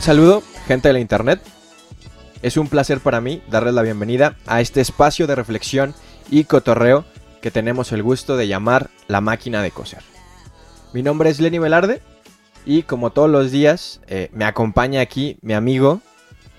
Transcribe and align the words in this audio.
Un 0.00 0.04
saludo, 0.04 0.42
gente 0.66 0.88
de 0.88 0.94
la 0.94 1.00
internet. 1.00 1.42
Es 2.40 2.56
un 2.56 2.68
placer 2.68 3.00
para 3.00 3.20
mí 3.20 3.42
darles 3.50 3.74
la 3.74 3.82
bienvenida 3.82 4.34
a 4.46 4.62
este 4.62 4.80
espacio 4.80 5.26
de 5.26 5.34
reflexión 5.34 5.94
y 6.30 6.44
cotorreo 6.44 7.04
que 7.42 7.50
tenemos 7.50 7.92
el 7.92 8.02
gusto 8.02 8.38
de 8.38 8.48
llamar 8.48 8.88
La 9.08 9.20
Máquina 9.20 9.60
de 9.60 9.70
Coser. 9.70 10.02
Mi 10.94 11.02
nombre 11.02 11.28
es 11.28 11.38
Lenny 11.38 11.58
Velarde 11.58 12.00
y 12.64 12.84
como 12.84 13.10
todos 13.10 13.28
los 13.28 13.50
días 13.50 14.00
eh, 14.06 14.30
me 14.32 14.46
acompaña 14.46 15.02
aquí 15.02 15.36
mi 15.42 15.52
amigo 15.52 16.00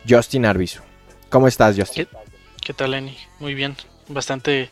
Justin 0.07 0.45
Arbizu. 0.45 0.83
¿Cómo 1.31 1.47
estás, 1.47 1.75
Justin? 1.75 2.05
¿Qué, 2.05 2.17
¿Qué, 2.63 2.73
tal, 2.75 2.91
Lenny? 2.91 3.17
Muy 3.39 3.55
bien, 3.55 3.75
bastante 4.07 4.69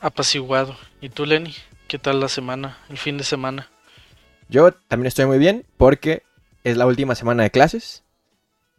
apaciguado. 0.00 0.76
¿Y 1.00 1.08
tú, 1.08 1.26
Lenny? 1.26 1.56
¿Qué 1.88 1.98
tal 1.98 2.20
la 2.20 2.28
semana, 2.28 2.78
el 2.88 2.98
fin 2.98 3.18
de 3.18 3.24
semana? 3.24 3.68
Yo 4.48 4.70
también 4.70 5.08
estoy 5.08 5.26
muy 5.26 5.38
bien 5.38 5.66
porque 5.76 6.22
es 6.66 6.76
la 6.76 6.86
última 6.86 7.14
semana 7.14 7.44
de 7.44 7.52
clases. 7.52 8.02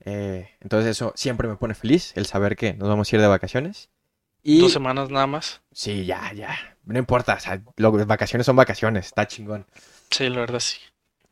Eh, 0.04 0.50
entonces 0.59 0.91
eso 0.91 1.14
siempre 1.16 1.48
me 1.48 1.55
pone 1.55 1.73
feliz, 1.73 2.12
el 2.16 2.26
saber 2.26 2.58
que 2.58 2.73
nos 2.73 2.90
vamos 2.90 3.12
a 3.12 3.16
ir 3.16 3.22
de 3.22 3.27
vacaciones. 3.27 3.90
Y... 4.44 4.60
Dos 4.60 4.73
semanas 4.73 5.10
nada 5.10 5.26
más. 5.26 5.62
Sí, 5.72 6.05
ya, 6.05 6.34
ya. 6.34 6.54
No 6.84 6.99
importa, 6.99 7.35
o 7.35 7.40
sea, 7.40 7.62
lo, 7.77 7.91
vacaciones 8.05 8.46
son 8.46 8.57
vacaciones, 8.57 9.05
está 9.05 9.26
chingón. 9.26 9.66
Sí, 10.12 10.27
la 10.27 10.41
verdad 10.41 10.60
sí. 10.60 10.79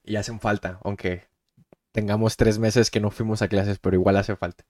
Y 0.05 0.15
hacen 0.15 0.39
falta, 0.39 0.79
aunque 0.85 1.23
tengamos 1.91 2.37
tres 2.37 2.57
meses 2.57 2.89
que 2.89 3.01
no 3.01 3.11
fuimos 3.11 3.41
a 3.41 3.49
clases, 3.49 3.77
pero 3.79 3.97
igual 3.97 4.15
hace 4.15 4.37
falta. 4.37 4.63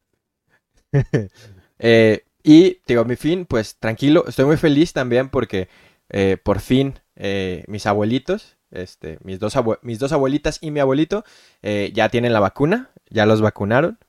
eh, 1.80 2.25
y 2.42 2.80
digo, 2.88 3.05
mi 3.05 3.16
fin, 3.16 3.45
pues 3.45 3.77
tranquilo, 3.77 4.25
estoy 4.27 4.45
muy 4.45 4.58
feliz 4.58 4.92
también 4.92 5.30
porque 5.30 5.70
eh, 6.09 6.38
por 6.44 6.61
fin 6.61 6.99
eh, 7.16 7.64
mis 7.67 7.86
abuelitos, 7.86 8.55
este, 8.75 9.17
mis, 9.23 9.39
dos 9.39 9.55
mis 9.81 9.99
dos 9.99 10.11
abuelitas 10.11 10.59
y 10.61 10.71
mi 10.71 10.79
abuelito 10.79 11.23
eh, 11.61 11.91
ya 11.93 12.09
tienen 12.09 12.33
la 12.33 12.39
vacuna, 12.39 12.91
ya 13.09 13.25
los 13.25 13.41
vacunaron, 13.41 13.99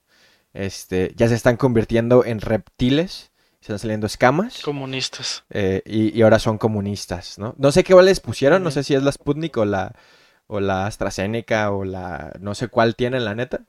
este, 0.53 1.13
ya 1.17 1.29
se 1.29 1.35
están 1.35 1.57
convirtiendo 1.57 2.25
en 2.25 2.41
reptiles, 2.41 3.33
están 3.61 3.79
saliendo 3.79 4.07
escamas. 4.07 4.63
Comunistas. 4.63 5.45
Eh, 5.51 5.83
y, 5.85 6.17
y, 6.17 6.23
ahora 6.23 6.39
son 6.39 6.59
comunistas, 6.59 7.39
¿no? 7.39 7.55
No 7.59 7.73
sé 7.73 7.85
qué 7.85 7.95
les 8.03 8.21
pusieron, 8.21 8.63
no 8.63 8.71
sé 8.71 8.85
si 8.85 8.95
es 8.95 9.03
la 9.03 9.13
Sputnik 9.13 9.57
o 9.57 9.65
la, 9.65 9.95
o 10.47 10.61
la 10.61 10.87
AstraZeneca 10.87 11.71
o 11.73 11.85
la, 11.85 12.33
no 12.41 12.55
sé 12.55 12.69
cuál 12.69 12.95
tienen, 12.95 13.25
la 13.25 13.35
neta. 13.35 13.65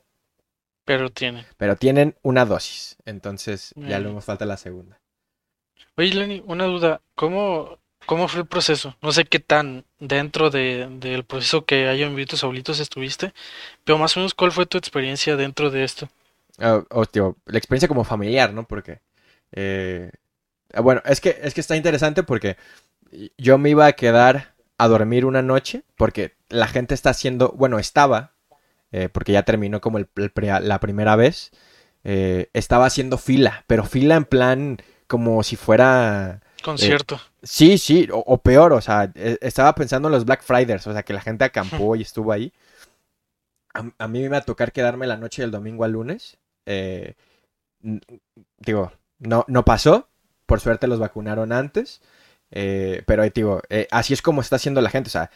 Pero 0.86 1.12
tienen. 1.12 1.46
Pero 1.58 1.76
tienen 1.76 2.16
una 2.22 2.46
dosis, 2.46 2.98
entonces 3.06 3.74
ya 3.76 4.00
le 4.00 4.22
falta 4.22 4.46
la 4.46 4.58
segunda. 4.58 5.02
Oye, 5.98 6.14
Lenny, 6.14 6.44
una 6.46 6.66
duda, 6.66 7.02
¿cómo 7.16 7.80
¿Cómo 8.06 8.28
fue 8.28 8.42
el 8.42 8.48
proceso? 8.48 8.96
No 9.02 9.12
sé 9.12 9.26
qué 9.26 9.40
tan 9.40 9.84
dentro 10.00 10.50
de, 10.50 10.88
del 11.00 11.26
proceso 11.26 11.66
que 11.66 11.88
hayan 11.88 12.12
vivido 12.12 12.30
tus 12.30 12.44
abuelitos 12.44 12.80
estuviste, 12.80 13.34
pero 13.84 13.98
más 13.98 14.16
o 14.16 14.22
menos 14.22 14.34
cuál 14.34 14.52
fue 14.52 14.66
tu 14.66 14.78
experiencia 14.78 15.36
dentro 15.36 15.70
de 15.70 15.84
esto. 15.84 16.10
Tío, 17.12 17.38
la 17.46 17.58
experiencia 17.58 17.88
como 17.88 18.04
familiar, 18.04 18.54
¿no? 18.54 18.64
Porque, 18.68 19.02
eh, 19.52 20.12
bueno, 20.82 21.02
es 21.06 21.22
que, 21.22 21.38
es 21.42 21.54
que 21.54 21.62
está 21.62 21.76
interesante 21.76 22.24
porque 22.24 22.58
yo 23.38 23.58
me 23.58 23.70
iba 23.70 23.86
a 23.86 23.94
quedar 23.94 24.56
a 24.78 24.88
dormir 24.88 25.26
una 25.26 25.42
noche 25.42 25.84
porque 25.96 26.36
la 26.50 26.68
gente 26.68 26.94
está 26.94 27.10
haciendo, 27.10 27.54
bueno, 27.58 27.80
estaba, 27.80 28.34
eh, 28.92 29.10
porque 29.12 29.34
ya 29.34 29.44
terminó 29.44 29.82
como 29.82 29.98
el, 29.98 30.08
el, 30.16 30.32
la 30.62 30.80
primera 30.80 31.16
vez, 31.16 31.52
eh, 32.04 32.50
estaba 32.54 32.86
haciendo 32.86 33.18
fila, 33.18 33.66
pero 33.68 33.84
fila 33.84 34.16
en 34.16 34.26
plan 34.26 34.78
como 35.08 35.44
si 35.44 35.56
fuera 35.56 36.42
Concierto. 36.64 37.16
Eh, 37.16 37.20
sí, 37.44 37.78
sí, 37.78 38.08
o, 38.12 38.38
peor, 38.38 38.74
o 38.74 38.82
sea, 38.82 39.12
e, 39.16 39.38
estaba 39.42 39.74
pensando 39.76 40.08
en 40.08 40.14
los 40.14 40.26
Black 40.26 40.44
Fridays, 40.44 40.86
o 40.88 40.94
sea, 40.94 41.04
que 41.04 41.14
la 41.14 41.22
gente 41.22 41.44
acampó 41.44 41.96
y 41.96 42.02
estuvo 42.02 42.32
ahí. 42.32 42.52
A, 43.74 44.08
mí 44.08 44.20
me 44.20 44.26
iba 44.26 44.38
a 44.38 44.42
tocar 44.42 44.72
quedarme 44.72 45.06
la 45.06 45.18
noche 45.18 45.44
del 45.44 45.52
domingo 45.52 45.84
al 45.84 45.92
lunes. 45.92 46.38
Eh, 46.66 47.14
digo, 48.58 48.92
no, 49.20 49.46
no 49.48 49.66
pasó. 49.66 50.10
Por 50.48 50.62
suerte 50.62 50.88
los 50.88 51.00
vacunaron 51.00 51.52
antes. 51.52 52.02
Eh, 52.50 53.04
pero 53.06 53.24
digo, 53.30 53.62
así 53.92 54.14
es 54.14 54.22
como 54.24 54.42
está 54.42 54.56
haciendo 54.56 54.82
la 54.82 54.90
gente. 54.90 55.10
O 55.10 55.12
sea, 55.12 55.30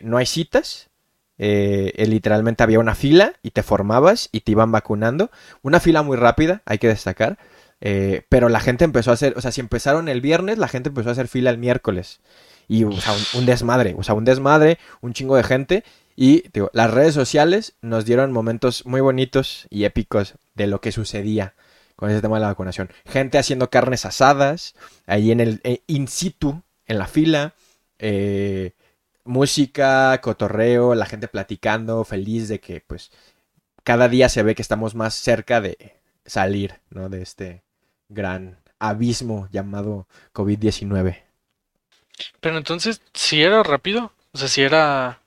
no 0.00 0.16
hay 0.16 0.24
citas. 0.24 0.88
literalmente 1.36 2.62
había 2.62 2.78
una 2.78 2.94
fila 2.94 3.34
y 3.42 3.50
te 3.50 3.62
formabas 3.62 4.30
y 4.32 4.40
te 4.40 4.52
iban 4.52 4.72
vacunando. 4.72 5.30
Una 5.60 5.78
fila 5.78 6.02
muy 6.02 6.16
rápida, 6.16 6.62
hay 6.64 6.78
que 6.78 6.88
destacar. 6.88 7.36
Eh, 7.80 8.22
pero 8.28 8.48
la 8.48 8.60
gente 8.60 8.84
empezó 8.84 9.10
a 9.10 9.14
hacer, 9.14 9.34
o 9.36 9.40
sea, 9.40 9.52
si 9.52 9.60
empezaron 9.60 10.08
el 10.08 10.20
viernes, 10.20 10.58
la 10.58 10.68
gente 10.68 10.88
empezó 10.88 11.10
a 11.10 11.12
hacer 11.12 11.28
fila 11.28 11.50
el 11.50 11.58
miércoles. 11.58 12.20
Y, 12.68 12.84
o 12.84 12.92
sea, 12.92 13.14
un, 13.34 13.46
desmadre, 13.46 13.94
o 13.96 14.02
sea, 14.02 14.14
un 14.14 14.24
desmadre, 14.24 14.78
un 15.00 15.12
chingo 15.12 15.36
de 15.36 15.44
gente. 15.44 15.84
Y 16.16 16.48
digo, 16.52 16.70
las 16.72 16.90
redes 16.90 17.14
sociales 17.14 17.76
nos 17.82 18.04
dieron 18.04 18.32
momentos 18.32 18.86
muy 18.86 19.00
bonitos 19.00 19.66
y 19.70 19.84
épicos 19.84 20.34
de 20.54 20.66
lo 20.66 20.80
que 20.80 20.92
sucedía 20.92 21.54
con 21.94 22.10
ese 22.10 22.20
tema 22.20 22.36
de 22.36 22.42
la 22.42 22.48
vacunación. 22.48 22.90
Gente 23.06 23.38
haciendo 23.38 23.70
carnes 23.70 24.04
asadas, 24.04 24.74
ahí 25.06 25.30
en 25.30 25.40
el 25.40 25.60
eh, 25.64 25.82
in 25.86 26.08
situ, 26.08 26.62
en 26.86 26.98
la 26.98 27.06
fila. 27.06 27.54
Eh, 27.98 28.72
música, 29.24 30.20
cotorreo, 30.20 30.94
la 30.94 31.06
gente 31.06 31.28
platicando, 31.28 32.04
feliz 32.04 32.48
de 32.48 32.60
que 32.60 32.80
pues 32.80 33.10
cada 33.84 34.08
día 34.08 34.28
se 34.28 34.42
ve 34.42 34.54
que 34.54 34.62
estamos 34.62 34.94
más 34.94 35.14
cerca 35.14 35.60
de 35.60 35.96
salir, 36.24 36.80
¿no? 36.90 37.08
De 37.08 37.22
este, 37.22 37.62
gran 38.08 38.58
abismo 38.78 39.48
llamado 39.50 40.06
COVID-19. 40.32 41.22
Pero 42.40 42.56
entonces, 42.56 43.02
si 43.14 43.42
era 43.42 43.62
rápido, 43.62 44.12
o 44.32 44.38
sea, 44.38 44.48
si 44.48 44.62
era 44.62 45.20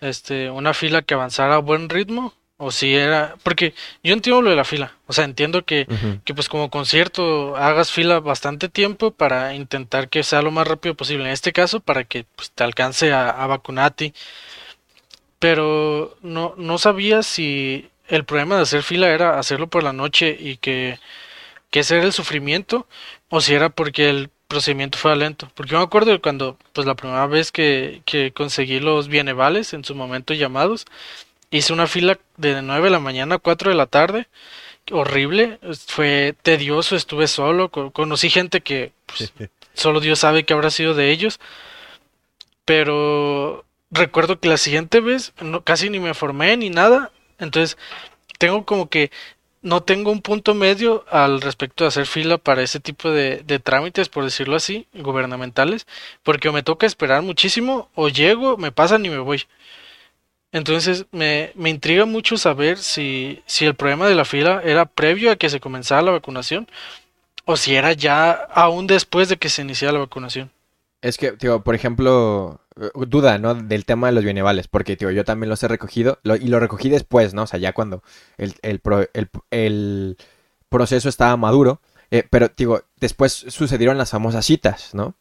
este 0.00 0.50
una 0.50 0.74
fila 0.74 1.02
que 1.02 1.14
avanzara 1.14 1.56
a 1.56 1.58
buen 1.58 1.88
ritmo 1.88 2.34
o 2.56 2.70
si 2.70 2.94
era 2.94 3.36
porque 3.42 3.74
yo 4.02 4.12
entiendo 4.12 4.42
lo 4.42 4.50
de 4.50 4.56
la 4.56 4.64
fila, 4.64 4.96
o 5.06 5.12
sea, 5.12 5.24
entiendo 5.24 5.64
que, 5.64 5.86
que 6.24 6.34
pues 6.34 6.48
como 6.48 6.70
concierto 6.70 7.56
hagas 7.56 7.90
fila 7.90 8.20
bastante 8.20 8.68
tiempo 8.68 9.12
para 9.12 9.54
intentar 9.54 10.08
que 10.08 10.22
sea 10.22 10.42
lo 10.42 10.50
más 10.50 10.68
rápido 10.68 10.94
posible, 10.94 11.24
en 11.24 11.30
este 11.30 11.52
caso 11.52 11.80
para 11.80 12.04
que 12.04 12.26
pues, 12.36 12.50
te 12.50 12.64
alcance 12.64 13.12
a, 13.12 13.30
a 13.30 13.46
vacunar 13.46 13.86
a 13.86 13.90
ti. 13.90 14.14
Pero 15.38 16.16
no 16.22 16.54
no 16.58 16.76
sabía 16.78 17.22
si 17.22 17.88
el 18.08 18.24
problema 18.24 18.56
de 18.56 18.62
hacer 18.62 18.82
fila 18.82 19.08
era 19.08 19.38
hacerlo 19.38 19.68
por 19.68 19.82
la 19.82 19.92
noche 19.94 20.36
y 20.38 20.56
que 20.58 20.98
que 21.70 21.80
ese 21.80 21.96
era 21.96 22.04
el 22.04 22.12
sufrimiento 22.12 22.86
o 23.28 23.40
si 23.40 23.54
era 23.54 23.70
porque 23.70 24.08
el 24.10 24.30
procedimiento 24.48 24.98
fue 24.98 25.16
lento. 25.16 25.50
Porque 25.54 25.72
yo 25.72 25.78
me 25.78 25.84
acuerdo 25.84 26.10
de 26.10 26.20
cuando, 26.20 26.58
pues 26.72 26.86
la 26.86 26.96
primera 26.96 27.26
vez 27.26 27.52
que, 27.52 28.02
que 28.04 28.32
conseguí 28.32 28.80
los 28.80 29.08
bienevales, 29.08 29.72
en 29.72 29.84
su 29.84 29.94
momento 29.94 30.34
llamados, 30.34 30.86
hice 31.50 31.72
una 31.72 31.86
fila 31.86 32.18
de 32.36 32.60
9 32.62 32.84
de 32.84 32.90
la 32.90 33.00
mañana 33.00 33.36
a 33.36 33.38
4 33.38 33.70
de 33.70 33.76
la 33.76 33.86
tarde. 33.86 34.26
Horrible, 34.90 35.60
fue 35.86 36.34
tedioso, 36.42 36.96
estuve 36.96 37.28
solo, 37.28 37.70
conocí 37.70 38.28
gente 38.28 38.60
que 38.60 38.92
pues, 39.06 39.32
solo 39.74 40.00
Dios 40.00 40.18
sabe 40.18 40.44
que 40.44 40.52
habrá 40.52 40.70
sido 40.70 40.94
de 40.94 41.12
ellos. 41.12 41.38
Pero 42.64 43.64
recuerdo 43.90 44.40
que 44.40 44.48
la 44.48 44.56
siguiente 44.56 45.00
vez 45.00 45.32
no, 45.40 45.62
casi 45.62 45.90
ni 45.90 46.00
me 46.00 46.14
formé 46.14 46.56
ni 46.56 46.70
nada. 46.70 47.12
Entonces 47.38 47.78
tengo 48.38 48.64
como 48.64 48.88
que 48.88 49.10
no 49.62 49.82
tengo 49.82 50.10
un 50.10 50.22
punto 50.22 50.54
medio 50.54 51.04
al 51.10 51.40
respecto 51.40 51.84
de 51.84 51.88
hacer 51.88 52.06
fila 52.06 52.38
para 52.38 52.62
ese 52.62 52.80
tipo 52.80 53.10
de, 53.10 53.60
trámites, 53.62 54.08
por 54.08 54.24
decirlo 54.24 54.56
así, 54.56 54.86
gubernamentales, 54.94 55.86
porque 56.22 56.48
o 56.48 56.52
me 56.52 56.62
toca 56.62 56.86
esperar 56.86 57.22
muchísimo, 57.22 57.90
o 57.94 58.08
llego, 58.08 58.56
me 58.56 58.72
pasan 58.72 59.04
y 59.04 59.10
me 59.10 59.18
voy. 59.18 59.42
Entonces 60.52 61.06
me, 61.12 61.52
me 61.54 61.70
intriga 61.70 62.06
mucho 62.06 62.36
saber 62.36 62.78
si, 62.78 63.42
si 63.46 63.66
el 63.66 63.74
problema 63.74 64.08
de 64.08 64.14
la 64.14 64.24
fila 64.24 64.62
era 64.64 64.86
previo 64.86 65.30
a 65.30 65.36
que 65.36 65.50
se 65.50 65.60
comenzara 65.60 66.02
la 66.02 66.12
vacunación, 66.12 66.68
o 67.44 67.56
si 67.56 67.74
era 67.74 67.92
ya 67.92 68.32
aún 68.32 68.86
después 68.86 69.28
de 69.28 69.36
que 69.36 69.48
se 69.48 69.62
iniciara 69.62 69.92
la 69.92 70.00
vacunación. 70.00 70.50
Es 71.02 71.16
que, 71.16 71.32
tío, 71.32 71.62
por 71.62 71.74
ejemplo, 71.74 72.60
duda, 73.06 73.38
¿no? 73.38 73.54
Del 73.54 73.84
tema 73.84 74.08
de 74.08 74.14
los 74.14 74.24
bienevales, 74.24 74.68
porque, 74.68 74.96
tío, 74.96 75.10
yo 75.10 75.24
también 75.24 75.50
los 75.50 75.62
he 75.62 75.68
recogido 75.68 76.18
y 76.24 76.48
lo 76.48 76.60
recogí 76.60 76.88
después, 76.88 77.34
¿no? 77.34 77.42
O 77.42 77.46
sea, 77.46 77.58
ya 77.58 77.72
cuando 77.72 78.02
el, 78.38 78.54
el, 78.62 78.80
el, 79.50 80.16
proceso 80.68 81.08
estaba 81.08 81.36
maduro, 81.36 81.80
eh, 82.10 82.24
pero, 82.28 82.50
digo, 82.56 82.82
después 82.98 83.32
sucedieron 83.32 83.98
las 83.98 84.10
famosas 84.10 84.46
citas, 84.46 84.94
¿no? 84.94 85.14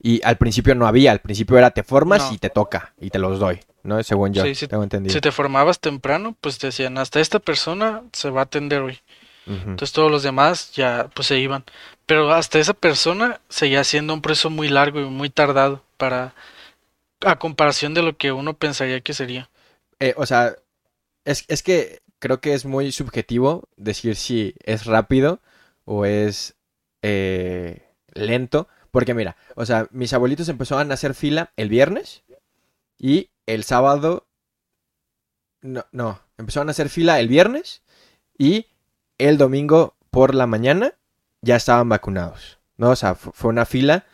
Y 0.00 0.20
al 0.24 0.36
principio 0.36 0.74
no 0.74 0.86
había, 0.86 1.12
al 1.12 1.20
principio 1.20 1.56
era 1.56 1.70
te 1.70 1.82
formas 1.82 2.30
y 2.30 2.38
te 2.38 2.50
toca 2.50 2.92
y 3.00 3.08
te 3.08 3.18
los 3.18 3.38
doy, 3.38 3.60
¿no? 3.82 4.02
Según 4.02 4.34
yo, 4.34 4.42
sí, 4.42 4.54
si, 4.54 4.68
tengo 4.68 4.82
entendido. 4.82 5.14
Si 5.14 5.20
te 5.20 5.32
formabas 5.32 5.80
temprano, 5.80 6.36
pues 6.40 6.58
te 6.58 6.66
decían, 6.66 6.98
hasta 6.98 7.20
esta 7.20 7.38
persona 7.38 8.02
se 8.12 8.28
va 8.28 8.40
a 8.40 8.44
atender 8.44 8.82
hoy. 8.82 8.98
Entonces 9.46 9.92
todos 9.92 10.10
los 10.10 10.22
demás 10.22 10.72
ya 10.72 11.10
pues 11.14 11.28
se 11.28 11.38
iban. 11.38 11.64
Pero 12.06 12.32
hasta 12.32 12.58
esa 12.58 12.72
persona 12.72 13.40
seguía 13.50 13.84
siendo 13.84 14.14
un 14.14 14.22
proceso 14.22 14.48
muy 14.48 14.68
largo 14.68 15.00
y 15.00 15.04
muy 15.04 15.28
tardado 15.28 15.82
para 15.96 16.34
a 17.20 17.38
comparación 17.38 17.94
de 17.94 18.02
lo 18.02 18.16
que 18.16 18.32
uno 18.32 18.54
pensaría 18.54 19.00
que 19.00 19.14
sería. 19.14 19.50
Eh, 20.00 20.14
o 20.16 20.26
sea, 20.26 20.56
es, 21.24 21.44
es 21.48 21.62
que 21.62 22.02
creo 22.18 22.40
que 22.40 22.54
es 22.54 22.64
muy 22.64 22.92
subjetivo 22.92 23.68
decir 23.76 24.16
si 24.16 24.54
es 24.64 24.86
rápido 24.86 25.40
o 25.84 26.04
es 26.04 26.56
eh, 27.02 27.88
lento. 28.12 28.68
Porque 28.90 29.14
mira, 29.14 29.36
o 29.56 29.66
sea, 29.66 29.88
mis 29.90 30.12
abuelitos 30.12 30.48
empezaron 30.48 30.90
a 30.90 30.94
hacer 30.94 31.14
fila 31.14 31.52
el 31.56 31.68
viernes 31.68 32.22
y 32.98 33.30
el 33.46 33.64
sábado 33.64 34.26
No, 35.60 35.84
no, 35.92 36.20
empezaron 36.38 36.68
a 36.68 36.70
hacer 36.70 36.88
fila 36.88 37.18
el 37.20 37.28
viernes 37.28 37.82
y 38.38 38.66
el 39.18 39.36
domingo 39.36 39.96
por 40.10 40.34
la 40.34 40.46
mañana 40.46 40.94
ya 41.42 41.56
estaban 41.56 41.88
vacunados, 41.88 42.58
¿no? 42.76 42.90
O 42.90 42.96
sea, 42.96 43.14
fue 43.14 43.50
una 43.50 43.66
fila. 43.66 44.06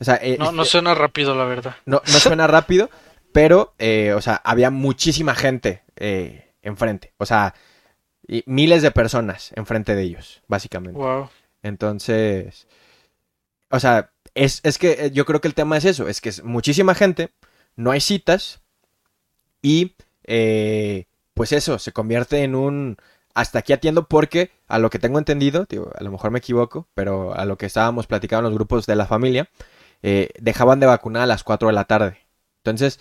O 0.00 0.04
sea, 0.04 0.20
no, 0.38 0.52
no 0.52 0.64
suena 0.64 0.94
rápido, 0.94 1.34
la 1.34 1.44
verdad. 1.44 1.76
No, 1.86 2.02
no 2.06 2.12
suena 2.18 2.46
rápido, 2.46 2.90
pero, 3.32 3.74
o 3.78 4.20
sea, 4.20 4.40
había 4.44 4.70
muchísima 4.70 5.34
gente 5.34 5.82
enfrente. 6.62 7.12
O 7.18 7.26
sea, 7.26 7.54
miles 8.46 8.82
de 8.82 8.90
personas 8.90 9.52
enfrente 9.54 9.94
de 9.94 10.02
ellos, 10.02 10.42
básicamente. 10.48 10.98
Wow. 10.98 11.28
Entonces, 11.62 12.66
o 13.70 13.80
sea, 13.80 14.10
es, 14.34 14.60
es, 14.64 14.78
que 14.78 15.10
yo 15.12 15.24
creo 15.24 15.40
que 15.40 15.48
el 15.48 15.54
tema 15.54 15.76
es 15.76 15.84
eso, 15.84 16.08
es 16.08 16.20
que 16.20 16.28
es 16.28 16.42
muchísima 16.44 16.94
gente, 16.94 17.30
no 17.76 17.90
hay 17.90 18.00
citas 18.00 18.60
y 19.62 19.94
eh, 20.24 21.06
pues 21.34 21.52
eso, 21.52 21.78
se 21.78 21.92
convierte 21.92 22.42
en 22.42 22.54
un... 22.54 22.96
Hasta 23.34 23.58
aquí 23.58 23.72
atiendo 23.72 24.06
porque, 24.06 24.52
a 24.68 24.78
lo 24.78 24.90
que 24.90 25.00
tengo 25.00 25.18
entendido, 25.18 25.66
a 25.98 26.04
lo 26.04 26.12
mejor 26.12 26.30
me 26.30 26.38
equivoco, 26.38 26.86
pero 26.94 27.34
a 27.34 27.44
lo 27.44 27.58
que 27.58 27.66
estábamos 27.66 28.06
platicando 28.06 28.46
en 28.46 28.52
los 28.52 28.58
grupos 28.58 28.86
de 28.86 28.94
la 28.94 29.06
familia, 29.06 29.48
eh, 30.06 30.28
dejaban 30.38 30.80
de 30.80 30.86
vacunar 30.86 31.22
a 31.22 31.26
las 31.26 31.44
4 31.44 31.68
de 31.68 31.72
la 31.72 31.84
tarde. 31.84 32.18
Entonces, 32.58 33.00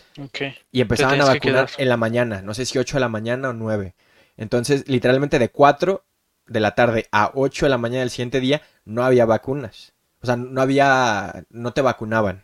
y 0.71 0.79
empezaban 0.79 1.19
a 1.19 1.25
vacunar 1.25 1.69
en 1.77 1.89
la 1.89 1.97
mañana, 1.97 2.41
no 2.41 2.53
sé 2.53 2.65
si 2.65 2.77
8 2.77 2.95
de 2.95 3.01
la 3.01 3.09
mañana 3.09 3.50
o 3.50 3.53
9. 3.53 3.94
Entonces, 4.38 4.88
literalmente 4.88 5.38
de 5.38 5.50
4 5.50 6.05
de 6.47 6.59
la 6.61 6.75
tarde 6.75 7.09
a 7.11 7.31
8 7.33 7.65
de 7.65 7.69
la 7.69 7.77
mañana 7.77 8.00
del 8.00 8.09
siguiente 8.09 8.39
día 8.39 8.61
no 8.85 9.03
había 9.03 9.25
vacunas. 9.25 9.91
O 10.21 10.25
sea, 10.25 10.38
no 10.38 10.61
había, 10.61 11.45
no 11.50 11.73
te 11.73 11.81
vacunaban. 11.81 12.44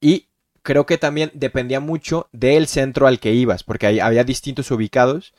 Y 0.00 0.28
creo 0.62 0.86
que 0.86 0.96
también 0.96 1.32
dependía 1.34 1.80
mucho 1.80 2.30
del 2.32 2.66
centro 2.66 3.06
al 3.06 3.20
que 3.20 3.34
ibas, 3.34 3.62
porque 3.62 4.00
había 4.00 4.24
distintos 4.24 4.70
ubicados 4.70 5.34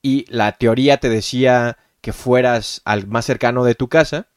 y 0.00 0.24
la 0.30 0.52
teoría 0.52 0.96
te 0.96 1.10
decía 1.10 1.76
que 2.00 2.14
fueras 2.14 2.80
al 2.86 3.06
más 3.06 3.26
cercano 3.26 3.64
de 3.64 3.74
tu 3.74 3.88
casa, 3.88 4.28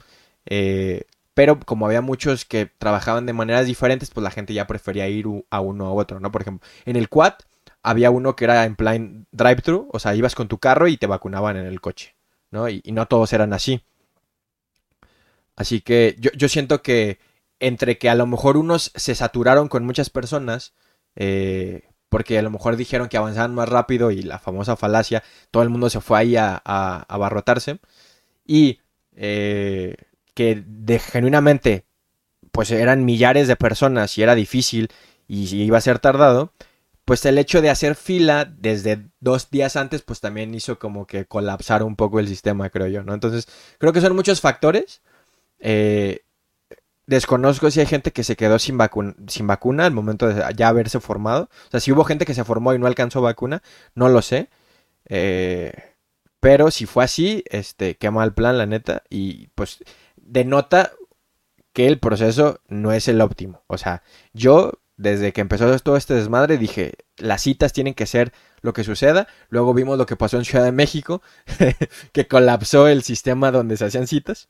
eh, 0.45 1.04
pero 1.33 1.59
como 1.59 1.85
había 1.85 2.01
muchos 2.01 2.45
que 2.45 2.65
trabajaban 2.65 3.25
de 3.25 3.33
maneras 3.33 3.65
diferentes, 3.65 4.12
pues 4.12 4.24
la 4.24 4.31
gente 4.31 4.53
ya 4.53 4.68
prefería 4.68 5.07
ir 5.07 5.25
a 5.50 5.59
uno 5.62 5.88
a 5.88 5.94
otro, 5.94 6.19
¿no? 6.19 6.31
Por 6.31 6.41
ejemplo, 6.41 6.68
en 6.85 6.95
el 6.95 7.09
quad 7.09 7.33
había 7.81 8.12
uno 8.12 8.35
que 8.35 8.45
era 8.45 8.65
en 8.65 8.75
plan 8.75 9.27
drive-thru, 9.31 9.89
o 9.91 10.00
sea, 10.00 10.15
ibas 10.15 10.35
con 10.35 10.47
tu 10.47 10.59
carro 10.59 10.88
y 10.88 10.97
te 10.97 11.07
vacunaban 11.07 11.57
en 11.57 11.65
el 11.65 11.81
coche, 11.81 12.15
¿no? 12.51 12.69
Y, 12.69 12.81
no 12.85 13.07
todos 13.07 13.33
eran 13.33 13.53
así. 13.53 13.83
Así 15.56 15.81
que 15.81 16.15
yo, 16.19 16.50
siento 16.50 16.81
que 16.81 17.19
entre 17.59 17.97
que 17.97 18.09
a 18.09 18.15
lo 18.15 18.25
mejor 18.25 18.57
unos 18.57 18.91
se 18.95 19.15
saturaron 19.15 19.68
con 19.68 19.85
muchas 19.85 20.09
personas, 20.09 20.74
eh, 21.15 21.89
porque 22.09 22.39
a 22.39 22.41
lo 22.41 22.50
mejor 22.51 22.75
dijeron 22.75 23.09
que 23.09 23.18
avanzaban 23.18 23.56
más 23.56 23.69
rápido 23.69 24.12
y 24.12 24.21
la 24.24 24.39
famosa 24.39 24.75
falacia, 24.75 25.24
todo 25.51 25.63
el 25.63 25.69
mundo 25.69 25.89
se 25.89 26.01
fue 26.01 26.19
ahí 26.19 26.35
a, 26.38 26.62
a 26.65 27.06
abarrotarse, 27.07 27.80
y 28.45 28.80
eh, 29.15 29.95
que 30.33 30.63
de, 30.65 31.00
genuinamente 31.00 31.85
pues 32.51 32.71
eran 32.71 33.06
millares 33.06 33.47
de 33.47 33.56
personas 33.56 34.18
y 34.18 34.24
era 34.24 34.35
difícil 34.35 34.89
y 35.27 35.56
iba 35.63 35.77
a 35.77 35.81
ser 35.81 36.00
tardado, 36.00 36.51
pues 37.06 37.25
el 37.25 37.38
hecho 37.38 37.62
de 37.62 37.69
hacer 37.69 37.95
fila 37.95 38.45
desde 38.45 39.07
dos 39.19 39.50
días 39.50 39.75
antes, 39.75 40.01
pues 40.03 40.21
también 40.21 40.53
hizo 40.53 40.80
como 40.80 41.06
que 41.07 41.25
colapsar 41.25 41.83
un 41.83 41.95
poco 41.95 42.19
el 42.19 42.27
sistema, 42.27 42.69
creo 42.69 42.88
yo, 42.88 43.03
¿no? 43.03 43.13
Entonces, 43.13 43.47
creo 43.77 43.91
que 43.91 44.01
son 44.01 44.15
muchos 44.15 44.39
factores. 44.39 45.01
Eh, 45.59 46.21
desconozco 47.07 47.69
si 47.71 47.80
hay 47.81 47.85
gente 47.85 48.12
que 48.12 48.24
se 48.24 48.35
quedó 48.35 48.59
sin, 48.59 48.77
vacuna, 48.77 49.15
sin 49.27 49.47
vacuna 49.47 49.85
al 49.85 49.91
momento 49.91 50.27
de 50.27 50.44
ya 50.56 50.69
haberse 50.69 51.00
formado. 51.00 51.50
O 51.68 51.71
sea, 51.71 51.80
si 51.80 51.91
hubo 51.91 52.06
gente 52.06 52.25
que 52.25 52.33
se 52.33 52.45
formó 52.45 52.74
y 52.74 52.80
no 52.80 52.88
alcanzó 52.88 53.21
vacuna, 53.21 53.62
no 53.95 54.09
lo 54.09 54.21
sé. 54.21 54.50
Eh, 55.09 55.74
pero 56.39 56.71
si 56.71 56.85
fue 56.85 57.03
así, 57.03 57.44
este, 57.50 57.95
qué 57.95 58.12
mal 58.12 58.33
plan, 58.33 58.57
la 58.57 58.65
neta. 58.65 59.03
Y 59.09 59.47
pues 59.56 59.80
denota 60.24 60.92
que 61.74 61.88
el 61.88 62.00
proceso 62.00 62.60
no 62.68 62.92
es 62.92 63.08
el 63.08 63.22
óptimo. 63.22 63.64
O 63.68 63.78
sea, 63.78 64.04
yo 64.34 64.74
desde 64.98 65.34
que 65.34 65.42
empezó 65.42 65.78
todo 65.80 65.98
este 65.98 66.14
desmadre, 66.14 66.58
dije, 66.58 66.94
las 67.18 67.42
citas 67.42 67.74
tienen 67.74 67.94
que 67.94 68.06
ser 68.06 68.31
lo 68.62 68.74
que 68.74 68.84
suceda. 68.84 69.28
Luego 69.50 69.74
vimos 69.74 69.98
lo 69.98 70.06
que 70.06 70.16
pasó 70.16 70.38
en 70.38 70.46
Ciudad 70.46 70.66
de 70.66 70.72
México, 70.72 71.22
que 72.14 72.28
colapsó 72.28 72.88
el 72.88 73.04
sistema 73.04 73.52
donde 73.52 73.78
se 73.78 73.86
hacían 73.86 74.08
citas. 74.08 74.50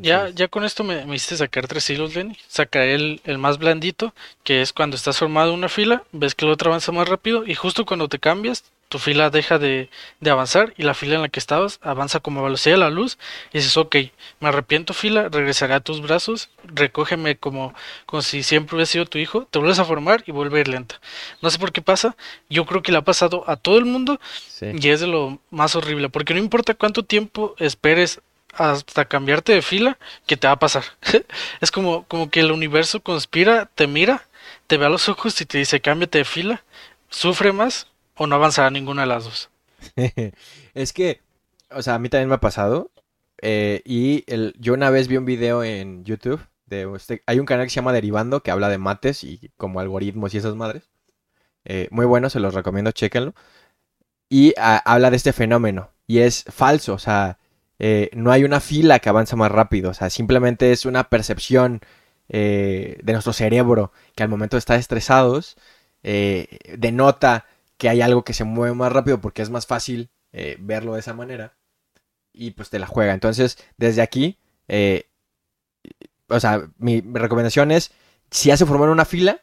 Ya, 0.00 0.28
ya 0.28 0.48
con 0.48 0.64
esto 0.64 0.84
me, 0.84 1.06
me 1.06 1.16
hiciste 1.16 1.38
sacar 1.38 1.66
tres 1.66 1.88
hilos, 1.88 2.14
Lenny. 2.14 2.36
Sacaré 2.48 2.94
el, 2.94 3.20
el, 3.24 3.38
más 3.38 3.58
blandito, 3.58 4.14
que 4.42 4.60
es 4.60 4.72
cuando 4.72 4.96
estás 4.96 5.18
formado 5.18 5.54
una 5.54 5.68
fila, 5.68 6.04
ves 6.12 6.34
que 6.34 6.44
el 6.44 6.52
otro 6.52 6.70
avanza 6.70 6.92
más 6.92 7.08
rápido, 7.08 7.46
y 7.46 7.54
justo 7.54 7.86
cuando 7.86 8.08
te 8.08 8.18
cambias, 8.18 8.64
tu 8.94 9.00
fila 9.00 9.28
deja 9.28 9.58
de, 9.58 9.90
avanzar 10.24 10.72
y 10.76 10.84
la 10.84 10.94
fila 10.94 11.16
en 11.16 11.22
la 11.22 11.28
que 11.28 11.40
estabas 11.40 11.80
avanza 11.82 12.20
como 12.20 12.44
velocidad 12.44 12.76
de 12.76 12.78
la 12.78 12.90
luz 12.90 13.18
y 13.52 13.58
dices, 13.58 13.76
ok, 13.76 13.96
me 14.38 14.50
arrepiento 14.50 14.94
fila, 14.94 15.28
regresaré 15.28 15.74
a 15.74 15.80
tus 15.80 16.00
brazos, 16.00 16.48
recógeme 16.62 17.36
como, 17.36 17.74
como 18.06 18.22
si 18.22 18.44
siempre 18.44 18.76
hubiera 18.76 18.86
sido 18.86 19.06
tu 19.06 19.18
hijo, 19.18 19.48
te 19.50 19.58
vuelves 19.58 19.80
a 19.80 19.84
formar 19.84 20.22
y 20.28 20.30
vuelve 20.30 20.58
a 20.58 20.60
ir 20.60 20.68
lenta. 20.68 21.00
No 21.42 21.50
sé 21.50 21.58
por 21.58 21.72
qué 21.72 21.82
pasa, 21.82 22.16
yo 22.48 22.66
creo 22.66 22.84
que 22.84 22.92
le 22.92 22.98
ha 22.98 23.02
pasado 23.02 23.42
a 23.48 23.56
todo 23.56 23.78
el 23.78 23.84
mundo 23.84 24.20
y 24.60 24.88
es 24.88 25.00
de 25.00 25.08
lo 25.08 25.40
más 25.50 25.74
horrible, 25.74 26.08
porque 26.08 26.32
no 26.32 26.38
importa 26.38 26.74
cuánto 26.74 27.04
tiempo 27.04 27.56
esperes 27.58 28.20
hasta 28.52 29.06
cambiarte 29.06 29.54
de 29.54 29.62
fila, 29.62 29.98
que 30.24 30.36
te 30.36 30.46
va 30.46 30.52
a 30.52 30.58
pasar. 30.60 30.84
es 31.60 31.72
como, 31.72 32.04
como 32.04 32.30
que 32.30 32.38
el 32.38 32.52
universo 32.52 33.00
conspira, 33.00 33.68
te 33.74 33.88
mira, 33.88 34.28
te 34.68 34.76
ve 34.76 34.86
a 34.86 34.88
los 34.88 35.08
ojos 35.08 35.40
y 35.40 35.46
te 35.46 35.58
dice, 35.58 35.80
cámbiate 35.80 36.18
de 36.18 36.24
fila, 36.24 36.62
sufre 37.10 37.50
más 37.50 37.88
o 38.16 38.26
no 38.26 38.36
avanzará 38.36 38.70
ninguna 38.70 39.02
de 39.02 39.08
las 39.08 39.24
dos. 39.24 39.50
es 40.74 40.92
que, 40.92 41.20
o 41.70 41.82
sea, 41.82 41.94
a 41.94 41.98
mí 41.98 42.08
también 42.08 42.28
me 42.28 42.36
ha 42.36 42.40
pasado. 42.40 42.90
Eh, 43.42 43.82
y 43.84 44.24
el, 44.26 44.54
yo 44.58 44.74
una 44.74 44.90
vez 44.90 45.08
vi 45.08 45.16
un 45.16 45.24
video 45.24 45.64
en 45.64 46.04
YouTube. 46.04 46.40
De 46.66 46.90
este, 46.96 47.22
hay 47.26 47.40
un 47.40 47.46
canal 47.46 47.66
que 47.66 47.70
se 47.70 47.76
llama 47.76 47.92
Derivando 47.92 48.42
que 48.42 48.50
habla 48.50 48.70
de 48.70 48.78
mates 48.78 49.22
y 49.22 49.50
como 49.58 49.80
algoritmos 49.80 50.34
y 50.34 50.38
esas 50.38 50.54
madres. 50.54 50.88
Eh, 51.64 51.88
muy 51.90 52.06
bueno, 52.06 52.30
se 52.30 52.40
los 52.40 52.54
recomiendo, 52.54 52.92
chéquenlo. 52.92 53.34
Y 54.28 54.54
habla 54.56 55.10
de 55.10 55.16
este 55.16 55.32
fenómeno. 55.32 55.90
Y 56.06 56.18
es 56.18 56.44
falso, 56.48 56.94
o 56.94 56.98
sea, 56.98 57.38
eh, 57.78 58.10
no 58.14 58.32
hay 58.32 58.44
una 58.44 58.60
fila 58.60 58.98
que 58.98 59.08
avanza 59.08 59.36
más 59.36 59.52
rápido. 59.52 59.90
O 59.90 59.94
sea, 59.94 60.10
simplemente 60.10 60.72
es 60.72 60.86
una 60.86 61.04
percepción 61.04 61.80
de 62.26 63.02
nuestro 63.04 63.34
cerebro 63.34 63.92
que 64.16 64.22
al 64.22 64.30
momento 64.30 64.56
de 64.56 64.60
estar 64.60 64.78
estresados 64.78 65.56
denota 66.02 67.44
que 67.76 67.88
hay 67.88 68.00
algo 68.00 68.24
que 68.24 68.34
se 68.34 68.44
mueve 68.44 68.74
más 68.74 68.92
rápido 68.92 69.20
porque 69.20 69.42
es 69.42 69.50
más 69.50 69.66
fácil 69.66 70.10
eh, 70.32 70.56
verlo 70.60 70.94
de 70.94 71.00
esa 71.00 71.14
manera 71.14 71.56
y 72.32 72.50
pues 72.50 72.68
te 72.70 72.78
la 72.78 72.86
juega. 72.86 73.14
Entonces, 73.14 73.56
desde 73.76 74.02
aquí, 74.02 74.38
eh, 74.68 75.08
o 76.28 76.40
sea, 76.40 76.68
mi, 76.78 77.00
recomendación 77.00 77.70
es, 77.70 77.92
si 78.30 78.54
formó 78.56 78.84
en 78.84 78.90
una 78.90 79.04
fila 79.04 79.40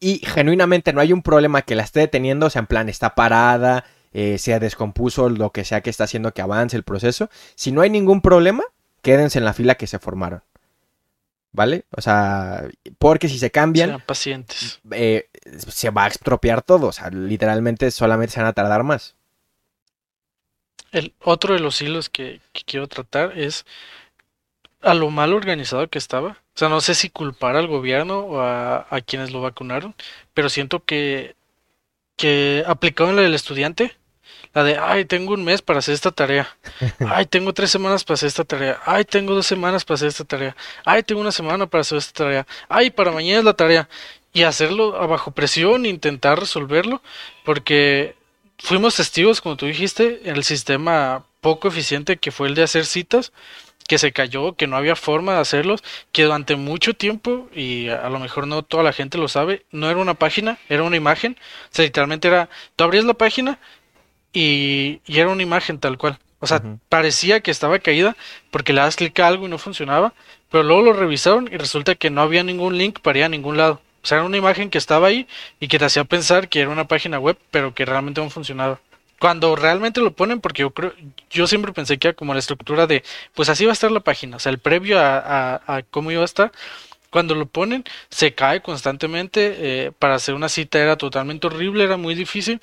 y 0.00 0.18
genuinamente 0.18 0.92
no 0.92 1.00
hay 1.00 1.12
un 1.12 1.22
problema 1.22 1.62
que 1.62 1.74
la 1.74 1.82
esté 1.82 2.00
deteniendo, 2.00 2.46
o 2.46 2.50
sea, 2.50 2.60
en 2.60 2.66
plan, 2.66 2.88
está 2.88 3.14
parada, 3.14 3.84
eh, 4.12 4.38
se 4.38 4.58
descompuso 4.60 5.28
lo 5.28 5.50
que 5.50 5.64
sea 5.64 5.80
que 5.80 5.90
está 5.90 6.04
haciendo 6.04 6.32
que 6.32 6.42
avance 6.42 6.76
el 6.76 6.84
proceso, 6.84 7.30
si 7.56 7.72
no 7.72 7.80
hay 7.80 7.90
ningún 7.90 8.20
problema, 8.20 8.62
quédense 9.02 9.38
en 9.38 9.44
la 9.44 9.54
fila 9.54 9.74
que 9.74 9.86
se 9.86 9.98
formaron. 9.98 10.42
¿Vale? 11.54 11.84
O 11.96 12.00
sea, 12.00 12.68
porque 12.98 13.28
si 13.28 13.38
se 13.38 13.52
cambian... 13.52 14.00
pacientes. 14.00 14.80
Eh, 14.90 15.28
se 15.68 15.90
va 15.90 16.04
a 16.04 16.08
estropear 16.08 16.62
todo. 16.62 16.88
O 16.88 16.92
sea, 16.92 17.10
literalmente 17.10 17.92
solamente 17.92 18.34
se 18.34 18.40
van 18.40 18.48
a 18.48 18.52
tardar 18.52 18.82
más. 18.82 19.14
El 20.90 21.14
otro 21.20 21.54
de 21.54 21.60
los 21.60 21.80
hilos 21.80 22.10
que, 22.10 22.40
quiero 22.66 22.88
tratar 22.88 23.38
es 23.38 23.66
a 24.82 24.94
lo 24.94 25.10
mal 25.10 25.32
organizado 25.32 25.88
que 25.88 25.98
estaba. 25.98 26.30
O 26.30 26.58
sea, 26.58 26.68
no 26.68 26.80
sé 26.80 26.96
si 26.96 27.08
culpar 27.08 27.54
al 27.54 27.68
gobierno 27.68 28.18
o 28.18 28.40
a, 28.40 29.00
quienes 29.06 29.30
lo 29.30 29.40
vacunaron, 29.40 29.94
pero 30.34 30.48
siento 30.48 30.84
que, 30.84 31.36
que 32.16 32.64
aplicado 32.66 33.10
en 33.10 33.16
la 33.16 33.22
del 33.22 33.34
estudiante, 33.34 33.96
la 34.54 34.62
de, 34.62 34.78
ay, 34.78 35.04
tengo 35.04 35.34
un 35.34 35.44
mes 35.44 35.62
para 35.62 35.80
hacer 35.80 35.94
esta 35.94 36.12
tarea. 36.12 36.56
Ay, 37.08 37.26
tengo 37.26 37.52
tres 37.52 37.70
semanas 37.70 38.04
para 38.04 38.14
hacer 38.14 38.28
esta 38.28 38.44
tarea. 38.44 38.80
Ay, 38.84 39.04
tengo 39.04 39.34
dos 39.34 39.46
semanas 39.46 39.84
para 39.84 39.96
hacer 39.96 40.08
esta 40.08 40.24
tarea. 40.24 40.56
Ay, 40.84 41.02
tengo 41.02 41.20
una 41.20 41.32
semana 41.32 41.66
para 41.66 41.82
hacer 41.82 41.98
esta 41.98 42.24
tarea. 42.24 42.46
Ay, 42.68 42.90
para 42.90 43.10
mañana 43.10 43.40
es 43.40 43.44
la 43.44 43.54
tarea. 43.54 43.88
Y 44.32 44.44
hacerlo 44.44 44.96
a 44.96 45.06
bajo 45.06 45.32
presión, 45.32 45.86
intentar 45.86 46.38
resolverlo, 46.38 47.02
porque 47.44 48.14
fuimos 48.58 48.96
testigos, 48.96 49.40
como 49.40 49.56
tú 49.56 49.66
dijiste, 49.66 50.20
en 50.24 50.36
el 50.36 50.44
sistema 50.44 51.24
poco 51.40 51.68
eficiente 51.68 52.16
que 52.16 52.30
fue 52.30 52.48
el 52.48 52.54
de 52.54 52.62
hacer 52.62 52.86
citas, 52.86 53.32
que 53.86 53.98
se 53.98 54.12
cayó, 54.12 54.54
que 54.54 54.66
no 54.66 54.76
había 54.76 54.96
forma 54.96 55.34
de 55.34 55.40
hacerlos, 55.40 55.82
que 56.10 56.24
durante 56.24 56.56
mucho 56.56 56.94
tiempo, 56.94 57.48
y 57.54 57.88
a 57.88 58.08
lo 58.08 58.18
mejor 58.18 58.46
no 58.46 58.62
toda 58.62 58.82
la 58.82 58.92
gente 58.92 59.18
lo 59.18 59.28
sabe, 59.28 59.64
no 59.70 59.90
era 59.90 60.00
una 60.00 60.14
página, 60.14 60.58
era 60.68 60.84
una 60.84 60.96
imagen. 60.96 61.36
O 61.64 61.68
sea, 61.70 61.84
literalmente 61.84 62.28
era, 62.28 62.48
tú 62.76 62.84
abrías 62.84 63.04
la 63.04 63.14
página 63.14 63.58
y, 64.34 65.00
era 65.06 65.30
una 65.30 65.42
imagen 65.42 65.78
tal 65.78 65.96
cual. 65.96 66.18
O 66.40 66.46
sea, 66.46 66.62
parecía 66.90 67.40
que 67.40 67.50
estaba 67.50 67.78
caída 67.78 68.16
porque 68.50 68.74
le 68.74 68.82
das 68.82 68.96
clic 68.96 69.18
a 69.20 69.28
algo 69.28 69.46
y 69.46 69.48
no 69.48 69.56
funcionaba, 69.56 70.12
pero 70.50 70.62
luego 70.62 70.82
lo 70.82 70.92
revisaron 70.92 71.48
y 71.50 71.56
resulta 71.56 71.94
que 71.94 72.10
no 72.10 72.20
había 72.20 72.42
ningún 72.42 72.76
link 72.76 73.00
para 73.00 73.18
ir 73.20 73.24
a 73.24 73.28
ningún 73.30 73.56
lado. 73.56 73.80
O 74.02 74.06
sea, 74.06 74.18
era 74.18 74.26
una 74.26 74.36
imagen 74.36 74.68
que 74.68 74.76
estaba 74.76 75.06
ahí 75.06 75.26
y 75.58 75.68
que 75.68 75.78
te 75.78 75.86
hacía 75.86 76.04
pensar 76.04 76.50
que 76.50 76.60
era 76.60 76.68
una 76.68 76.86
página 76.86 77.18
web, 77.18 77.38
pero 77.50 77.74
que 77.74 77.86
realmente 77.86 78.20
no 78.20 78.28
funcionaba. 78.28 78.78
Cuando 79.18 79.56
realmente 79.56 80.02
lo 80.02 80.12
ponen, 80.12 80.42
porque 80.42 80.60
yo 80.60 80.70
creo, 80.74 80.92
yo 81.30 81.46
siempre 81.46 81.72
pensé 81.72 81.98
que 81.98 82.08
era 82.08 82.14
como 82.14 82.34
la 82.34 82.40
estructura 82.40 82.86
de, 82.86 83.02
pues 83.32 83.48
así 83.48 83.64
va 83.64 83.70
a 83.70 83.72
estar 83.72 83.90
la 83.90 84.00
página, 84.00 84.36
o 84.36 84.40
sea, 84.40 84.52
el 84.52 84.58
previo 84.58 84.98
a, 85.00 85.82
cómo 85.90 86.10
iba 86.10 86.20
a 86.20 86.26
estar. 86.26 86.52
Cuando 87.08 87.34
lo 87.34 87.46
ponen, 87.46 87.84
se 88.10 88.34
cae 88.34 88.60
constantemente. 88.60 89.54
Eh, 89.58 89.92
para 89.98 90.16
hacer 90.16 90.34
una 90.34 90.48
cita 90.50 90.80
era 90.80 90.96
totalmente 90.96 91.46
horrible, 91.46 91.84
era 91.84 91.96
muy 91.96 92.14
difícil. 92.14 92.60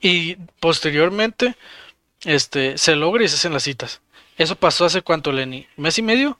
Y 0.00 0.36
posteriormente, 0.60 1.56
este, 2.24 2.78
se 2.78 2.96
logra 2.96 3.24
y 3.24 3.28
se 3.28 3.36
hacen 3.36 3.52
las 3.52 3.62
citas. 3.62 4.00
Eso 4.36 4.56
pasó 4.56 4.84
hace 4.84 5.02
cuánto, 5.02 5.32
Lenny? 5.32 5.66
¿Mes 5.76 5.98
y 5.98 6.02
medio? 6.02 6.38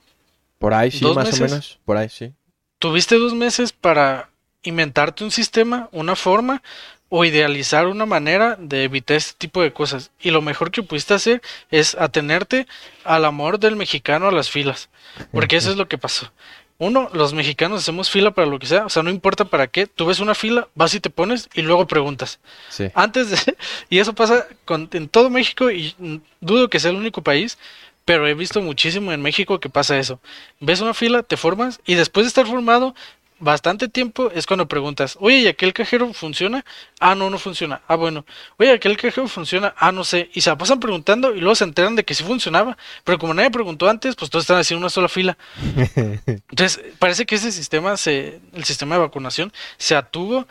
Por 0.59 0.75
ahí, 0.75 0.91
sí, 0.91 1.05
más 1.05 1.41
o 1.41 1.43
menos. 1.43 1.79
Por 1.85 1.97
ahí, 1.97 2.09
sí. 2.09 2.33
Tuviste 2.79 3.17
dos 3.17 3.35
meses 3.35 3.73
para 3.73 4.31
inventarte 4.63 5.25
un 5.25 5.31
sistema, 5.31 5.89
una 5.93 6.17
forma 6.17 6.63
o 7.09 7.25
idealizar 7.25 7.87
una 7.87 8.07
manera 8.07 8.57
de 8.59 8.85
evitar 8.85 9.17
este 9.17 9.35
tipo 9.39 9.63
de 9.63 9.73
cosas. 9.73 10.11
Y 10.21 10.31
lo 10.31 10.43
mejor 10.43 10.71
que 10.71 10.83
pudiste 10.83 11.15
hacer 11.15 11.43
es 11.71 11.95
atenerte 11.95 12.67
al 13.05 13.25
amor 13.25 13.61
del 13.61 13.77
mexicano 13.77 14.27
a 14.27 14.33
las 14.33 14.51
filas. 14.51 14.89
Porque 15.31 15.57
eso 15.57 15.71
es 15.71 15.77
lo 15.77 15.87
que 15.87 15.99
pasó. 15.99 16.33
Uno, 16.79 17.09
los 17.13 17.35
mexicanos 17.35 17.83
hacemos 17.83 18.11
fila 18.11 18.33
para 18.33 18.49
lo 18.49 18.59
que 18.59 18.67
sea, 18.67 18.87
o 18.87 18.89
sea, 18.89 19.05
no 19.05 19.11
importa 19.11 19.45
para 19.45 19.69
qué, 19.69 19.87
tú 19.87 20.07
ves 20.07 20.19
una 20.19 20.35
fila, 20.35 20.69
vas 20.75 20.93
y 20.95 21.01
te 21.01 21.09
pones 21.09 21.49
y 21.55 21.63
luego 21.63 21.87
preguntas. 21.87 22.41
Sí. 22.69 22.91
Antes 22.95 23.31
de... 23.31 23.57
Y 23.91 23.99
eso 23.99 24.13
pasa 24.13 24.47
con, 24.65 24.89
en 24.93 25.09
todo 25.09 25.31
México 25.31 25.71
y 25.71 25.95
dudo 26.41 26.69
que 26.69 26.81
sea 26.81 26.91
el 26.91 26.97
único 26.97 27.23
país, 27.23 27.59
pero 28.05 28.27
he 28.27 28.35
visto 28.35 28.61
muchísimo 28.61 29.13
en 29.13 29.23
México 29.23 29.61
que 29.61 29.69
pasa 29.69 29.99
eso. 29.99 30.21
Ves 30.61 30.81
una 30.81 30.95
fila, 30.95 31.23
te 31.23 31.37
formas 31.37 31.81
y 31.87 31.95
después 31.95 32.27
de 32.27 32.29
estar 32.29 32.47
formado, 32.47 32.95
bastante 33.39 33.89
tiempo 33.89 34.31
es 34.31 34.47
cuando 34.47 34.67
preguntas, 34.69 35.17
oye, 35.21 35.39
¿y 35.39 35.47
aquel 35.47 35.73
cajero 35.73 36.13
funciona? 36.13 36.65
Ah, 37.01 37.15
no, 37.15 37.31
no 37.31 37.39
funciona. 37.39 37.83
Ah, 37.89 37.97
bueno. 37.97 38.25
Oye, 38.59 38.73
¿aquel 38.73 38.97
cajero 38.97 39.29
funciona? 39.29 39.75
Ah, 39.77 39.93
no 39.93 40.05
sé. 40.05 40.31
Y 40.35 40.41
se 40.41 40.51
la 40.51 40.59
pasan 40.59 40.81
preguntando 40.81 41.35
y 41.35 41.41
luego 41.41 41.55
se 41.55 41.65
enteran 41.65 41.97
de 41.97 42.05
que 42.05 42.15
sí 42.15 42.25
funcionaba. 42.25 42.77
Pero 43.05 43.19
como 43.19 43.35
nadie 43.35 43.51
preguntó 43.51 43.89
antes, 43.89 44.17
pues 44.17 44.31
todos 44.31 44.45
están 44.45 44.59
haciendo 44.59 44.85
una 44.85 44.91
sola 44.91 45.09
fila. 45.09 45.37
Entonces, 45.97 46.81
parece 46.99 47.27
que 47.27 47.35
ese 47.35 47.53
sistema, 47.53 47.97
se, 47.97 48.41
el 48.53 48.65
sistema 48.65 48.95
de 48.95 49.03
vacunación, 49.03 49.53
se 49.77 49.95
atuvo 49.95 50.47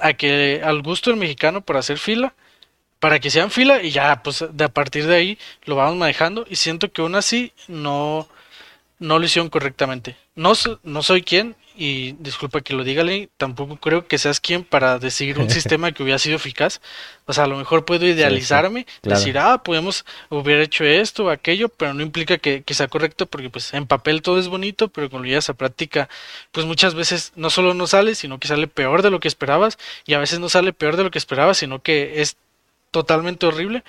a 0.00 0.12
que 0.14 0.60
al 0.64 0.82
gusto 0.82 1.10
del 1.10 1.18
mexicano 1.18 1.60
por 1.60 1.76
hacer 1.76 1.98
fila, 1.98 2.34
para 2.98 3.18
que 3.18 3.30
sean 3.30 3.50
fila 3.50 3.82
y 3.82 3.90
ya, 3.90 4.22
pues 4.22 4.44
de 4.52 4.64
a 4.64 4.68
partir 4.68 5.06
de 5.08 5.16
ahí 5.16 5.38
lo 5.64 5.74
vamos 5.74 5.96
manejando 5.96 6.46
y 6.48 6.54
siento 6.54 6.92
que 6.92 7.02
aún 7.02 7.16
así 7.16 7.52
no, 7.66 8.28
no 9.00 9.18
lo 9.18 9.24
hicieron 9.24 9.50
correctamente. 9.50 10.16
No, 10.36 10.52
no 10.84 11.02
soy 11.02 11.22
quien, 11.22 11.56
y 11.76 12.12
disculpa 12.12 12.60
que 12.60 12.74
lo 12.74 12.84
diga, 12.84 13.04
tampoco 13.36 13.76
creo 13.76 14.06
que 14.06 14.18
seas 14.18 14.40
quien 14.40 14.64
para 14.64 14.98
decir 14.98 15.38
un 15.38 15.50
sistema 15.50 15.92
que 15.92 16.02
hubiera 16.02 16.18
sido 16.18 16.36
eficaz. 16.36 16.80
O 17.26 17.32
sea, 17.32 17.44
a 17.44 17.46
lo 17.46 17.56
mejor 17.56 17.84
puedo 17.84 18.06
idealizarme, 18.06 18.86
decir, 19.02 19.38
ah, 19.38 19.62
podemos 19.62 20.04
hubiera 20.28 20.62
hecho 20.62 20.84
esto 20.84 21.24
o 21.24 21.30
aquello, 21.30 21.68
pero 21.68 21.94
no 21.94 22.02
implica 22.02 22.38
que, 22.38 22.62
sea 22.72 22.88
correcto 22.88 23.26
porque 23.26 23.50
pues 23.50 23.74
en 23.74 23.86
papel 23.86 24.22
todo 24.22 24.38
es 24.38 24.48
bonito, 24.48 24.88
pero 24.88 25.10
cuando 25.10 25.24
lo 25.24 25.30
llevas 25.30 25.50
a 25.50 25.54
práctica, 25.54 26.08
pues 26.52 26.66
muchas 26.66 26.94
veces 26.94 27.32
no 27.36 27.50
solo 27.50 27.74
no 27.74 27.86
sale, 27.86 28.14
sino 28.14 28.38
que 28.38 28.48
sale 28.48 28.66
peor 28.66 29.02
de 29.02 29.10
lo 29.10 29.20
que 29.20 29.28
esperabas 29.28 29.78
y 30.06 30.14
a 30.14 30.18
veces 30.18 30.40
no 30.40 30.48
sale 30.48 30.72
peor 30.72 30.96
de 30.96 31.04
lo 31.04 31.10
que 31.10 31.18
esperabas, 31.18 31.58
sino 31.58 31.82
que 31.82 32.22
es 32.22 32.36
totalmente 32.90 33.46
horrible. 33.46 33.84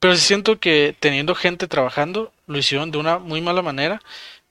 Pero 0.00 0.14
sí 0.16 0.22
siento 0.22 0.58
que 0.58 0.94
teniendo 0.98 1.34
gente 1.34 1.68
trabajando, 1.68 2.32
lo 2.46 2.58
hicieron 2.58 2.90
de 2.90 2.98
una 2.98 3.18
muy 3.18 3.40
mala 3.42 3.62
manera. 3.62 4.00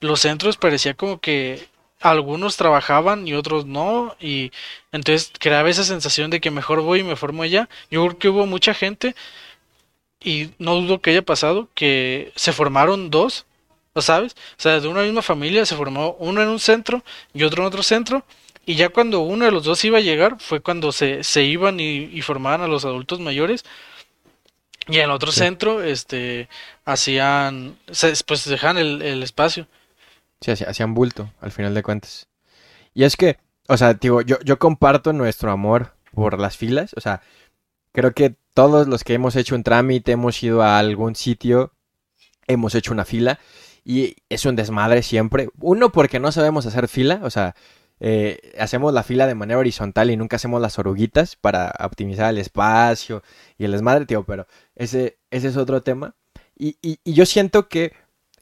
Los 0.00 0.20
centros 0.20 0.56
parecía 0.56 0.94
como 0.94 1.20
que 1.20 1.68
algunos 2.00 2.56
trabajaban 2.56 3.28
y 3.28 3.34
otros 3.34 3.66
no, 3.66 4.16
y 4.20 4.52
entonces 4.92 5.32
creaba 5.38 5.70
esa 5.70 5.84
sensación 5.84 6.30
de 6.30 6.40
que 6.40 6.50
mejor 6.50 6.80
voy 6.80 7.00
y 7.00 7.04
me 7.04 7.16
formo 7.16 7.42
allá. 7.42 7.68
Yo 7.90 8.04
creo 8.06 8.18
que 8.18 8.28
hubo 8.30 8.46
mucha 8.46 8.74
gente, 8.74 9.14
y 10.22 10.50
no 10.58 10.76
dudo 10.76 11.00
que 11.00 11.10
haya 11.10 11.22
pasado, 11.22 11.68
que 11.74 12.32
se 12.36 12.52
formaron 12.52 13.10
dos, 13.10 13.46
¿lo 13.94 14.02
sabes? 14.02 14.34
O 14.58 14.62
sea, 14.62 14.80
de 14.80 14.88
una 14.88 15.02
misma 15.02 15.22
familia 15.22 15.66
se 15.66 15.76
formó 15.76 16.16
uno 16.18 16.42
en 16.42 16.48
un 16.48 16.60
centro 16.60 17.04
y 17.34 17.44
otro 17.44 17.62
en 17.62 17.68
otro 17.68 17.82
centro, 17.82 18.24
y 18.66 18.76
ya 18.76 18.88
cuando 18.90 19.20
uno 19.20 19.44
de 19.44 19.50
los 19.52 19.64
dos 19.64 19.84
iba 19.84 19.98
a 19.98 20.02
llegar 20.02 20.36
fue 20.40 20.60
cuando 20.60 20.92
se, 20.92 21.24
se 21.24 21.42
iban 21.44 21.80
y, 21.80 22.20
formaban 22.22 22.62
a 22.62 22.68
los 22.68 22.84
adultos 22.84 23.20
mayores. 23.20 23.64
Y 24.88 24.96
en 24.98 25.04
el 25.04 25.10
otro 25.10 25.32
centro, 25.32 25.82
este, 25.82 26.48
hacían, 26.84 27.76
pues 28.26 28.44
dejaban 28.48 28.78
el, 28.78 29.02
el 29.02 29.22
espacio. 29.22 29.66
Sí, 30.40 30.50
hacían 30.50 30.94
bulto, 30.94 31.30
al 31.40 31.52
final 31.52 31.74
de 31.74 31.82
cuentas. 31.82 32.28
Y 32.94 33.04
es 33.04 33.16
que, 33.16 33.38
o 33.68 33.76
sea, 33.76 33.94
digo, 33.94 34.22
yo, 34.22 34.38
yo 34.40 34.58
comparto 34.58 35.12
nuestro 35.12 35.50
amor 35.50 35.94
por 36.12 36.38
las 36.38 36.56
filas. 36.56 36.92
O 36.96 37.00
sea, 37.00 37.22
creo 37.92 38.12
que 38.12 38.34
todos 38.54 38.88
los 38.88 39.04
que 39.04 39.14
hemos 39.14 39.36
hecho 39.36 39.54
un 39.54 39.62
trámite, 39.62 40.12
hemos 40.12 40.42
ido 40.42 40.62
a 40.62 40.78
algún 40.78 41.14
sitio, 41.14 41.72
hemos 42.46 42.74
hecho 42.74 42.92
una 42.92 43.04
fila. 43.04 43.38
Y 43.84 44.16
es 44.28 44.44
un 44.46 44.56
desmadre 44.56 45.02
siempre. 45.02 45.50
Uno, 45.60 45.92
porque 45.92 46.20
no 46.20 46.32
sabemos 46.32 46.66
hacer 46.66 46.88
fila. 46.88 47.20
O 47.22 47.30
sea, 47.30 47.54
eh, 48.00 48.52
hacemos 48.58 48.92
la 48.94 49.02
fila 49.02 49.26
de 49.26 49.34
manera 49.34 49.58
horizontal 49.58 50.10
y 50.10 50.16
nunca 50.16 50.36
hacemos 50.36 50.60
las 50.60 50.78
oruguitas 50.78 51.36
para 51.36 51.74
optimizar 51.80 52.30
el 52.30 52.38
espacio 52.38 53.22
y 53.58 53.64
el 53.64 53.72
desmadre, 53.72 54.06
tío. 54.06 54.24
Pero 54.24 54.46
ese, 54.74 55.18
ese 55.30 55.48
es 55.48 55.56
otro 55.56 55.82
tema. 55.82 56.14
Y, 56.56 56.76
y, 56.82 56.98
y 57.04 57.14
yo 57.14 57.24
siento 57.24 57.68
que 57.68 57.92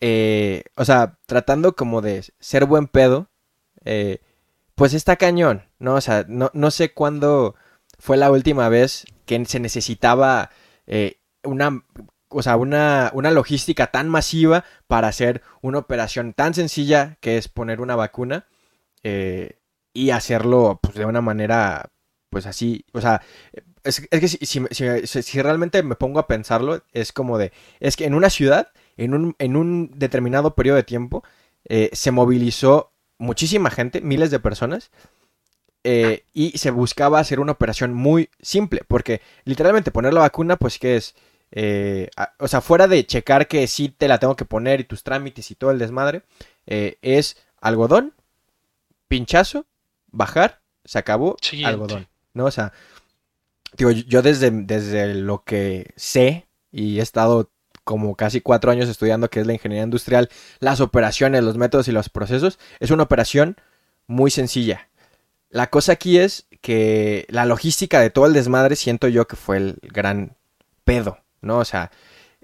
eh, 0.00 0.64
o 0.76 0.84
sea, 0.84 1.18
tratando 1.26 1.74
como 1.74 2.02
de 2.02 2.24
ser 2.38 2.64
buen 2.66 2.86
pedo, 2.86 3.30
eh, 3.84 4.20
pues 4.74 4.94
está 4.94 5.16
cañón, 5.16 5.64
¿no? 5.78 5.94
O 5.94 6.00
sea, 6.00 6.24
no, 6.28 6.50
no, 6.54 6.70
sé 6.70 6.92
cuándo 6.92 7.54
fue 7.98 8.16
la 8.16 8.30
última 8.30 8.68
vez 8.68 9.06
que 9.26 9.44
se 9.46 9.60
necesitaba 9.60 10.50
eh, 10.86 11.20
una, 11.42 11.84
o 12.28 12.42
sea, 12.42 12.56
una, 12.56 13.10
una 13.14 13.30
logística 13.30 13.88
tan 13.88 14.08
masiva 14.08 14.64
para 14.86 15.08
hacer 15.08 15.42
una 15.62 15.78
operación 15.78 16.32
tan 16.32 16.54
sencilla 16.54 17.16
que 17.20 17.38
es 17.38 17.48
poner 17.48 17.80
una 17.80 17.96
vacuna 17.96 18.46
y 19.94 20.10
hacerlo 20.10 20.78
pues, 20.82 20.94
de 20.96 21.06
una 21.06 21.20
manera, 21.22 21.90
pues 22.30 22.46
así, 22.46 22.84
o 22.92 23.00
sea, 23.00 23.22
es, 23.84 24.06
que 24.08 24.28
si, 24.28 24.66
si, 24.66 25.42
realmente 25.42 25.82
me 25.82 25.96
pongo 25.96 26.20
a 26.20 26.26
pensarlo, 26.26 26.82
es 26.92 27.12
como 27.12 27.38
de, 27.38 27.52
es 27.80 27.96
que 27.96 28.04
en 28.04 28.14
una 28.14 28.30
ciudad 28.30 28.70
en 28.98 29.14
un, 29.14 29.34
en 29.38 29.56
un 29.56 29.90
determinado 29.94 30.54
periodo 30.54 30.76
de 30.76 30.82
tiempo 30.82 31.24
eh, 31.64 31.88
se 31.92 32.10
movilizó 32.10 32.92
muchísima 33.16 33.70
gente, 33.70 34.00
miles 34.00 34.30
de 34.30 34.40
personas, 34.40 34.90
eh, 35.84 36.24
y 36.34 36.58
se 36.58 36.70
buscaba 36.70 37.20
hacer 37.20 37.40
una 37.40 37.52
operación 37.52 37.94
muy 37.94 38.28
simple, 38.42 38.82
porque 38.86 39.22
literalmente 39.44 39.90
poner 39.90 40.12
la 40.12 40.20
vacuna, 40.20 40.56
pues 40.56 40.78
que 40.78 40.96
es, 40.96 41.14
eh, 41.52 42.10
o 42.38 42.48
sea, 42.48 42.60
fuera 42.60 42.88
de 42.88 43.06
checar 43.06 43.48
que 43.48 43.66
sí 43.66 43.88
te 43.88 44.08
la 44.08 44.18
tengo 44.18 44.36
que 44.36 44.44
poner 44.44 44.80
y 44.80 44.84
tus 44.84 45.02
trámites 45.04 45.50
y 45.50 45.54
todo 45.54 45.70
el 45.70 45.78
desmadre, 45.78 46.22
es 46.66 47.38
algodón, 47.60 48.12
pinchazo, 49.06 49.64
bajar, 50.08 50.60
se 50.84 50.98
acabó, 50.98 51.36
algodón, 51.64 52.08
¿no? 52.34 52.44
O 52.44 52.50
sea, 52.50 52.72
digo, 53.76 53.90
yo 53.90 54.20
desde, 54.20 54.50
desde 54.50 55.14
lo 55.14 55.44
que 55.44 55.92
sé 55.96 56.46
y 56.70 56.98
he 56.98 57.02
estado 57.02 57.50
como 57.88 58.16
casi 58.16 58.42
cuatro 58.42 58.70
años 58.70 58.86
estudiando 58.86 59.30
que 59.30 59.40
es 59.40 59.46
la 59.46 59.54
ingeniería 59.54 59.82
industrial, 59.82 60.28
las 60.60 60.82
operaciones, 60.82 61.42
los 61.42 61.56
métodos 61.56 61.88
y 61.88 61.92
los 61.92 62.10
procesos, 62.10 62.58
es 62.80 62.90
una 62.90 63.04
operación 63.04 63.56
muy 64.06 64.30
sencilla. 64.30 64.90
La 65.48 65.70
cosa 65.70 65.92
aquí 65.92 66.18
es 66.18 66.46
que 66.60 67.24
la 67.30 67.46
logística 67.46 67.98
de 67.98 68.10
todo 68.10 68.26
el 68.26 68.34
desmadre 68.34 68.76
siento 68.76 69.08
yo 69.08 69.26
que 69.26 69.36
fue 69.36 69.56
el 69.56 69.78
gran 69.80 70.36
pedo, 70.84 71.20
¿no? 71.40 71.60
O 71.60 71.64
sea, 71.64 71.90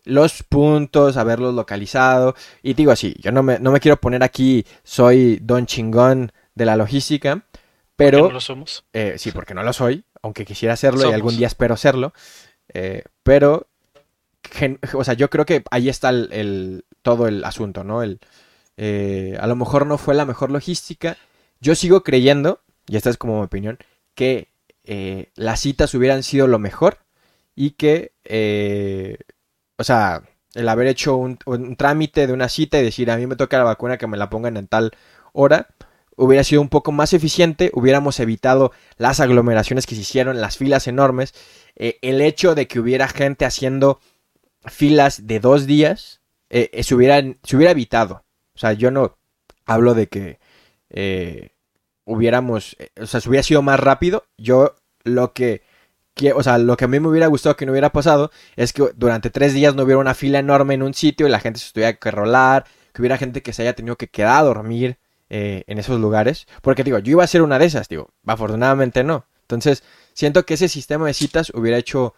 los 0.04 0.42
puntos, 0.44 1.18
haberlos 1.18 1.54
localizado. 1.54 2.34
Y 2.62 2.72
digo 2.72 2.90
así, 2.90 3.14
yo 3.20 3.30
no 3.30 3.42
me, 3.42 3.58
no 3.58 3.70
me 3.70 3.80
quiero 3.80 4.00
poner 4.00 4.22
aquí, 4.22 4.64
soy 4.82 5.40
don 5.42 5.66
chingón 5.66 6.32
de 6.54 6.64
la 6.64 6.76
logística, 6.76 7.44
pero... 7.96 8.28
no 8.28 8.30
lo 8.30 8.40
somos. 8.40 8.86
Eh, 8.94 9.16
sí, 9.18 9.30
porque 9.30 9.52
no 9.52 9.62
lo 9.62 9.74
soy, 9.74 10.04
aunque 10.22 10.46
quisiera 10.46 10.72
hacerlo 10.72 11.10
y 11.10 11.12
algún 11.12 11.36
día 11.36 11.48
espero 11.48 11.76
serlo. 11.76 12.14
Eh, 12.72 13.04
pero 13.22 13.68
o 14.94 15.04
sea, 15.04 15.14
yo 15.14 15.30
creo 15.30 15.44
que 15.44 15.62
ahí 15.70 15.88
está 15.88 16.10
el, 16.10 16.84
todo 17.02 17.28
el 17.28 17.44
asunto, 17.44 17.84
¿no? 17.84 18.02
El, 18.02 18.20
eh, 18.76 19.36
a 19.40 19.46
lo 19.46 19.56
mejor 19.56 19.86
no 19.86 19.98
fue 19.98 20.14
la 20.14 20.24
mejor 20.24 20.50
logística. 20.50 21.16
Yo 21.60 21.74
sigo 21.74 22.02
creyendo, 22.02 22.60
y 22.86 22.96
esta 22.96 23.10
es 23.10 23.16
como 23.16 23.38
mi 23.38 23.44
opinión, 23.44 23.78
que 24.14 24.48
eh, 24.84 25.30
las 25.36 25.60
citas 25.60 25.94
hubieran 25.94 26.22
sido 26.22 26.46
lo 26.46 26.58
mejor 26.58 26.98
y 27.54 27.72
que, 27.72 28.12
eh, 28.24 29.18
o 29.76 29.84
sea, 29.84 30.22
el 30.54 30.68
haber 30.68 30.88
hecho 30.88 31.16
un, 31.16 31.38
un, 31.46 31.76
trámite 31.76 32.26
de 32.26 32.32
una 32.32 32.48
cita 32.48 32.78
y 32.78 32.82
decir 32.82 33.10
a 33.10 33.16
mí 33.16 33.26
me 33.26 33.36
toca 33.36 33.58
la 33.58 33.64
vacuna 33.64 33.98
que 33.98 34.06
me 34.06 34.16
la 34.16 34.30
pongan 34.30 34.56
en 34.56 34.68
tal 34.68 34.92
hora, 35.32 35.68
hubiera 36.16 36.44
sido 36.44 36.60
un 36.60 36.68
poco 36.68 36.92
más 36.92 37.12
eficiente, 37.12 37.70
hubiéramos 37.74 38.20
evitado 38.20 38.72
las 38.98 39.20
aglomeraciones 39.20 39.86
que 39.86 39.94
se 39.94 40.02
hicieron, 40.02 40.40
las 40.40 40.58
filas 40.58 40.86
enormes, 40.86 41.34
el 41.76 42.20
hecho 42.20 42.54
de 42.54 42.68
que 42.68 42.78
hubiera 42.78 43.08
gente 43.08 43.44
haciendo 43.44 44.00
filas 44.66 45.26
de 45.26 45.40
dos 45.40 45.66
días 45.66 46.21
eh, 46.50 46.71
eh, 46.73 46.83
se, 46.83 46.94
hubieran, 46.94 47.38
se 47.42 47.56
hubiera 47.56 47.73
evitado. 47.73 48.25
O 48.54 48.59
sea, 48.59 48.73
yo 48.73 48.90
no 48.90 49.18
hablo 49.66 49.94
de 49.94 50.09
que, 50.09 50.38
eh, 50.90 51.54
hubiéramos, 52.04 52.76
eh, 52.78 52.90
o 53.00 53.06
sea, 53.06 53.21
si 53.21 53.28
hubiera 53.28 53.42
sido 53.42 53.62
más 53.62 53.80
rápido, 53.80 54.25
yo 54.37 54.76
lo 55.04 55.33
que, 55.33 55.62
o 56.35 56.42
sea, 56.42 56.59
lo 56.59 56.76
que 56.76 56.85
a 56.85 56.88
mí 56.88 57.00
me 57.00 57.09
hubiera 57.09 57.26
gustado 57.26 57.56
que 57.56 57.66
no 57.66 57.73
hubiera 57.73 57.90
pasado 57.90 58.30
es 58.56 58.73
que 58.73 58.90
durante 58.97 59.30
tres 59.30 59.52
días 59.54 59.75
no 59.75 59.83
hubiera 59.83 59.99
una 59.99 60.14
fila 60.14 60.38
enorme 60.38 60.75
en 60.75 60.83
un 60.83 60.94
sitio 60.94 61.26
y 61.26 61.30
la 61.30 61.40
gente 61.40 61.61
se 61.61 61.73
tuviera 61.73 61.94
que 61.94 62.11
rolar, 62.11 62.64
que 62.92 63.02
hubiera 63.02 63.18
gente 63.18 63.42
que 63.42 63.52
se 63.52 63.62
haya 63.62 63.75
tenido 63.75 63.97
que 63.97 64.09
quedar 64.09 64.38
a 64.38 64.42
dormir 64.44 64.99
eh, 65.30 65.64
en 65.66 65.78
esos 65.78 65.99
lugares. 66.00 66.47
Porque 66.62 66.85
digo, 66.85 66.99
yo 66.99 67.12
iba 67.12 67.25
a 67.25 67.26
ser 67.26 67.42
una 67.42 67.59
de 67.59 67.66
esas, 67.66 67.88
digo, 67.88 68.11
afortunadamente 68.26 69.02
no. 69.02 69.26
Entonces, 69.42 69.83
siento 70.14 70.47
que 70.47 70.54
ese 70.54 70.68
sistema 70.68 71.06
de 71.06 71.14
citas 71.14 71.50
hubiera 71.54 71.78
hecho 71.78 72.14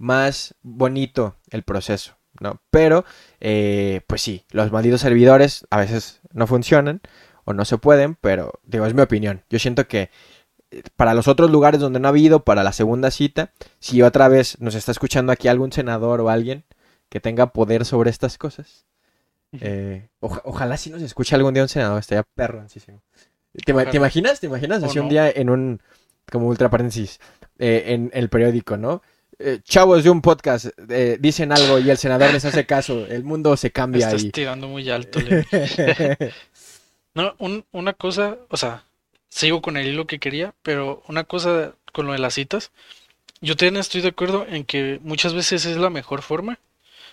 más 0.00 0.54
bonito 0.62 1.36
el 1.50 1.62
proceso, 1.62 2.16
¿no? 2.40 2.62
Pero, 2.70 3.04
eh, 3.38 4.00
pues 4.06 4.22
sí, 4.22 4.46
los 4.50 4.72
malditos 4.72 5.02
servidores 5.02 5.66
a 5.68 5.76
veces 5.76 6.20
no 6.32 6.46
funcionan 6.46 7.02
o 7.44 7.52
no 7.52 7.66
se 7.66 7.76
pueden, 7.76 8.14
pero 8.14 8.60
digo, 8.64 8.86
es 8.86 8.94
mi 8.94 9.02
opinión. 9.02 9.44
Yo 9.50 9.58
siento 9.58 9.86
que 9.86 10.10
eh, 10.70 10.82
para 10.96 11.12
los 11.12 11.28
otros 11.28 11.50
lugares 11.50 11.80
donde 11.80 12.00
no 12.00 12.08
ha 12.08 12.10
habido, 12.10 12.44
para 12.44 12.64
la 12.64 12.72
segunda 12.72 13.10
cita, 13.10 13.52
si 13.78 14.00
otra 14.00 14.28
vez 14.28 14.58
nos 14.58 14.74
está 14.74 14.90
escuchando 14.90 15.32
aquí 15.32 15.48
algún 15.48 15.70
senador 15.70 16.22
o 16.22 16.30
alguien 16.30 16.64
que 17.10 17.20
tenga 17.20 17.52
poder 17.52 17.84
sobre 17.84 18.08
estas 18.08 18.38
cosas, 18.38 18.86
eh, 19.52 20.08
ojalá 20.20 20.78
si 20.78 20.88
nos 20.88 21.02
escuche 21.02 21.34
algún 21.34 21.52
día 21.52 21.62
un 21.62 21.68
senador, 21.68 21.98
estaría 21.98 22.22
perro 22.22 22.64
¿Te, 23.66 23.96
imaginas? 23.96 24.40
¿Te 24.40 24.46
imaginas? 24.46 24.82
Así 24.82 24.98
un 24.98 25.10
día 25.10 25.28
en 25.28 25.50
un, 25.50 25.82
como 26.30 26.46
ultra 26.46 26.70
paréntesis, 26.70 27.20
eh, 27.58 27.84
en 27.88 28.10
el 28.14 28.30
periódico, 28.30 28.78
¿no? 28.78 29.02
Chavos 29.64 30.04
de 30.04 30.10
un 30.10 30.20
podcast 30.20 30.66
dicen 31.18 31.52
algo 31.52 31.78
y 31.78 31.88
el 31.90 31.96
senador 31.96 32.32
les 32.32 32.44
hace 32.44 32.66
caso, 32.66 33.06
el 33.06 33.24
mundo 33.24 33.56
se 33.56 33.70
cambia. 33.70 34.06
Estás 34.06 34.30
tirando 34.32 34.68
muy 34.68 34.88
alto. 34.90 35.20
No, 37.14 37.34
una 37.72 37.92
cosa, 37.92 38.38
o 38.50 38.56
sea, 38.56 38.84
sigo 39.28 39.62
con 39.62 39.76
el 39.76 39.86
hilo 39.88 40.06
que 40.06 40.20
quería, 40.20 40.54
pero 40.62 41.02
una 41.08 41.24
cosa 41.24 41.74
con 41.92 42.06
lo 42.06 42.12
de 42.12 42.18
las 42.18 42.34
citas, 42.34 42.70
yo 43.40 43.56
también 43.56 43.78
estoy 43.78 44.00
de 44.00 44.08
acuerdo 44.08 44.46
en 44.48 44.64
que 44.64 45.00
muchas 45.02 45.34
veces 45.34 45.64
es 45.64 45.76
la 45.76 45.90
mejor 45.90 46.22
forma, 46.22 46.58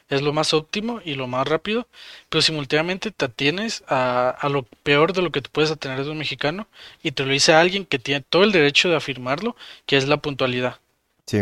es 0.10 0.22
lo 0.22 0.34
más 0.34 0.54
óptimo 0.54 1.02
y 1.04 1.16
lo 1.16 1.28
más 1.28 1.48
rápido, 1.48 1.88
pero 2.30 2.42
simultáneamente 2.42 3.12
te 3.12 3.26
atienes 3.26 3.84
a, 3.88 4.30
a 4.30 4.50
lo 4.50 4.64
peor 4.84 5.14
de 5.14 5.22
lo 5.24 5.32
que 5.32 5.42
te 5.42 5.50
puedes 5.50 5.72
atener 5.72 6.04
de 6.04 6.12
un 6.12 6.18
mexicano 6.20 6.68
y 7.02 7.12
te 7.12 7.26
lo 7.26 7.32
dice 7.32 7.54
alguien 7.54 7.86
que 7.86 8.00
tiene 8.00 8.24
todo 8.30 8.44
el 8.44 8.52
derecho 8.52 8.90
de 8.90 8.98
afirmarlo, 8.98 9.56
que 9.86 9.98
es 9.98 10.08
la 10.08 10.18
puntualidad. 10.18 10.80
Sí. 11.26 11.40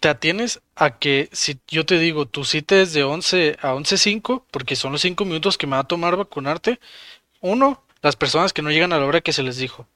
Te 0.00 0.08
atienes 0.08 0.60
a 0.74 0.98
que 0.98 1.28
si 1.32 1.58
yo 1.68 1.86
te 1.86 1.98
digo 1.98 2.26
tu 2.26 2.44
cita 2.44 2.80
es 2.80 2.92
de 2.92 3.02
11 3.04 3.56
a 3.60 3.72
11.05, 3.72 4.44
porque 4.50 4.76
son 4.76 4.92
los 4.92 5.00
5 5.00 5.24
minutos 5.24 5.58
que 5.58 5.66
me 5.66 5.76
va 5.76 5.80
a 5.80 5.88
tomar 5.88 6.16
vacunarte, 6.16 6.80
uno, 7.40 7.82
las 8.02 8.16
personas 8.16 8.52
que 8.52 8.62
no 8.62 8.70
llegan 8.70 8.92
a 8.92 8.98
la 8.98 9.06
hora 9.06 9.20
que 9.20 9.32
se 9.32 9.42
les 9.42 9.56
dijo. 9.56 9.86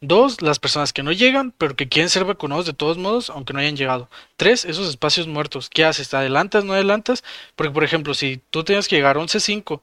Dos, 0.00 0.42
las 0.42 0.58
personas 0.58 0.92
que 0.92 1.02
no 1.02 1.10
llegan, 1.10 1.52
pero 1.52 1.74
que 1.74 1.88
quieren 1.88 2.10
ser 2.10 2.24
vacunados 2.24 2.66
de 2.66 2.74
todos 2.74 2.98
modos, 2.98 3.30
aunque 3.30 3.54
no 3.54 3.60
hayan 3.60 3.76
llegado. 3.76 4.10
Tres, 4.36 4.64
esos 4.64 4.88
espacios 4.88 5.26
muertos. 5.26 5.70
¿Qué 5.70 5.84
haces? 5.84 6.10
¿Te 6.10 6.16
adelantas? 6.16 6.64
¿No 6.64 6.74
adelantas? 6.74 7.24
Porque, 7.54 7.72
por 7.72 7.82
ejemplo, 7.82 8.12
si 8.14 8.40
tú 8.50 8.62
tenías 8.62 8.88
que 8.88 8.96
llegar 8.96 9.16
11.5 9.16 9.80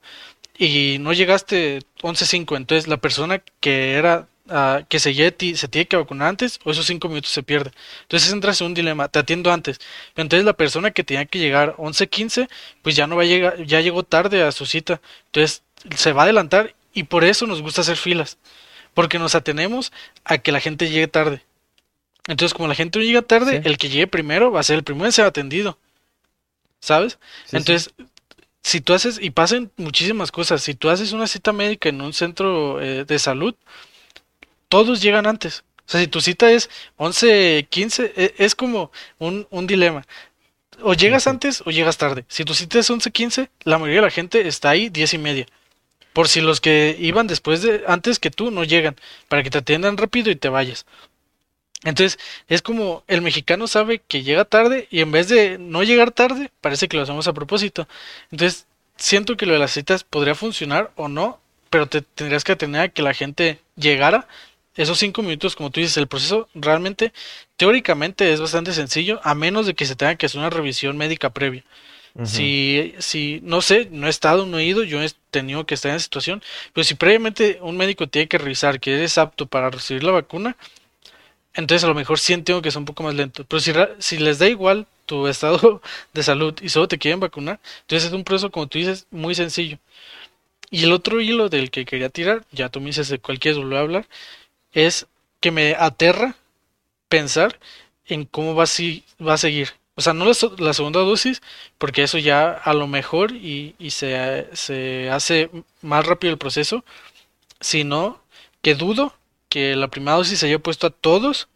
y 0.58 0.98
no 1.00 1.13
llegaste 1.13 1.80
11.5, 2.02 2.58
entonces 2.58 2.88
la 2.88 2.98
persona 2.98 3.41
que 3.60 3.93
era 3.93 4.28
uh, 4.54 4.86
que 4.88 5.00
se, 5.00 5.13
se 5.13 5.68
tiene 5.68 5.88
que 5.88 5.98
vacunar 5.98 6.30
antes 6.30 6.60
o 6.63 6.72
esos 6.72 6.86
cinco 6.86 7.10
minutos 7.10 7.32
se 7.32 7.44
pierde. 7.44 7.72
Entonces 8.04 8.32
entras 8.32 8.62
en 8.62 8.68
un 8.68 8.74
dilema, 8.74 9.08
te 9.10 9.20
atiendo 9.20 9.52
antes. 9.52 9.80
Entonces 10.16 10.46
la 10.46 10.54
persona 10.54 10.92
que 10.92 11.04
tenía 11.04 11.26
que 11.26 11.39
llegar 11.39 11.76
11.15, 11.78 12.48
pues 12.82 12.96
ya 12.96 13.08
no 13.08 13.16
va 13.16 13.24
a 13.24 13.26
llegar, 13.26 13.63
ya 13.66 13.82
llegó 13.82 14.04
tarde 14.04 14.44
a 14.44 14.52
su 14.52 14.66
cita. 14.66 15.02
Entonces 15.26 15.63
se 15.96 16.13
va 16.13 16.22
a 16.22 16.26
adelantar 16.26 16.76
y 16.94 17.04
por 17.04 17.24
eso 17.24 17.48
nos 17.48 17.62
gusta 17.62 17.82
hacer 17.82 17.98
filas. 17.98 18.38
Porque 18.94 19.18
nos 19.18 19.34
atenemos 19.34 19.92
a 20.24 20.38
que 20.38 20.52
la 20.52 20.60
gente 20.60 20.89
llegue 20.89 21.08
tarde. 21.08 21.42
Entonces, 22.28 22.54
como 22.54 22.68
la 22.68 22.76
gente 22.76 23.00
no 23.00 23.06
llega 23.06 23.22
tarde, 23.22 23.62
el 23.66 23.78
que 23.78 23.89
llegue 23.89 24.08
primero 24.08 24.52
va 24.52 24.60
a 24.60 24.63
ser 24.63 24.78
el 24.78 24.84
primero 24.84 25.06
en 25.08 25.12
ser 25.12 25.26
atendido. 25.26 25.78
¿Sabes? 26.80 27.18
Entonces, 27.52 27.94
si 28.62 28.80
tú 28.80 28.94
haces, 28.94 29.20
y 29.22 29.30
pasan 29.32 29.72
muchísimas 29.76 30.32
cosas, 30.32 30.63
si 30.63 30.74
tú 30.74 30.89
haces 30.89 31.12
una 31.12 31.28
cita 31.28 31.52
médica 31.52 31.89
en 31.89 32.02
un 32.02 32.13
centro 32.13 32.82
eh, 32.82 33.04
de 33.04 33.20
salud, 33.20 33.56
todos 34.74 35.04
llegan 35.04 35.28
antes. 35.28 35.64
O 35.86 35.92
sea, 35.92 36.02
si 36.02 36.08
tu 36.08 36.20
cita 36.20 36.52
es 36.52 36.68
11, 36.98 37.68
15, 37.70 38.14
e, 38.16 38.34
es 38.40 38.56
como 38.56 38.92
un, 39.20 39.46
un 39.52 39.68
dilema. 39.68 40.04
O 40.82 40.96
llegas 40.96 41.28
antes 41.28 41.62
o 41.64 41.70
llegas 41.70 42.00
tarde. 42.00 42.26
Si 42.28 42.44
tu 42.44 42.56
cita 42.56 42.80
es 42.80 42.90
11, 42.90 43.12
15, 43.12 43.50
la 43.66 43.78
mayoría 43.78 44.02
de 44.02 44.08
la 44.08 44.10
gente 44.10 44.48
está 44.48 44.72
ahí 44.72 44.90
10 44.90 45.14
y 45.14 45.18
media. 45.20 45.46
Por 46.12 46.28
si 46.28 46.42
los 46.42 46.60
que 46.60 46.98
iban 47.00 47.28
después 47.28 47.62
de, 47.62 47.84
antes 47.86 48.18
que 48.18 48.32
tú 48.32 48.50
no 48.50 48.64
llegan, 48.64 48.96
para 49.28 49.44
que 49.44 49.52
te 49.52 49.60
atiendan 49.60 49.96
rápido 49.96 50.32
y 50.32 50.36
te 50.36 50.50
vayas. 50.50 50.88
Entonces, 51.84 52.18
es 52.48 52.64
como 52.64 53.04
el 53.08 53.22
mexicano 53.22 53.68
sabe 53.68 54.02
que 54.08 54.24
llega 54.24 54.44
tarde 54.44 54.88
y 54.90 55.02
en 55.02 55.12
vez 55.12 55.30
de 55.30 55.60
no 55.60 55.84
llegar 55.84 56.10
tarde, 56.10 56.50
parece 56.62 56.88
que 56.88 56.98
lo 56.98 57.04
hacemos 57.04 57.28
a 57.28 57.34
propósito. 57.34 57.88
Entonces, 58.32 58.66
siento 58.98 59.38
que 59.38 59.46
lo 59.46 59.54
de 59.54 59.60
las 59.60 59.72
citas 59.72 60.04
podría 60.04 60.34
funcionar 60.34 60.90
o 60.96 61.10
no, 61.10 61.40
pero 61.70 61.86
te 61.86 62.02
tendrías 62.02 62.44
que 62.44 62.54
atender 62.54 62.82
a 62.82 62.90
que 62.90 63.04
la 63.04 63.14
gente 63.14 63.60
llegara 63.76 64.28
esos 64.76 64.98
cinco 64.98 65.22
minutos, 65.22 65.56
como 65.56 65.70
tú 65.70 65.80
dices, 65.80 65.98
el 65.98 66.08
proceso 66.08 66.48
realmente, 66.54 67.14
teóricamente 67.58 68.32
es 68.34 68.42
bastante 68.42 68.74
sencillo, 68.74 69.20
a 69.24 69.36
menos 69.36 69.66
de 69.66 69.74
que 69.76 69.86
se 69.86 69.96
tenga 69.96 70.16
que 70.16 70.26
hacer 70.26 70.40
una 70.40 70.50
revisión 70.50 70.98
médica 70.98 71.32
previa. 71.32 71.64
Si, 72.26 72.94
si, 73.00 73.40
no 73.42 73.62
sé, 73.62 73.88
no 73.90 74.06
he 74.06 74.10
estado, 74.12 74.46
no 74.46 74.60
he 74.60 74.66
ido, 74.66 74.84
yo 74.84 75.02
he 75.02 75.10
tenido 75.32 75.66
que 75.66 75.74
estar 75.74 75.90
en 75.90 75.96
esa 75.96 76.04
situación, 76.04 76.44
pero 76.72 76.84
si 76.84 76.94
previamente 76.94 77.58
un 77.60 77.76
médico 77.76 78.08
tiene 78.08 78.28
que 78.28 78.38
revisar 78.38 78.80
que 78.80 78.94
eres 78.94 79.18
apto 79.18 79.48
para 79.48 79.72
recibir 79.72 80.04
la 80.04 80.12
vacuna, 80.12 80.56
entonces 81.56 81.84
a 81.84 81.88
lo 81.88 81.96
mejor 81.96 82.20
sí 82.20 82.34
entiendo 82.34 82.62
que 82.62 82.70
es 82.70 82.76
un 82.76 82.86
poco 82.86 83.04
más 83.04 83.16
lento. 83.16 83.46
Pero 83.46 83.60
si, 83.60 83.74
si 84.00 84.18
les 84.18 84.38
da 84.40 84.48
igual 84.48 84.88
tu 85.08 85.28
estado 85.28 85.82
de 86.14 86.24
salud 86.24 86.54
y 86.62 86.70
solo 86.70 86.88
te 86.88 87.00
quieren 87.00 87.20
vacunar, 87.20 87.60
entonces 87.82 88.10
es 88.10 88.14
un 88.14 88.24
proceso, 88.24 88.52
como 88.52 88.68
tú 88.68 88.78
dices, 88.78 89.08
muy 89.10 89.34
sencillo. 89.34 89.80
Y 90.70 90.84
el 90.86 90.92
otro 90.92 91.22
hilo 91.22 91.50
del 91.50 91.72
que 91.72 91.86
quería 91.86 92.10
tirar, 92.10 92.46
ya 92.52 92.70
tú 92.70 92.80
me 92.80 92.88
dices 92.88 93.08
de 93.10 93.20
cuál 93.20 93.40
quieres 93.40 93.60
volver 93.60 93.78
a 93.78 93.82
hablar, 93.82 94.08
es 94.74 95.08
que 95.40 95.52
me 95.52 95.76
aterra 95.76 96.36
pensar 97.10 97.60
en 98.06 98.26
cómo 98.26 98.56
va, 98.56 98.66
si, 98.66 99.04
va 99.26 99.34
a 99.34 99.38
seguir. 99.38 99.70
O 99.96 100.02
sea, 100.02 100.14
no 100.14 100.26
la, 100.26 100.74
segunda 100.74 101.00
dosis, 101.02 101.42
porque 101.78 102.04
eso 102.04 102.18
ya 102.18 102.52
a 102.52 102.74
lo 102.74 102.88
mejor 102.88 103.32
y, 103.32 103.76
se, 103.92 104.48
se, 104.54 105.10
hace 105.12 105.52
más 105.82 106.06
rápido 106.06 106.34
el 106.34 106.40
proceso, 106.40 106.84
sino 107.60 108.22
que 108.62 108.76
dudo 108.76 109.14
que 109.50 109.76
la 109.76 109.90
primera 109.90 110.18
dosis 110.18 110.40
se 110.40 110.48
haya 110.48 110.60
puesto 110.60 110.88
a 110.88 110.90
todos. 110.90 111.48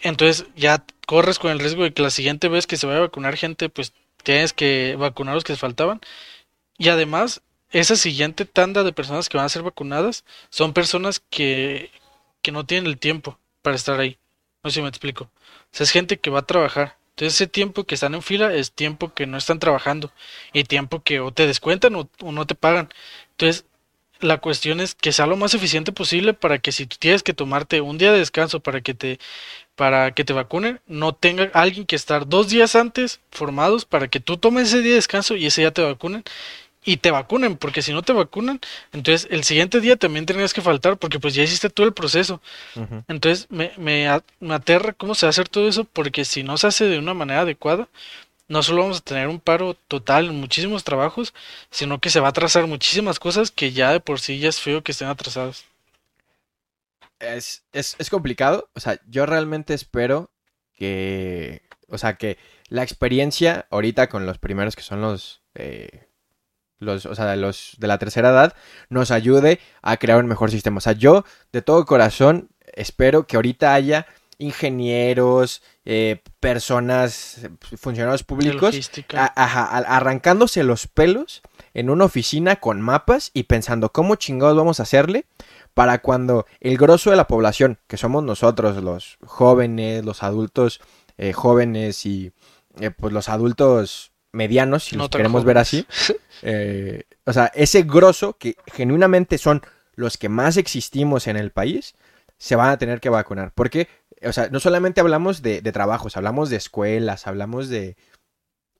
Entonces 0.00 0.46
ya 0.56 0.84
corres 1.06 1.38
con 1.38 1.50
el 1.50 1.58
riesgo 1.58 1.82
de 1.82 1.92
que 1.92 2.02
la 2.02 2.10
siguiente 2.10 2.48
vez 2.48 2.66
que 2.66 2.76
se 2.76 2.86
vaya 2.86 2.98
a 2.98 3.02
vacunar 3.02 3.36
gente, 3.36 3.68
pues 3.68 3.92
tienes 4.22 4.52
que 4.52 4.96
vacunar 4.96 5.34
los 5.34 5.44
que 5.44 5.56
faltaban. 5.56 6.00
Y 6.78 6.88
además, 6.88 7.42
esa 7.72 7.96
siguiente 7.96 8.44
tanda 8.44 8.84
de 8.84 8.92
personas 8.92 9.28
que 9.28 9.36
van 9.36 9.46
a 9.46 9.50
ser 9.50 9.62
vacunadas 9.62 10.24
son 10.50 10.72
personas 10.72 11.20
que, 11.30 11.90
que 12.42 12.52
no 12.52 12.64
tienen 12.66 12.86
el 12.86 12.98
tiempo 12.98 13.38
para 13.62 13.76
estar 13.76 13.98
ahí. 14.00 14.18
No 14.62 14.70
sé 14.70 14.76
si 14.76 14.82
me 14.82 14.88
explico 14.88 15.30
es 15.80 15.90
gente 15.90 16.18
que 16.18 16.30
va 16.30 16.40
a 16.40 16.46
trabajar. 16.46 16.96
Entonces 17.10 17.34
ese 17.34 17.46
tiempo 17.46 17.84
que 17.84 17.94
están 17.94 18.14
en 18.14 18.22
fila 18.22 18.54
es 18.54 18.72
tiempo 18.72 19.12
que 19.12 19.26
no 19.26 19.36
están 19.36 19.58
trabajando 19.58 20.10
y 20.52 20.64
tiempo 20.64 21.02
que 21.02 21.20
o 21.20 21.30
te 21.32 21.46
descuentan 21.46 21.94
o, 21.94 22.08
no 22.20 22.46
te 22.46 22.54
pagan. 22.54 22.88
Entonces 23.32 23.64
la 24.20 24.38
cuestión 24.38 24.80
es 24.80 24.94
que 24.94 25.12
sea 25.12 25.26
lo 25.26 25.36
más 25.36 25.52
eficiente 25.54 25.92
posible 25.92 26.32
para 26.32 26.58
que 26.58 26.72
si 26.72 26.86
tú 26.86 26.96
tienes 26.98 27.22
que 27.22 27.34
tomarte 27.34 27.80
un 27.80 27.98
día 27.98 28.12
de 28.12 28.18
descanso 28.20 28.60
para 28.60 28.80
que 28.80 28.94
te 28.94 29.18
para 29.74 30.12
que 30.12 30.24
te 30.24 30.32
vacunen, 30.32 30.80
no 30.86 31.14
tenga 31.14 31.50
alguien 31.54 31.86
que 31.86 31.96
estar 31.96 32.28
dos 32.28 32.48
días 32.50 32.76
antes 32.76 33.20
formados 33.30 33.84
para 33.84 34.08
que 34.08 34.20
tú 34.20 34.36
tomes 34.36 34.68
ese 34.68 34.82
día 34.82 34.90
de 34.90 34.96
descanso 34.96 35.34
y 35.36 35.46
ese 35.46 35.62
día 35.62 35.72
te 35.72 35.82
vacunen 35.82 36.24
y 36.84 36.96
te 36.96 37.10
vacunen, 37.10 37.56
porque 37.56 37.82
si 37.82 37.92
no 37.92 38.02
te 38.02 38.12
vacunan, 38.12 38.60
entonces 38.92 39.28
el 39.30 39.44
siguiente 39.44 39.80
día 39.80 39.96
también 39.96 40.26
tendrías 40.26 40.52
que 40.52 40.62
faltar, 40.62 40.96
porque 40.96 41.20
pues 41.20 41.34
ya 41.34 41.42
hiciste 41.42 41.70
todo 41.70 41.86
el 41.86 41.92
proceso. 41.92 42.40
Entonces 43.08 43.46
me, 43.50 43.72
me, 43.76 44.08
me, 44.40 44.54
aterra 44.54 44.92
cómo 44.92 45.14
se 45.14 45.26
va 45.26 45.28
a 45.28 45.30
hacer 45.30 45.48
todo 45.48 45.68
eso, 45.68 45.84
porque 45.84 46.24
si 46.24 46.42
no 46.42 46.58
se 46.58 46.66
hace 46.66 46.86
de 46.86 46.98
una 46.98 47.14
manera 47.14 47.42
adecuada, 47.42 47.88
no 48.48 48.62
solo 48.62 48.82
vamos 48.82 48.98
a 48.98 49.02
tener 49.02 49.28
un 49.28 49.40
paro 49.40 49.74
total 49.88 50.26
en 50.26 50.40
muchísimos 50.40 50.82
trabajos, 50.82 51.32
sino 51.70 52.00
que 52.00 52.10
se 52.10 52.20
va 52.20 52.26
a 52.26 52.30
atrasar 52.30 52.66
muchísimas 52.66 53.18
cosas 53.20 53.50
que 53.50 53.72
ya 53.72 53.92
de 53.92 54.00
por 54.00 54.20
sí 54.20 54.38
ya 54.38 54.48
es 54.48 54.60
feo 54.60 54.82
que 54.82 54.92
estén 54.92 55.08
atrasadas. 55.08 55.64
Es, 57.20 57.62
es, 57.72 57.94
es 57.98 58.10
complicado, 58.10 58.68
o 58.74 58.80
sea, 58.80 59.00
yo 59.08 59.24
realmente 59.26 59.74
espero 59.74 60.30
que, 60.74 61.62
o 61.86 61.96
sea, 61.96 62.14
que 62.14 62.38
la 62.68 62.82
experiencia 62.82 63.66
ahorita 63.70 64.08
con 64.08 64.26
los 64.26 64.38
primeros 64.38 64.74
que 64.74 64.82
son 64.82 65.00
los... 65.00 65.42
Eh, 65.54 66.08
los, 66.82 67.06
o 67.06 67.14
sea, 67.14 67.34
los 67.36 67.76
de 67.78 67.86
la 67.86 67.98
tercera 67.98 68.30
edad, 68.30 68.54
nos 68.88 69.10
ayude 69.10 69.60
a 69.82 69.96
crear 69.96 70.18
un 70.18 70.26
mejor 70.26 70.50
sistema. 70.50 70.78
O 70.78 70.80
sea, 70.80 70.92
yo 70.92 71.24
de 71.52 71.62
todo 71.62 71.86
corazón 71.86 72.48
espero 72.74 73.26
que 73.26 73.36
ahorita 73.36 73.74
haya 73.74 74.06
ingenieros, 74.38 75.62
eh, 75.84 76.20
personas, 76.40 77.40
funcionarios 77.78 78.24
públicos, 78.24 78.78
arrancándose 79.14 80.64
los 80.64 80.88
pelos 80.88 81.42
en 81.74 81.90
una 81.90 82.04
oficina 82.04 82.56
con 82.56 82.80
mapas 82.80 83.30
y 83.34 83.44
pensando 83.44 83.92
cómo 83.92 84.16
chingados 84.16 84.56
vamos 84.56 84.80
a 84.80 84.82
hacerle 84.82 85.26
para 85.74 85.98
cuando 86.00 86.46
el 86.60 86.76
grosso 86.76 87.10
de 87.10 87.16
la 87.16 87.26
población, 87.26 87.78
que 87.86 87.96
somos 87.96 88.22
nosotros, 88.24 88.82
los 88.82 89.18
jóvenes, 89.24 90.04
los 90.04 90.22
adultos 90.22 90.80
eh, 91.16 91.32
jóvenes 91.32 92.04
y 92.04 92.32
eh, 92.80 92.90
pues 92.90 93.12
los 93.12 93.28
adultos 93.28 94.11
medianos, 94.32 94.84
si 94.84 94.96
No 94.96 95.04
los 95.04 95.10
queremos 95.10 95.44
ver 95.44 95.58
así, 95.58 95.86
eh, 96.42 97.04
o 97.24 97.32
sea, 97.32 97.46
ese 97.54 97.82
grosso 97.82 98.36
que 98.38 98.56
genuinamente 98.66 99.38
son 99.38 99.62
los 99.94 100.16
que 100.16 100.28
más 100.28 100.56
existimos 100.56 101.26
en 101.26 101.36
el 101.36 101.50
país, 101.50 101.94
se 102.38 102.56
van 102.56 102.70
a 102.70 102.78
tener 102.78 103.00
que 103.00 103.10
vacunar. 103.10 103.52
Porque, 103.54 103.88
o 104.24 104.32
sea, 104.32 104.48
no 104.48 104.58
solamente 104.58 105.00
hablamos 105.00 105.42
de, 105.42 105.60
de 105.60 105.72
trabajos, 105.72 106.16
hablamos 106.16 106.50
de 106.50 106.56
escuelas, 106.56 107.26
hablamos 107.26 107.68
de, 107.68 107.96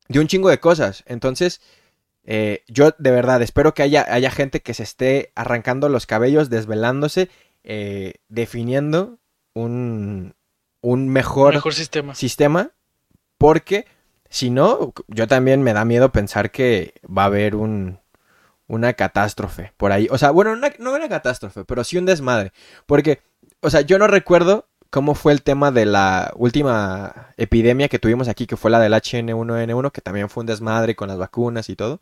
de 0.09 0.19
un 0.21 0.27
chingo 0.27 0.49
de 0.49 0.59
cosas. 0.59 1.05
Entonces, 1.07 1.61
eh, 2.25 2.65
yo 2.67 2.93
de 2.99 3.11
verdad 3.11 3.43
espero 3.43 3.75
que 3.75 3.83
haya, 3.83 4.07
haya 4.09 4.31
gente 4.31 4.63
que 4.63 4.75
se 4.75 4.83
esté 4.85 5.33
arrancando 5.35 5.89
los 5.89 6.07
cabellos, 6.07 6.51
desvelándose, 6.51 7.29
eh, 7.63 8.15
definiendo 8.29 9.19
un, 9.55 10.35
un 10.81 11.09
mejor, 11.09 11.55
Mejor 11.55 11.75
sistema. 11.75 12.15
sistema, 12.15 12.71
porque 13.39 13.87
si 14.33 14.51
no, 14.51 14.95
yo 15.09 15.29
también 15.29 15.63
me 15.63 15.75
da 15.75 15.85
miedo 15.87 16.13
pensar 16.13 16.51
que 16.53 16.95
va 17.07 17.25
a 17.25 17.27
haber 17.27 17.57
un, 17.57 18.01
una 18.69 18.95
catástrofe 18.95 19.73
por 19.77 19.93
ahí. 19.93 20.09
O 20.11 20.19
sea, 20.19 20.31
bueno, 20.31 20.53
una- 20.53 20.73
no 20.79 20.95
una 20.95 21.09
catástrofe, 21.09 21.65
pero 21.65 21.85
sí 21.85 21.99
un 21.99 22.07
desmadre. 22.07 22.53
Porque, 22.87 23.21
o 23.61 23.71
sea, 23.71 23.83
yo 23.83 23.99
no 23.99 24.07
recuerdo 24.07 24.67
cómo 24.91 25.15
fue 25.15 25.33
el 25.33 25.43
tema 25.43 25.71
de 25.73 25.87
la 25.87 26.33
última 26.37 27.33
epidemia 27.37 27.89
que 27.89 27.99
tuvimos 27.99 28.29
aquí, 28.29 28.47
que 28.47 28.57
fue 28.57 28.71
la 28.71 28.81
del 28.81 28.95
HN1N1, 28.95 29.91
que 29.93 30.01
también 30.03 30.29
fue 30.31 30.43
un 30.43 30.47
desmadre 30.47 30.97
con 30.97 31.09
las 31.09 31.19
vacunas 31.19 31.69
y 31.71 31.77
todo. 31.77 32.01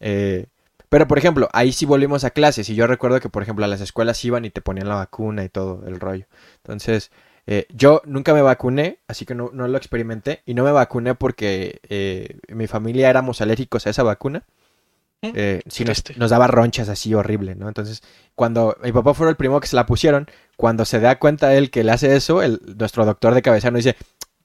Eh, 0.00 0.46
pero, 0.88 1.08
por 1.08 1.18
ejemplo, 1.18 1.48
ahí 1.52 1.72
sí 1.72 1.86
volvimos 1.86 2.24
a 2.24 2.30
clases 2.30 2.68
y 2.68 2.74
yo 2.74 2.86
recuerdo 2.86 3.20
que, 3.20 3.28
por 3.30 3.42
ejemplo, 3.42 3.64
a 3.64 3.68
las 3.68 3.80
escuelas 3.80 4.22
iban 4.24 4.44
y 4.44 4.50
te 4.50 4.60
ponían 4.60 4.88
la 4.88 4.96
vacuna 4.96 5.44
y 5.44 5.48
todo 5.48 5.82
el 5.86 5.98
rollo. 6.00 6.26
Entonces, 6.58 7.10
eh, 7.46 7.66
yo 7.70 8.02
nunca 8.04 8.32
me 8.34 8.42
vacuné, 8.42 8.98
así 9.08 9.26
que 9.26 9.34
no, 9.34 9.50
no 9.52 9.66
lo 9.68 9.76
experimenté. 9.76 10.42
Y 10.46 10.54
no 10.54 10.64
me 10.64 10.72
vacuné 10.72 11.14
porque 11.14 11.80
eh, 11.88 12.38
mi 12.48 12.66
familia 12.66 13.10
éramos 13.10 13.40
alérgicos 13.40 13.86
a 13.86 13.90
esa 13.90 14.02
vacuna. 14.02 14.44
Eh, 15.22 15.62
sí 15.68 15.84
nos, 15.84 16.30
daba 16.30 16.48
ronchas 16.48 16.88
así 16.88 17.14
horrible, 17.14 17.54
¿no? 17.54 17.68
Entonces, 17.68 18.02
cuando 18.34 18.76
mi 18.82 18.90
papá 18.90 19.14
fue 19.14 19.28
el 19.28 19.36
primero 19.36 19.60
que 19.60 19.68
se 19.68 19.76
la 19.76 19.86
pusieron, 19.86 20.26
cuando 20.56 20.84
se 20.84 20.98
da 20.98 21.20
cuenta 21.20 21.54
él 21.54 21.70
que 21.70 21.84
le 21.84 21.92
hace 21.92 22.16
eso, 22.16 22.42
el, 22.42 22.60
nuestro 22.76 23.04
doctor 23.04 23.32
de 23.32 23.42
cabecera 23.42 23.70
nos 23.70 23.84
dice 23.84 23.96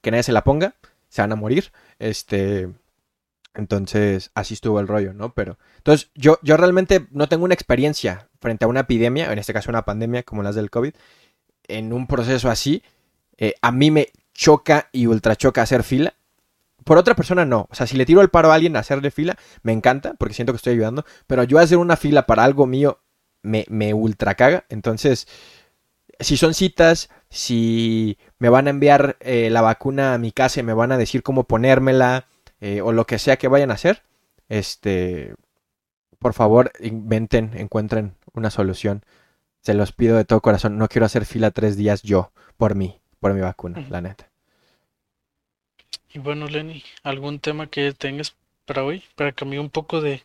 que 0.02 0.12
nadie 0.12 0.22
se 0.22 0.30
la 0.30 0.44
ponga, 0.44 0.76
se 1.08 1.20
van 1.20 1.32
a 1.32 1.36
morir. 1.36 1.72
Este, 1.98 2.68
entonces, 3.54 4.30
así 4.34 4.54
estuvo 4.54 4.78
el 4.78 4.86
rollo, 4.86 5.14
¿no? 5.14 5.34
Pero, 5.34 5.58
entonces, 5.78 6.10
yo, 6.14 6.38
yo 6.42 6.56
realmente 6.56 7.08
no 7.10 7.28
tengo 7.28 7.44
una 7.44 7.54
experiencia 7.54 8.28
frente 8.40 8.64
a 8.64 8.68
una 8.68 8.80
epidemia, 8.80 9.32
en 9.32 9.38
este 9.40 9.52
caso 9.52 9.70
una 9.70 9.84
pandemia 9.84 10.22
como 10.22 10.44
las 10.44 10.54
del 10.54 10.70
COVID, 10.70 10.94
en 11.68 11.92
un 11.92 12.06
proceso 12.06 12.50
así. 12.50 12.82
Eh, 13.36 13.54
a 13.62 13.70
mí 13.72 13.90
me 13.90 14.08
choca 14.34 14.88
y 14.92 15.06
ultra 15.06 15.36
choca 15.36 15.62
hacer 15.62 15.82
fila. 15.82 16.14
Por 16.84 16.98
otra 16.98 17.14
persona 17.14 17.44
no. 17.44 17.68
O 17.70 17.74
sea, 17.74 17.86
si 17.86 17.96
le 17.96 18.06
tiro 18.06 18.20
el 18.20 18.30
paro 18.30 18.50
a 18.50 18.54
alguien 18.54 18.76
a 18.76 18.80
hacerle 18.80 19.10
fila, 19.10 19.36
me 19.62 19.72
encanta 19.72 20.14
porque 20.18 20.34
siento 20.34 20.52
que 20.52 20.56
estoy 20.56 20.74
ayudando. 20.74 21.04
Pero 21.26 21.44
yo 21.44 21.58
hacer 21.58 21.78
una 21.78 21.96
fila 21.96 22.26
para 22.26 22.44
algo 22.44 22.66
mío 22.66 23.00
me, 23.42 23.64
me 23.68 23.94
ultra 23.94 24.34
caga. 24.34 24.64
Entonces, 24.68 25.26
si 26.20 26.36
son 26.36 26.54
citas, 26.54 27.10
si 27.30 28.18
me 28.38 28.48
van 28.48 28.66
a 28.66 28.70
enviar 28.70 29.16
eh, 29.20 29.50
la 29.50 29.60
vacuna 29.60 30.14
a 30.14 30.18
mi 30.18 30.32
casa 30.32 30.60
y 30.60 30.64
me 30.64 30.74
van 30.74 30.92
a 30.92 30.98
decir 30.98 31.22
cómo 31.22 31.44
ponérmela 31.44 32.26
eh, 32.60 32.80
o 32.80 32.92
lo 32.92 33.06
que 33.06 33.18
sea 33.18 33.36
que 33.36 33.48
vayan 33.48 33.70
a 33.70 33.74
hacer, 33.74 34.02
este, 34.48 35.34
por 36.18 36.34
favor, 36.34 36.72
inventen, 36.80 37.52
encuentren 37.56 38.14
una 38.32 38.50
solución. 38.50 39.04
Se 39.62 39.72
los 39.72 39.92
pido 39.92 40.16
de 40.16 40.24
todo 40.24 40.40
corazón. 40.40 40.78
No 40.78 40.88
quiero 40.88 41.06
hacer 41.06 41.24
fila 41.24 41.52
tres 41.52 41.76
días 41.76 42.02
yo 42.02 42.32
por 42.56 42.74
mí, 42.74 43.00
por 43.20 43.34
mi 43.34 43.40
vacuna, 43.40 43.84
la 43.88 44.00
neta. 44.00 44.30
Y 46.12 46.18
bueno, 46.18 46.48
Lenny, 46.48 46.82
¿algún 47.02 47.38
tema 47.40 47.68
que 47.68 47.92
tengas 47.92 48.34
para 48.66 48.84
hoy? 48.84 49.02
Para 49.14 49.32
cambiar 49.32 49.60
un 49.60 49.70
poco 49.70 50.00
de, 50.00 50.22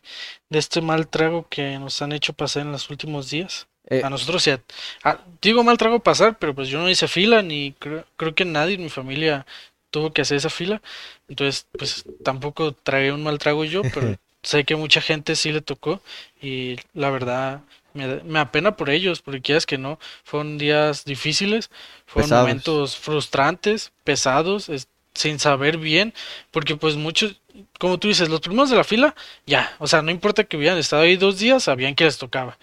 de 0.48 0.58
este 0.58 0.80
mal 0.80 1.08
trago 1.08 1.46
que 1.48 1.78
nos 1.78 2.00
han 2.02 2.12
hecho 2.12 2.32
pasar 2.32 2.62
en 2.62 2.72
los 2.72 2.90
últimos 2.90 3.30
días. 3.30 3.66
Eh, 3.90 4.00
A 4.00 4.10
nosotros 4.10 4.42
sí. 4.42 4.50
a- 4.50 4.60
a- 5.04 5.20
digo 5.42 5.62
mal 5.64 5.78
trago 5.78 6.00
pasar, 6.00 6.38
pero 6.38 6.54
pues 6.54 6.68
yo 6.68 6.78
no 6.80 6.88
hice 6.90 7.08
fila, 7.08 7.42
ni 7.42 7.72
creo, 7.78 8.04
creo 8.16 8.34
que 8.34 8.44
nadie 8.44 8.74
en 8.74 8.82
mi 8.82 8.90
familia 8.90 9.46
tuvo 9.90 10.12
que 10.12 10.22
hacer 10.22 10.36
esa 10.38 10.50
fila. 10.50 10.82
Entonces, 11.28 11.66
pues 11.76 12.04
tampoco 12.22 12.72
tragué 12.72 13.12
un 13.12 13.22
mal 13.22 13.38
trago 13.38 13.64
yo, 13.64 13.84
pero 13.86 14.16
sé 14.42 14.64
que 14.64 14.76
mucha 14.76 15.00
gente 15.00 15.36
sí 15.36 15.52
le 15.52 15.60
tocó 15.62 16.00
y 16.42 16.76
la 16.94 17.10
verdad 17.10 17.62
me, 17.94 18.38
apena 18.38 18.76
por 18.76 18.90
ellos, 18.90 19.22
porque 19.22 19.40
quieras 19.42 19.66
que 19.66 19.78
no, 19.78 19.98
fueron 20.24 20.58
días 20.58 21.04
difíciles, 21.04 21.70
fueron 22.06 22.30
Pesados. 22.30 22.42
momentos 22.44 22.96
frustrantes, 22.96 23.92
pesados, 24.04 24.68
es- 24.68 24.88
sin 25.14 25.38
saber 25.38 25.78
bien, 25.78 26.12
porque 26.50 26.76
pues 26.76 26.96
muchos, 26.96 27.40
como 27.78 27.98
tú 27.98 28.08
dices, 28.08 28.28
los 28.28 28.40
primeros 28.40 28.68
de 28.70 28.76
la 28.76 28.84
fila, 28.84 29.14
ya, 29.46 29.74
o 29.78 29.86
sea, 29.86 30.02
no 30.02 30.10
importa 30.10 30.42
que 30.44 30.56
hubieran 30.56 30.78
estado 30.78 31.02
ahí 31.02 31.16
dos 31.16 31.38
días, 31.38 31.62
sabían 31.64 31.94
que 31.94 32.04
les 32.04 32.18
tocaba. 32.18 32.58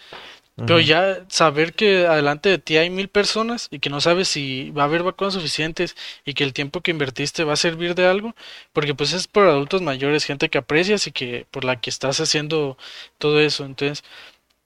Pero 0.66 0.80
ya 0.80 1.26
saber 1.30 1.74
que 1.74 2.06
adelante 2.06 2.50
de 2.50 2.60
ti 2.60 2.78
hay 2.78 2.90
mil 2.92 3.08
personas 3.08 3.68
y 3.72 3.80
que 3.80 3.90
no 3.90 4.00
sabes 4.00 4.28
si 4.28 4.70
va 4.72 4.84
a 4.84 4.86
haber 4.86 5.02
vacunas 5.02 5.34
suficientes 5.34 5.96
y 6.24 6.34
que 6.36 6.44
el 6.44 6.54
tiempo 6.54 6.82
que 6.82 6.92
invertiste 6.92 7.44
va 7.44 7.54
a 7.54 7.56
servir 7.56 7.96
de 7.96 8.06
algo, 8.06 8.36
porque 8.72 8.94
pues 8.94 9.14
es 9.14 9.28
por 9.28 9.48
adultos 9.48 9.82
mayores, 9.82 10.24
gente 10.26 10.50
que 10.50 10.60
aprecias 10.60 11.08
y 11.08 11.12
que 11.12 11.48
por 11.52 11.64
la 11.66 11.82
que 11.82 11.90
estás 11.90 12.20
haciendo 12.20 12.78
todo 13.18 13.40
eso. 13.40 13.66
Entonces, 13.66 14.04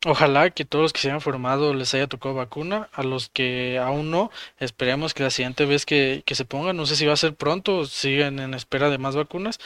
ojalá 0.05 0.49
que 0.51 0.65
todos 0.65 0.83
los 0.83 0.93
que 0.93 1.01
se 1.01 1.09
hayan 1.09 1.21
formado 1.21 1.73
les 1.73 1.93
haya 1.93 2.07
tocado 2.07 2.35
vacuna, 2.35 2.89
a 2.93 3.03
los 3.03 3.29
que 3.29 3.79
aún 3.79 4.11
no, 4.11 4.31
esperemos 4.59 5.13
que 5.13 5.23
la 5.23 5.29
siguiente 5.29 5.65
vez 5.65 5.85
que, 5.85 6.23
que 6.25 6.35
se 6.35 6.45
pongan, 6.45 6.77
no 6.77 6.85
sé 6.85 6.95
si 6.95 7.05
va 7.05 7.13
a 7.13 7.17
ser 7.17 7.35
pronto 7.35 7.79
o 7.79 7.85
siguen 7.85 8.39
en 8.39 8.53
espera 8.53 8.89
de 8.89 8.97
más 8.97 9.15
vacunas, 9.15 9.59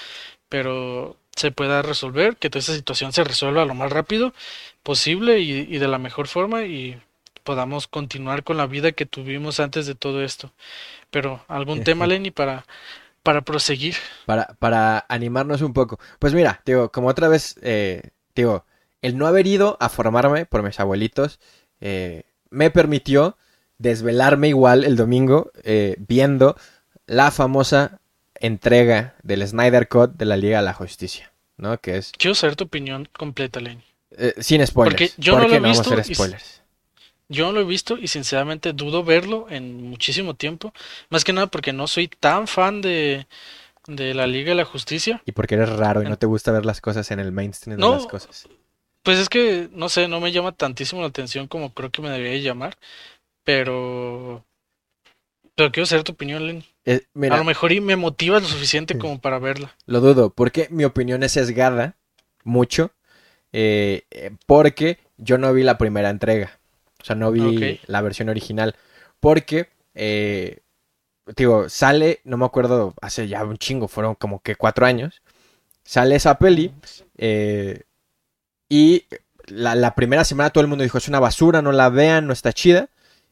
pero 0.50 1.18
se 1.36 1.52
pueda 1.52 1.82
resolver, 1.82 2.38
que 2.38 2.50
toda 2.50 2.60
esta 2.60 2.74
situación 2.74 3.14
se 3.14 3.24
resuelva 3.24 3.66
lo 3.66 3.76
más 3.76 3.92
rápido 3.92 4.34
posible 4.84 5.40
y, 5.40 5.68
y 5.70 5.78
de 5.78 5.88
la 5.88 6.00
mejor 6.00 6.28
forma 6.28 6.64
y 6.64 7.00
podamos 7.44 7.88
continuar 7.88 8.44
con 8.44 8.58
la 8.58 8.68
vida 8.68 8.92
que 8.92 9.06
tuvimos 9.06 9.60
antes 9.60 9.88
de 9.88 9.96
todo 9.96 10.24
esto. 10.24 10.52
Pero 11.12 11.44
algún 11.48 11.84
tema, 11.84 12.06
Lenny, 12.06 12.32
para, 12.32 12.66
para 13.24 13.42
proseguir. 13.42 13.96
Para, 14.26 14.56
para 14.60 15.06
animarnos 15.10 15.62
un 15.62 15.74
poco. 15.74 16.00
Pues 16.20 16.34
mira, 16.34 16.62
digo, 16.66 16.92
como 16.92 17.08
otra 17.08 17.28
vez, 17.28 17.56
eh, 17.62 18.10
digo, 18.36 18.66
el 19.02 19.18
no 19.18 19.28
haber 19.28 19.48
ido 19.48 19.78
a 19.80 19.90
formarme 19.90 20.46
por 20.46 20.64
mis 20.64 20.80
abuelitos 20.80 21.40
eh, 21.82 22.24
me 22.50 22.70
permitió 22.72 23.38
desvelarme 23.78 24.50
igual 24.50 24.84
el 24.84 24.96
domingo 24.96 25.52
eh, 25.64 25.96
viendo 26.00 26.56
la 27.08 27.32
famosa 27.32 28.00
entrega 28.36 29.16
del 29.24 29.46
Snyder 29.48 29.88
Cut 29.88 30.12
de 30.16 30.26
la 30.26 30.38
Liga 30.38 30.60
de 30.60 30.66
la 30.66 30.74
Justicia, 30.74 31.32
¿no? 31.58 31.78
Que 31.80 31.98
es 31.98 32.12
Quiero 32.18 32.36
saber 32.36 32.56
tu 32.56 32.66
opinión 32.66 33.08
completa, 33.18 33.60
Lenny. 33.60 33.84
eh, 34.12 34.34
sin 34.40 34.66
spoilers. 34.66 34.94
Porque 35.12 35.22
yo 35.22 35.38
no 35.40 35.48
lo 35.48 35.56
he 35.56 35.60
vamos 35.60 35.78
a 35.78 35.82
visto 35.82 35.94
hacer 35.94 36.00
y 36.00 36.02
s- 36.02 36.16
spoilers. 36.16 36.62
Yo 37.32 37.46
no 37.46 37.52
lo 37.52 37.62
he 37.62 37.66
visto 37.66 37.98
y 37.98 38.08
sinceramente 38.08 38.74
dudo 38.74 39.04
verlo 39.04 39.46
en 39.50 39.84
muchísimo 39.90 40.34
tiempo. 40.34 40.74
Más 41.10 41.24
que 41.24 41.32
nada 41.34 41.48
porque 41.48 41.74
no 41.74 41.86
soy 41.88 42.08
tan 42.08 42.48
fan 42.48 42.82
de, 42.82 43.28
de 43.88 44.14
la 44.16 44.26
Liga 44.26 44.50
de 44.50 44.56
la 44.56 44.66
Justicia. 44.66 45.22
Y 45.26 45.32
porque 45.34 45.56
eres 45.56 45.70
raro 45.70 46.02
y 46.02 46.06
no 46.08 46.18
te 46.18 46.26
gusta 46.26 46.52
ver 46.52 46.66
las 46.66 46.82
cosas 46.82 47.12
en 47.12 47.20
el 47.20 47.32
mainstream 47.32 47.78
de 47.78 47.82
No. 47.86 47.94
las 47.94 48.08
cosas. 48.08 48.48
Pues 49.04 49.20
es 49.20 49.30
que, 49.30 49.70
no 49.72 49.90
sé, 49.90 50.08
no 50.08 50.20
me 50.20 50.32
llama 50.32 50.52
tantísimo 50.52 51.02
la 51.02 51.08
atención 51.08 51.48
como 51.48 51.74
creo 51.74 51.92
que 51.92 52.02
me 52.02 52.10
debería 52.10 52.34
de 52.34 52.42
llamar. 52.42 52.78
Pero... 53.44 54.46
Pero 55.56 55.72
quiero 55.72 55.86
saber 55.86 56.04
tu 56.04 56.14
opinión, 56.14 56.46
Lenny. 56.48 56.66
Eh, 56.86 57.02
mira, 57.14 57.36
A 57.36 57.38
lo 57.40 57.44
mejor 57.44 57.72
y 57.72 57.82
me 57.82 57.96
motiva 57.98 58.40
lo 58.40 58.46
suficiente 58.46 58.98
como 58.98 59.20
para 59.20 59.40
verla. 59.40 59.76
Lo 59.86 60.00
dudo, 60.00 60.30
porque 60.30 60.68
mi 60.72 60.86
opinión 60.86 61.22
es 61.22 61.34
sesgada 61.34 61.98
mucho, 62.46 62.92
eh, 63.52 64.04
eh, 64.12 64.32
porque 64.46 65.00
yo 65.18 65.38
no 65.38 65.52
vi 65.54 65.64
la 65.64 65.78
primera 65.78 66.10
entrega, 66.10 66.60
o 67.02 67.04
sea, 67.04 67.16
no 67.16 67.32
vi 67.32 67.80
la 67.88 68.02
versión 68.02 68.30
original, 68.30 68.76
porque, 69.20 69.70
eh, 69.96 70.60
digo, 71.36 71.68
sale, 71.68 72.22
no 72.24 72.38
me 72.38 72.46
acuerdo, 72.46 72.94
hace 73.02 73.28
ya 73.28 73.44
un 73.44 73.58
chingo, 73.58 73.88
fueron 73.88 74.16
como 74.16 74.42
que 74.42 74.56
cuatro 74.56 74.86
años, 74.86 75.22
sale 75.84 76.16
esa 76.16 76.40
peli, 76.40 76.72
eh, 77.18 77.84
y 78.70 79.06
la, 79.48 79.76
la 79.76 79.96
primera 79.96 80.24
semana 80.24 80.52
todo 80.52 80.62
el 80.62 80.68
mundo 80.68 80.84
dijo, 80.84 80.98
es 80.98 81.08
una 81.08 81.20
basura, 81.20 81.62
no 81.62 81.72
la 81.72 81.90
vean, 81.90 82.28
no 82.28 82.34
está 82.34 82.54
chida, 82.54 82.90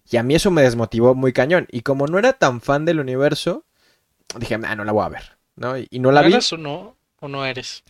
y 0.09 0.17
a 0.17 0.23
mí 0.23 0.35
eso 0.35 0.51
me 0.51 0.63
desmotivó 0.63 1.15
muy 1.15 1.31
cañón, 1.31 1.67
y 1.71 1.81
como 1.81 2.07
no 2.07 2.19
era 2.19 2.33
tan 2.33 2.59
fan 2.59 2.85
del 2.85 2.99
universo, 2.99 3.63
dije, 4.37 4.59
ah, 4.61 4.75
no 4.75 4.83
la 4.83 4.91
voy 4.91 5.05
a 5.05 5.09
ver, 5.09 5.37
¿no? 5.55 5.77
Y, 5.77 5.87
y 5.91 5.99
no 5.99 6.11
la 6.11 6.23
vi. 6.23 6.33
¿Eres 6.33 6.51
o 6.51 6.57
no? 6.57 6.97
¿O 7.19 7.27
no 7.27 7.45
eres? 7.45 7.83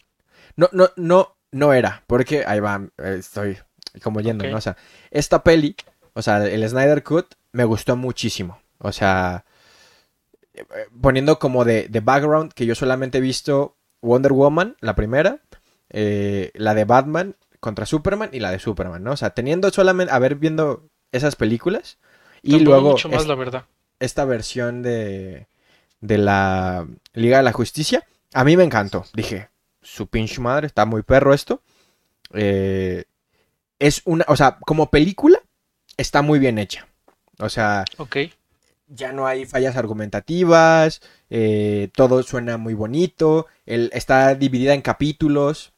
No, 0.55 0.69
no, 0.71 0.89
no, 0.95 1.37
no 1.51 1.73
era, 1.73 2.03
porque 2.07 2.43
ahí 2.45 2.59
va, 2.59 2.81
eh, 2.97 3.17
estoy 3.19 3.57
como 4.03 4.21
yendo. 4.21 4.45
¿no? 4.45 4.57
O 4.57 4.61
sea, 4.61 4.77
esta 5.11 5.43
peli, 5.43 5.75
o 6.13 6.21
sea, 6.21 6.45
el 6.45 6.67
Snyder 6.67 7.03
Cut 7.03 7.35
me 7.51 7.63
gustó 7.63 7.95
muchísimo. 7.95 8.59
O 8.79 8.91
sea, 8.91 9.45
eh, 10.53 10.65
poniendo 11.01 11.39
como 11.39 11.65
de, 11.65 11.87
de 11.87 11.99
background 11.99 12.53
que 12.53 12.65
yo 12.65 12.75
solamente 12.75 13.19
he 13.19 13.21
visto 13.21 13.75
Wonder 14.01 14.33
Woman, 14.33 14.77
la 14.81 14.95
primera, 14.95 15.39
eh, 15.89 16.51
la 16.55 16.73
de 16.73 16.85
Batman 16.85 17.35
contra 17.59 17.85
Superman 17.85 18.29
y 18.33 18.39
la 18.39 18.51
de 18.51 18.59
Superman, 18.59 19.03
¿no? 19.03 19.11
O 19.11 19.17
sea, 19.17 19.31
teniendo 19.31 19.69
solamente, 19.71 20.13
haber 20.13 20.35
viendo 20.35 20.89
esas 21.11 21.35
películas. 21.35 21.97
Y 22.41 22.59
luego 22.59 22.91
mucho 22.91 23.09
más, 23.09 23.27
la 23.27 23.35
verdad. 23.35 23.65
esta 23.99 24.25
versión 24.25 24.83
de, 24.83 25.47
de 26.01 26.17
la 26.17 26.87
Liga 27.13 27.37
de 27.37 27.43
la 27.43 27.51
Justicia, 27.51 28.05
a 28.33 28.43
mí 28.43 28.55
me 28.55 28.63
encantó. 28.63 29.05
Dije, 29.13 29.49
su 29.81 30.07
pinche 30.07 30.39
madre, 30.39 30.67
está 30.67 30.85
muy 30.85 31.01
perro 31.01 31.33
esto. 31.33 31.61
Eh, 32.33 33.05
es 33.79 34.01
una, 34.05 34.25
o 34.27 34.35
sea, 34.35 34.57
como 34.61 34.89
película, 34.89 35.39
está 35.97 36.21
muy 36.21 36.39
bien 36.39 36.59
hecha. 36.59 36.87
O 37.39 37.49
sea, 37.49 37.85
ok 37.97 38.17
ya 38.87 39.11
no 39.11 39.27
hay 39.27 39.45
fallas 39.45 39.75
argumentativas, 39.75 41.01
eh, 41.29 41.89
todo 41.93 42.23
suena 42.23 42.57
muy 42.57 42.73
bonito, 42.73 43.47
está 43.65 44.33
dividida 44.35 44.73
en 44.73 44.81
capítulos, 44.81 45.73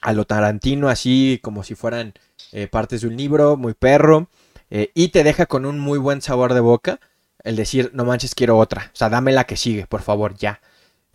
a 0.00 0.12
lo 0.12 0.24
Tarantino, 0.24 0.88
así 0.88 1.40
como 1.42 1.62
si 1.62 1.74
fueran 1.74 2.14
eh, 2.52 2.66
partes 2.66 3.02
de 3.02 3.08
un 3.08 3.16
libro, 3.16 3.56
muy 3.56 3.74
perro, 3.74 4.28
eh, 4.70 4.90
y 4.94 5.08
te 5.08 5.24
deja 5.24 5.46
con 5.46 5.66
un 5.66 5.78
muy 5.78 5.98
buen 5.98 6.22
sabor 6.22 6.54
de 6.54 6.60
boca 6.60 7.00
el 7.44 7.56
decir, 7.56 7.90
no 7.94 8.04
manches, 8.04 8.34
quiero 8.34 8.58
otra, 8.58 8.90
o 8.92 8.96
sea, 8.96 9.08
dame 9.08 9.32
la 9.32 9.44
que 9.44 9.56
sigue, 9.56 9.86
por 9.86 10.02
favor, 10.02 10.34
ya, 10.36 10.60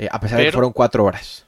a 0.10 0.19
pesar 0.19 0.39
de 0.39 0.46
que 0.46 0.52
fueron 0.52 0.72
cuatro 0.72 1.04
horas. 1.04 1.46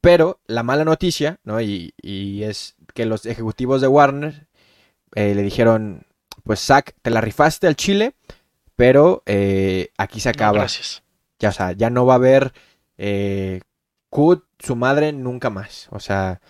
pero 0.00 0.40
la 0.46 0.62
mala 0.62 0.84
noticia, 0.84 1.38
¿no? 1.44 1.60
Y, 1.60 1.94
y, 2.00 2.42
es 2.42 2.74
que 2.94 3.06
los 3.06 3.26
ejecutivos 3.26 3.80
de 3.80 3.88
Warner 3.88 4.46
le 5.14 5.42
dijeron, 5.42 6.06
pues 6.44 6.60
Zack, 6.60 6.94
te 7.02 7.10
la 7.10 7.20
rifaste 7.20 7.66
al 7.66 7.76
Chile, 7.76 8.14
pero 8.76 9.22
eh, 9.26 9.90
aquí 9.96 10.20
se 10.20 10.30
acaba. 10.30 10.58
gracias. 10.58 11.02
Ya, 11.38 11.50
o 11.50 11.52
sea, 11.52 11.72
ya 11.72 11.90
no 11.90 12.06
va 12.06 12.14
a 12.14 12.16
haber 12.16 12.52
Kut, 14.12 14.44
su 14.58 14.76
madre, 14.76 15.12
nunca 15.12 15.50
más. 15.50 15.88
O 15.90 15.98
sea, 15.98 16.42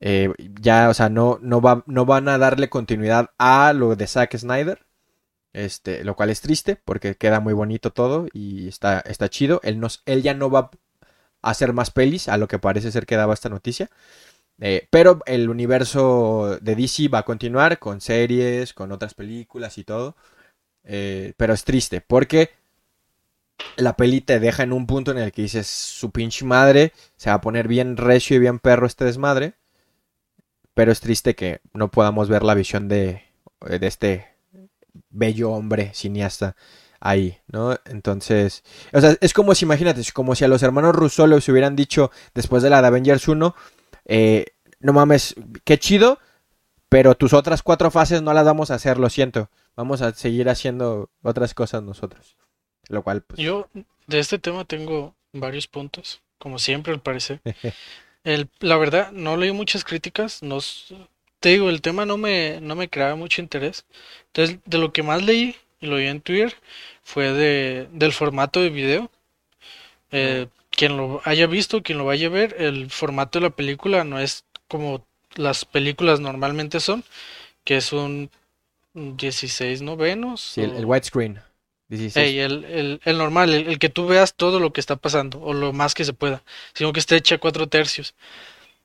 eh, 0.00 0.30
ya, 0.60 0.88
o 0.90 0.94
sea, 0.94 1.10
no, 1.10 1.38
no, 1.42 1.60
va, 1.60 1.84
no 1.86 2.06
van 2.06 2.28
a 2.28 2.38
darle 2.38 2.70
continuidad 2.70 3.30
a 3.38 3.72
lo 3.74 3.96
de 3.96 4.06
Zack 4.06 4.36
Snyder. 4.38 4.86
Este, 5.52 6.04
lo 6.04 6.16
cual 6.16 6.30
es 6.30 6.42
triste 6.42 6.76
porque 6.76 7.16
queda 7.16 7.40
muy 7.40 7.54
bonito 7.54 7.92
todo 7.92 8.28
y 8.32 8.68
está, 8.68 9.00
está 9.00 9.28
chido. 9.30 9.60
Él, 9.64 9.80
él 10.06 10.22
ya 10.22 10.34
no 10.34 10.50
va 10.50 10.70
a 11.42 11.50
hacer 11.50 11.72
más 11.74 11.90
pelis, 11.90 12.28
a 12.28 12.38
lo 12.38 12.48
que 12.48 12.58
parece 12.58 12.92
ser 12.92 13.06
que 13.06 13.16
daba 13.16 13.34
esta 13.34 13.48
noticia. 13.50 13.90
Eh, 14.60 14.88
pero 14.90 15.20
el 15.26 15.50
universo 15.50 16.58
de 16.62 16.76
DC 16.76 17.08
va 17.08 17.20
a 17.20 17.24
continuar 17.24 17.78
con 17.78 18.00
series, 18.00 18.72
con 18.74 18.92
otras 18.92 19.14
películas 19.14 19.78
y 19.78 19.84
todo. 19.84 20.16
Eh, 20.84 21.34
pero 21.36 21.54
es 21.54 21.64
triste 21.64 22.00
porque 22.00 22.50
la 23.76 23.96
peli 23.96 24.20
te 24.20 24.40
deja 24.40 24.62
en 24.62 24.72
un 24.72 24.86
punto 24.86 25.10
en 25.10 25.18
el 25.18 25.32
que 25.32 25.42
dices, 25.42 25.66
su 25.66 26.10
pinche 26.10 26.44
madre, 26.44 26.92
se 27.16 27.30
va 27.30 27.36
a 27.36 27.40
poner 27.40 27.68
bien 27.68 27.96
recio 27.96 28.36
y 28.36 28.40
bien 28.40 28.58
perro 28.58 28.86
este 28.86 29.04
desmadre. 29.04 29.54
Pero 30.74 30.92
es 30.92 31.00
triste 31.00 31.34
que 31.34 31.60
no 31.72 31.90
podamos 31.90 32.28
ver 32.28 32.42
la 32.42 32.54
visión 32.54 32.88
de, 32.88 33.22
eh, 33.66 33.78
de 33.78 33.86
este 33.86 34.26
bello 35.10 35.52
hombre 35.52 35.92
cineasta 35.94 36.56
ahí, 37.00 37.38
¿no? 37.48 37.78
Entonces, 37.86 38.62
o 38.92 39.00
sea, 39.00 39.16
es 39.20 39.32
como 39.32 39.54
si, 39.54 39.64
imagínate, 39.64 40.00
es 40.00 40.12
como 40.12 40.34
si 40.34 40.44
a 40.44 40.48
los 40.48 40.62
hermanos 40.62 40.94
Russo 40.94 41.26
les 41.26 41.48
hubieran 41.48 41.76
dicho 41.76 42.10
después 42.34 42.62
de 42.62 42.70
la 42.70 42.80
de 42.82 42.88
Avengers 42.88 43.28
1, 43.28 43.54
eh, 44.06 44.46
no 44.80 44.92
mames, 44.92 45.34
qué 45.64 45.78
chido, 45.78 46.18
pero 46.88 47.14
tus 47.14 47.32
otras 47.32 47.62
cuatro 47.62 47.90
fases 47.90 48.22
no 48.22 48.32
las 48.32 48.44
vamos 48.44 48.70
a 48.70 48.74
hacer, 48.74 48.98
lo 48.98 49.10
siento. 49.10 49.50
Vamos 49.76 50.02
a 50.02 50.12
seguir 50.12 50.48
haciendo 50.48 51.10
otras 51.22 51.54
cosas 51.54 51.82
nosotros. 51.82 52.36
Lo 52.88 53.02
cual, 53.02 53.22
pues... 53.22 53.38
Yo 53.40 53.68
de 54.06 54.18
este 54.18 54.38
tema 54.38 54.64
tengo 54.64 55.14
varios 55.32 55.66
puntos, 55.66 56.20
como 56.38 56.58
siempre 56.58 56.92
al 56.92 57.00
parecer. 57.00 57.40
el, 58.24 58.48
la 58.60 58.76
verdad, 58.76 59.12
no 59.12 59.36
leí 59.36 59.52
muchas 59.52 59.84
críticas, 59.84 60.42
no, 60.42 60.58
te 61.40 61.50
digo, 61.50 61.68
el 61.68 61.82
tema 61.82 62.06
no 62.06 62.16
me, 62.16 62.60
no 62.60 62.74
me 62.74 62.88
creaba 62.88 63.16
mucho 63.16 63.40
interés. 63.40 63.84
Entonces, 64.28 64.58
de 64.64 64.78
lo 64.78 64.92
que 64.92 65.02
más 65.02 65.22
leí, 65.22 65.56
y 65.80 65.86
lo 65.86 65.96
vi 65.96 66.06
en 66.06 66.20
Twitter, 66.20 66.54
fue 67.02 67.32
de, 67.32 67.88
del 67.92 68.12
formato 68.12 68.60
de 68.60 68.70
video. 68.70 69.10
Eh, 70.12 70.46
quien 70.70 70.96
lo 70.96 71.20
haya 71.24 71.46
visto, 71.46 71.82
quien 71.82 71.98
lo 71.98 72.04
vaya 72.04 72.28
a 72.28 72.30
ver, 72.30 72.56
el 72.58 72.90
formato 72.90 73.38
de 73.38 73.44
la 73.44 73.50
película 73.50 74.04
no 74.04 74.18
es 74.20 74.44
como 74.68 75.04
las 75.34 75.64
películas 75.64 76.20
normalmente 76.20 76.80
son, 76.80 77.04
que 77.64 77.76
es 77.76 77.92
un 77.92 78.30
16 78.94 79.82
novenos. 79.82 80.40
Sí, 80.40 80.62
el, 80.62 80.84
widescreen. 80.84 81.40
El, 81.88 83.00
el, 83.04 83.18
normal, 83.18 83.52
el, 83.54 83.78
que 83.78 83.88
tú 83.88 84.06
veas 84.06 84.34
todo 84.34 84.58
lo 84.58 84.72
que 84.72 84.80
está 84.80 84.96
pasando, 84.96 85.40
o 85.40 85.54
lo 85.54 85.72
más 85.72 85.94
que 85.94 86.04
se 86.04 86.12
pueda, 86.12 86.42
sino 86.74 86.92
que 86.92 87.00
esté 87.00 87.16
hecha 87.16 87.36
a 87.36 87.38
cuatro 87.38 87.68
tercios. 87.68 88.14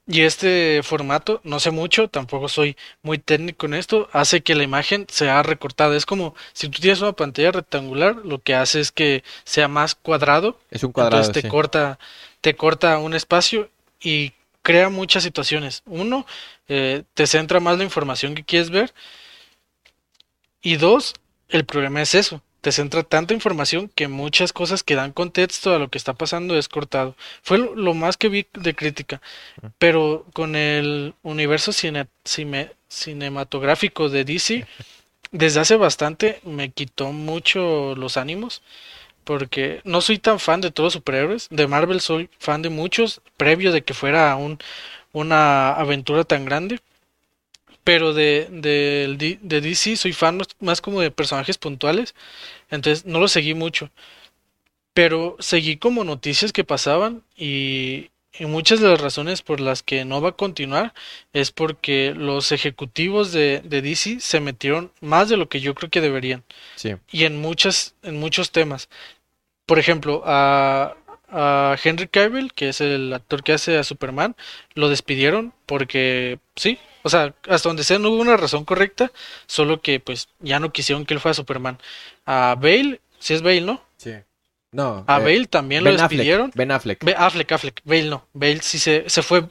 Y 0.08 0.22
este 0.22 0.82
formato, 0.84 1.42
no 1.44 1.60
sé 1.60 1.72
mucho, 1.72 2.08
tampoco 2.08 2.50
soy 2.50 2.76
muy 3.02 3.18
técnico 3.18 3.68
en 3.68 3.76
esto, 3.76 4.10
hace 4.12 4.42
que 4.42 4.56
la 4.56 4.64
imagen 4.64 5.06
sea 5.10 5.42
recortada. 5.44 5.96
Es 5.96 6.06
como 6.06 6.36
si 6.54 6.70
tú 6.70 6.82
tienes 6.82 7.02
una 7.02 7.14
pantalla 7.14 7.52
rectangular, 7.52 8.18
lo 8.24 8.40
que 8.40 8.56
hace 8.56 8.80
es 8.80 8.92
que 8.92 9.24
sea 9.46 9.68
más 9.68 9.96
cuadrado. 9.96 10.60
Es 10.70 10.84
un 10.84 10.92
cuadrado. 10.92 11.22
Entonces 11.22 11.44
te 11.44 11.48
corta, 11.50 12.00
te 12.42 12.56
corta 12.56 12.98
un 12.98 13.14
espacio 13.14 13.70
y 14.02 14.34
crea 14.64 14.90
muchas 14.90 15.24
situaciones. 15.24 15.84
Uno, 15.86 16.26
eh, 16.68 17.04
te 17.14 17.28
centra 17.28 17.60
más 17.60 17.78
la 17.78 17.84
información 17.84 18.36
que 18.36 18.44
quieres 18.44 18.70
ver. 18.72 18.94
Y 20.64 20.76
dos, 20.76 21.14
el 21.50 21.64
problema 21.64 22.02
es 22.02 22.16
eso 22.16 22.42
te 22.62 22.72
centra 22.72 23.04
tanta 23.04 23.34
información 23.34 23.90
que 23.94 24.08
muchas 24.08 24.54
cosas 24.54 24.84
que 24.84 24.96
dan 24.96 25.12
contexto 25.12 25.76
a 25.76 25.80
lo 25.80 25.90
que 25.90 25.98
está 25.98 26.14
pasando 26.14 26.58
es 26.58 26.70
cortado. 26.70 27.16
Fue 27.42 27.58
lo, 27.58 27.94
más 27.96 28.18
que 28.18 28.30
vi 28.30 28.48
de 28.54 28.76
crítica. 28.76 29.22
Pero 29.80 30.26
con 30.34 30.56
el 30.56 31.16
universo 31.24 31.72
cinematográfico 32.88 34.10
de 34.10 34.24
DC, 34.26 34.66
desde 35.32 35.60
hace 35.60 35.76
bastante 35.76 36.40
me 36.44 36.72
quitó 36.72 37.12
mucho 37.12 37.96
los 37.96 38.18
ánimos. 38.18 38.62
Porque 39.24 39.82
no 39.84 40.02
soy 40.02 40.18
tan 40.18 40.40
fan 40.40 40.62
de 40.62 40.72
todos 40.72 40.88
los 40.88 40.94
superhéroes. 40.94 41.48
De 41.50 41.68
Marvel 41.68 42.02
soy 42.02 42.30
fan 42.40 42.62
de 42.62 42.70
muchos, 42.70 43.22
previo 43.38 43.72
de 43.72 43.84
que 43.84 43.94
fuera 43.94 44.36
un, 44.36 44.60
una 45.14 45.74
aventura 45.74 46.24
tan 46.24 46.46
grande 46.46 46.80
pero 47.92 48.14
de, 48.14 48.48
de, 48.50 49.38
de, 49.42 49.60
DC 49.60 49.98
soy 49.98 50.14
fan 50.14 50.40
más 50.62 50.80
como 50.80 51.02
de 51.02 51.12
personajes 51.12 51.58
puntuales, 51.58 52.16
entonces 52.70 53.06
no 53.06 53.20
lo 53.20 53.28
seguí 53.28 53.54
mucho. 53.54 53.90
Pero 54.94 55.36
seguí 55.40 55.76
como 55.76 56.06
noticias 56.06 56.54
que 56.54 56.64
pasaban 56.64 57.22
y, 57.36 58.10
y, 58.40 58.46
muchas 58.46 58.80
de 58.80 58.88
las 58.88 59.02
razones 59.02 59.42
por 59.42 59.60
las 59.60 59.84
que 59.84 60.06
no 60.06 60.22
va 60.22 60.30
a 60.30 60.38
continuar 60.38 60.94
es 61.34 61.52
porque 61.52 62.14
los 62.16 62.54
ejecutivos 62.54 63.34
de, 63.34 63.62
de 63.66 63.82
DC 63.82 64.22
se 64.22 64.40
metieron 64.40 64.94
más 65.02 65.28
de 65.28 65.36
lo 65.36 65.50
que 65.50 65.60
yo 65.60 65.76
creo 65.76 65.90
que 65.90 66.00
deberían. 66.00 66.46
Sí. 66.78 66.96
Y 67.12 67.26
en, 67.26 67.42
muchas, 67.42 67.96
en 68.04 68.22
muchos 68.22 68.52
temas. 68.52 68.88
Por 69.66 69.80
ejemplo, 69.80 70.24
a, 70.26 70.96
a 71.28 71.76
Henry 71.84 72.08
Cavill, 72.08 72.54
que 72.54 72.70
es 72.70 72.80
el 72.80 73.12
actor 73.12 73.44
que 73.44 73.52
hace 73.52 73.78
a 73.78 73.84
Superman, 73.84 74.38
lo 74.76 74.88
despidieron 74.88 75.54
porque 75.66 76.40
sí, 76.56 76.80
o 77.04 77.10
sea, 77.10 77.34
hasta 77.48 77.70
donde 77.70 77.84
sea 77.84 78.00
no 78.00 78.10
hubo 78.10 78.22
una 78.22 78.38
razón 78.38 78.66
correcta, 78.66 79.12
solo 79.48 79.82
que 79.82 80.00
pues 80.00 80.30
ya 80.40 80.60
no 80.60 80.72
quisieron 80.72 81.06
que 81.06 81.14
él 81.14 81.20
fuera 81.20 81.34
Superman. 81.34 81.78
A 82.26 82.56
Bale, 82.60 83.02
si 83.20 83.34
es 83.34 83.42
Bale, 83.42 83.62
¿no? 83.62 83.82
Sí. 83.98 84.14
No. 84.72 85.04
A 85.08 85.20
eh, 85.20 85.24
Bale 85.24 85.46
también 85.48 85.84
lo 85.84 85.92
despidieron. 85.92 86.52
ben 86.56 86.72
Affleck. 86.72 87.04
Affleck, 87.18 87.52
Affleck. 87.52 87.82
Bale 87.84 88.10
no. 88.10 88.26
Bale 88.34 88.62
sí 88.62 88.80
se, 88.80 89.10
se 89.10 89.22
fue. 89.22 89.46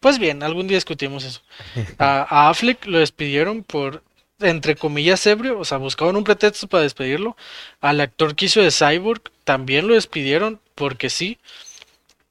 Pues 0.00 0.18
bien, 0.18 0.42
algún 0.42 0.66
día 0.66 0.76
discutimos 0.76 1.24
eso. 1.24 1.42
A, 1.98 2.46
a 2.46 2.48
Affleck 2.48 2.86
lo 2.86 2.98
despidieron 2.98 3.62
por 3.62 4.02
entre 4.40 4.74
comillas, 4.76 5.26
ebrio, 5.26 5.58
o 5.58 5.64
sea, 5.64 5.78
buscaban 5.78 6.16
un 6.16 6.24
pretexto 6.24 6.66
para 6.66 6.82
despedirlo. 6.82 7.36
Al 7.80 8.00
actor 8.00 8.34
que 8.34 8.46
hizo 8.46 8.60
de 8.60 8.70
Cyborg 8.70 9.22
también 9.44 9.86
lo 9.86 9.94
despidieron 9.94 10.60
porque 10.74 11.10
sí. 11.10 11.38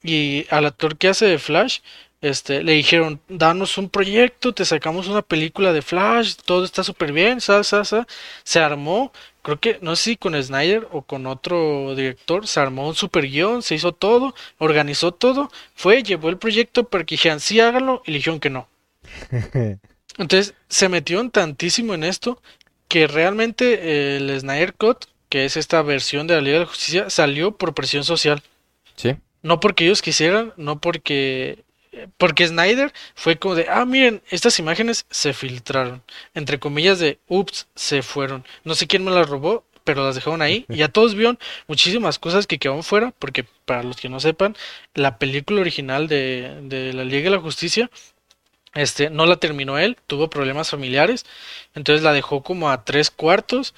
Y 0.02 0.46
al 0.50 0.66
actor 0.66 0.96
que 0.96 1.08
hace 1.08 1.26
de 1.26 1.38
Flash, 1.38 1.80
este, 2.20 2.62
le 2.62 2.72
dijeron, 2.72 3.20
danos 3.28 3.78
un 3.78 3.88
proyecto, 3.88 4.52
te 4.52 4.64
sacamos 4.64 5.08
una 5.08 5.22
película 5.22 5.72
de 5.72 5.82
Flash, 5.82 6.34
todo 6.44 6.64
está 6.64 6.84
súper 6.84 7.12
bien, 7.12 7.40
sa, 7.40 7.64
sa, 7.64 7.84
sa. 7.84 8.06
se 8.44 8.60
armó, 8.60 9.12
creo 9.42 9.58
que, 9.58 9.78
no 9.80 9.96
sé 9.96 10.02
si 10.02 10.16
con 10.16 10.40
Snyder 10.40 10.86
o 10.92 11.02
con 11.02 11.26
otro 11.26 11.94
director, 11.94 12.46
se 12.46 12.60
armó 12.60 12.88
un 12.88 12.94
super 12.94 13.26
guion, 13.26 13.62
se 13.62 13.74
hizo 13.74 13.92
todo, 13.92 14.34
organizó 14.58 15.12
todo, 15.12 15.50
fue, 15.74 16.02
llevó 16.02 16.28
el 16.28 16.36
proyecto 16.36 16.84
para 16.84 17.04
que 17.04 17.14
dijeran, 17.14 17.40
sí, 17.40 17.58
háganlo, 17.60 18.02
y 18.04 18.12
dijeron 18.12 18.40
que 18.40 18.50
no. 18.50 18.68
Entonces 20.18 20.54
se 20.68 20.88
metieron 20.90 21.30
tantísimo 21.30 21.94
en 21.94 22.04
esto 22.04 22.42
que 22.88 23.06
realmente 23.06 24.16
el 24.16 24.38
Snyder 24.38 24.74
Cut, 24.74 25.06
que 25.30 25.46
es 25.46 25.56
esta 25.56 25.80
versión 25.80 26.26
de 26.26 26.34
la 26.34 26.40
Liga 26.40 26.58
de 26.58 26.64
la 26.64 26.70
Justicia, 26.70 27.08
salió 27.08 27.56
por 27.56 27.72
presión 27.72 28.04
social. 28.04 28.42
Sí. 28.96 29.16
No 29.42 29.60
porque 29.60 29.84
ellos 29.84 30.02
quisieran, 30.02 30.52
no 30.56 30.80
porque 30.80 31.64
porque 32.18 32.46
Snyder 32.46 32.92
fue 33.14 33.36
como 33.36 33.54
de, 33.54 33.66
ah, 33.68 33.84
miren, 33.84 34.22
estas 34.30 34.58
imágenes 34.58 35.06
se 35.10 35.32
filtraron. 35.32 36.02
Entre 36.34 36.58
comillas 36.58 36.98
de, 36.98 37.18
ups, 37.28 37.68
se 37.74 38.02
fueron. 38.02 38.44
No 38.64 38.74
sé 38.74 38.86
quién 38.86 39.04
me 39.04 39.10
las 39.10 39.28
robó, 39.28 39.64
pero 39.84 40.04
las 40.04 40.14
dejaron 40.14 40.42
ahí. 40.42 40.66
Y 40.68 40.76
ya 40.76 40.88
todos 40.92 41.14
vieron 41.14 41.38
muchísimas 41.66 42.18
cosas 42.18 42.46
que 42.46 42.58
quedaron 42.58 42.82
fuera, 42.84 43.12
porque 43.18 43.44
para 43.64 43.82
los 43.82 43.96
que 43.96 44.08
no 44.08 44.20
sepan, 44.20 44.56
la 44.94 45.18
película 45.18 45.60
original 45.60 46.08
de, 46.08 46.60
de 46.62 46.92
la 46.92 47.04
Liga 47.04 47.24
de 47.24 47.36
la 47.36 47.42
Justicia 47.42 47.90
Este, 48.74 49.10
no 49.10 49.26
la 49.26 49.36
terminó 49.36 49.78
él, 49.78 49.96
tuvo 50.06 50.30
problemas 50.30 50.70
familiares, 50.70 51.26
entonces 51.74 52.04
la 52.04 52.12
dejó 52.12 52.42
como 52.44 52.70
a 52.70 52.84
tres 52.84 53.10
cuartos 53.10 53.74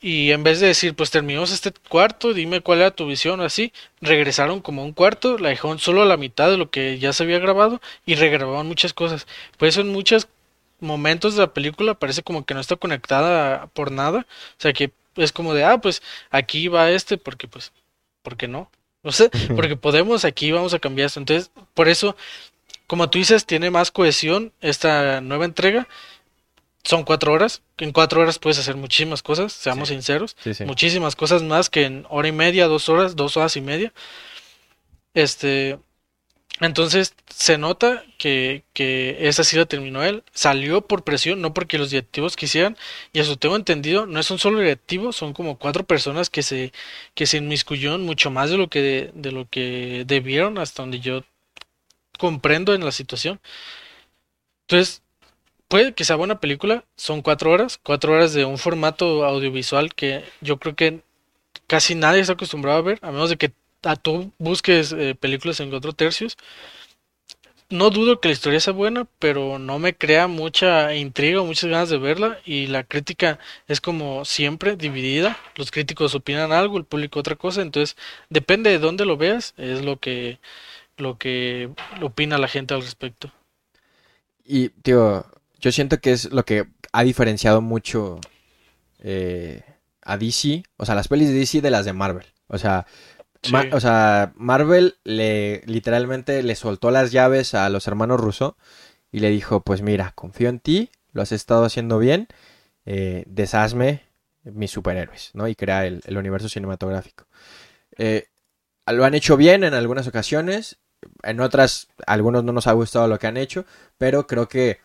y 0.00 0.32
en 0.32 0.42
vez 0.42 0.60
de 0.60 0.68
decir, 0.68 0.94
pues 0.94 1.10
terminamos 1.10 1.52
este 1.52 1.72
cuarto, 1.88 2.32
dime 2.32 2.60
cuál 2.60 2.80
era 2.80 2.90
tu 2.90 3.06
visión 3.06 3.40
o 3.40 3.44
así, 3.44 3.72
regresaron 4.00 4.60
como 4.60 4.84
un 4.84 4.92
cuarto, 4.92 5.38
la 5.38 5.50
dejaron 5.50 5.78
solo 5.78 6.02
a 6.02 6.06
la 6.06 6.16
mitad 6.16 6.50
de 6.50 6.56
lo 6.56 6.70
que 6.70 6.98
ya 6.98 7.12
se 7.12 7.22
había 7.24 7.38
grabado 7.38 7.80
y 8.06 8.14
regrabaron 8.14 8.66
muchas 8.66 8.92
cosas. 8.94 9.26
Por 9.58 9.68
eso 9.68 9.80
en 9.82 9.88
muchos 9.88 10.28
momentos 10.80 11.34
de 11.34 11.42
la 11.42 11.52
película 11.52 11.94
parece 11.94 12.22
como 12.22 12.44
que 12.44 12.54
no 12.54 12.60
está 12.60 12.76
conectada 12.76 13.66
por 13.74 13.92
nada, 13.92 14.20
o 14.20 14.60
sea 14.60 14.72
que 14.72 14.92
es 15.16 15.32
como 15.32 15.54
de, 15.54 15.64
ah, 15.64 15.78
pues 15.78 16.02
aquí 16.30 16.68
va 16.68 16.90
este 16.90 17.18
porque 17.18 17.48
pues, 17.48 17.72
¿por 18.22 18.36
qué 18.36 18.48
no? 18.48 18.70
O 19.02 19.12
sea, 19.12 19.30
porque 19.56 19.76
podemos, 19.76 20.26
aquí 20.26 20.52
vamos 20.52 20.74
a 20.74 20.78
cambiar 20.78 21.06
esto. 21.06 21.20
Entonces, 21.20 21.50
por 21.72 21.88
eso 21.88 22.16
como 22.90 23.08
tú 23.08 23.18
dices, 23.18 23.46
tiene 23.46 23.70
más 23.70 23.92
cohesión 23.92 24.52
esta 24.60 25.20
nueva 25.20 25.44
entrega. 25.44 25.86
Son 26.82 27.04
cuatro 27.04 27.32
horas. 27.32 27.62
En 27.78 27.92
cuatro 27.92 28.20
horas 28.20 28.38
puedes 28.38 28.58
hacer 28.58 28.76
muchísimas 28.76 29.22
cosas, 29.22 29.52
seamos 29.52 29.88
sinceros. 29.88 30.36
Muchísimas 30.66 31.16
cosas 31.16 31.42
más 31.42 31.70
que 31.70 31.84
en 31.84 32.06
hora 32.08 32.28
y 32.28 32.32
media, 32.32 32.66
dos 32.66 32.88
horas, 32.88 33.16
dos 33.16 33.36
horas 33.36 33.56
y 33.56 33.60
media. 33.60 33.92
Este. 35.14 35.78
Entonces 36.60 37.14
se 37.28 37.56
nota 37.56 38.04
que, 38.18 38.64
que 38.74 39.28
esa 39.28 39.44
sí 39.44 39.56
la 39.56 39.64
terminó 39.64 40.04
él. 40.04 40.24
Salió 40.32 40.82
por 40.82 41.04
presión, 41.04 41.40
no 41.40 41.54
porque 41.54 41.78
los 41.78 41.90
directivos 41.90 42.36
quisieran. 42.36 42.76
Y 43.14 43.20
eso 43.20 43.36
tengo 43.36 43.56
entendido, 43.56 44.04
no 44.06 44.20
es 44.20 44.30
un 44.30 44.38
solo 44.38 44.58
directivo, 44.58 45.12
son 45.12 45.32
como 45.32 45.58
cuatro 45.58 45.84
personas 45.84 46.28
que 46.28 46.42
se, 46.42 46.72
que 47.14 47.26
se 47.26 47.38
inmiscuyeron 47.38 48.02
mucho 48.02 48.30
más 48.30 48.50
de 48.50 48.58
lo 48.58 48.68
que, 48.68 49.10
de 49.14 49.32
lo 49.32 49.48
que 49.48 50.04
debieron, 50.06 50.58
hasta 50.58 50.82
donde 50.82 51.00
yo 51.00 51.24
comprendo 52.18 52.74
en 52.74 52.84
la 52.84 52.92
situación. 52.92 53.40
Entonces, 54.68 55.02
puede 55.70 55.94
que 55.94 56.04
sea 56.04 56.16
buena 56.16 56.40
película, 56.40 56.84
son 56.96 57.22
cuatro 57.22 57.52
horas, 57.52 57.78
cuatro 57.82 58.12
horas 58.12 58.34
de 58.34 58.44
un 58.44 58.58
formato 58.58 59.24
audiovisual 59.24 59.94
que 59.94 60.24
yo 60.40 60.58
creo 60.58 60.74
que 60.74 61.02
casi 61.68 61.94
nadie 61.94 62.20
está 62.20 62.34
acostumbrado 62.34 62.78
a 62.78 62.82
ver, 62.82 62.98
a 63.02 63.12
menos 63.12 63.30
de 63.30 63.36
que 63.38 63.52
a 63.84 63.96
tú 63.96 64.32
busques 64.38 64.92
eh, 64.92 65.14
películas 65.14 65.60
en 65.60 65.70
cuatro 65.70 65.92
tercios. 65.92 66.36
No 67.70 67.90
dudo 67.90 68.20
que 68.20 68.28
la 68.28 68.32
historia 68.32 68.58
sea 68.58 68.72
buena, 68.72 69.06
pero 69.20 69.60
no 69.60 69.78
me 69.78 69.94
crea 69.94 70.26
mucha 70.26 70.92
intriga 70.96 71.42
muchas 71.44 71.70
ganas 71.70 71.88
de 71.88 71.98
verla 71.98 72.40
y 72.44 72.66
la 72.66 72.82
crítica 72.82 73.38
es 73.68 73.80
como 73.80 74.24
siempre 74.24 74.74
dividida. 74.74 75.38
Los 75.54 75.70
críticos 75.70 76.16
opinan 76.16 76.50
algo, 76.50 76.78
el 76.78 76.84
público 76.84 77.20
otra 77.20 77.36
cosa, 77.36 77.62
entonces 77.62 77.96
depende 78.28 78.70
de 78.70 78.80
dónde 78.80 79.04
lo 79.04 79.16
veas, 79.16 79.54
es 79.56 79.84
lo 79.84 79.98
que 80.00 80.40
lo 80.96 81.16
que 81.16 81.70
opina 82.02 82.38
la 82.38 82.48
gente 82.48 82.74
al 82.74 82.82
respecto. 82.82 83.30
Y, 84.44 84.70
tío, 84.70 85.24
yo 85.60 85.72
siento 85.72 86.00
que 86.00 86.12
es 86.12 86.32
lo 86.32 86.44
que 86.44 86.66
ha 86.92 87.02
diferenciado 87.04 87.60
mucho 87.60 88.20
eh, 88.98 89.62
a 90.02 90.16
DC, 90.16 90.62
o 90.76 90.86
sea, 90.86 90.94
las 90.94 91.08
pelis 91.08 91.28
de 91.28 91.34
DC 91.34 91.60
de 91.60 91.70
las 91.70 91.84
de 91.84 91.92
Marvel. 91.92 92.26
O 92.48 92.58
sea, 92.58 92.86
o 93.72 93.80
sea, 93.80 94.32
Marvel 94.36 94.96
le 95.04 95.62
literalmente 95.66 96.42
le 96.42 96.54
soltó 96.56 96.90
las 96.90 97.12
llaves 97.12 97.54
a 97.54 97.68
los 97.68 97.86
hermanos 97.86 98.20
Russo 98.20 98.56
y 99.12 99.20
le 99.20 99.30
dijo, 99.30 99.60
pues 99.60 99.82
mira, 99.82 100.12
confío 100.14 100.48
en 100.48 100.60
ti, 100.60 100.90
lo 101.12 101.22
has 101.22 101.32
estado 101.32 101.64
haciendo 101.64 101.98
bien, 101.98 102.28
eh, 102.84 103.24
deshazme 103.26 104.02
mis 104.44 104.70
superhéroes, 104.70 105.30
¿no? 105.34 105.48
Y 105.48 105.54
crea 105.54 105.86
el, 105.86 106.02
universo 106.16 106.48
cinematográfico. 106.48 107.26
Eh, 107.98 108.26
lo 108.86 109.04
han 109.04 109.14
hecho 109.14 109.36
bien 109.36 109.64
en 109.64 109.74
algunas 109.74 110.06
ocasiones, 110.06 110.78
en 111.22 111.40
otras, 111.40 111.88
algunos 112.06 112.44
no 112.44 112.52
nos 112.52 112.66
ha 112.66 112.72
gustado 112.72 113.08
lo 113.08 113.18
que 113.18 113.26
han 113.26 113.36
hecho, 113.36 113.64
pero 113.98 114.26
creo 114.26 114.48
que 114.48 114.78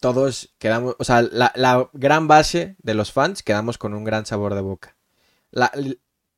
todos 0.00 0.54
quedamos, 0.58 0.96
o 0.98 1.04
sea, 1.04 1.22
la, 1.22 1.88
gran 1.92 2.28
base 2.28 2.76
de 2.82 2.94
los 2.94 3.12
fans 3.12 3.42
quedamos 3.42 3.78
con 3.78 3.94
un 3.94 4.04
gran 4.04 4.26
sabor 4.26 4.54
de 4.54 4.60
boca. 4.60 4.96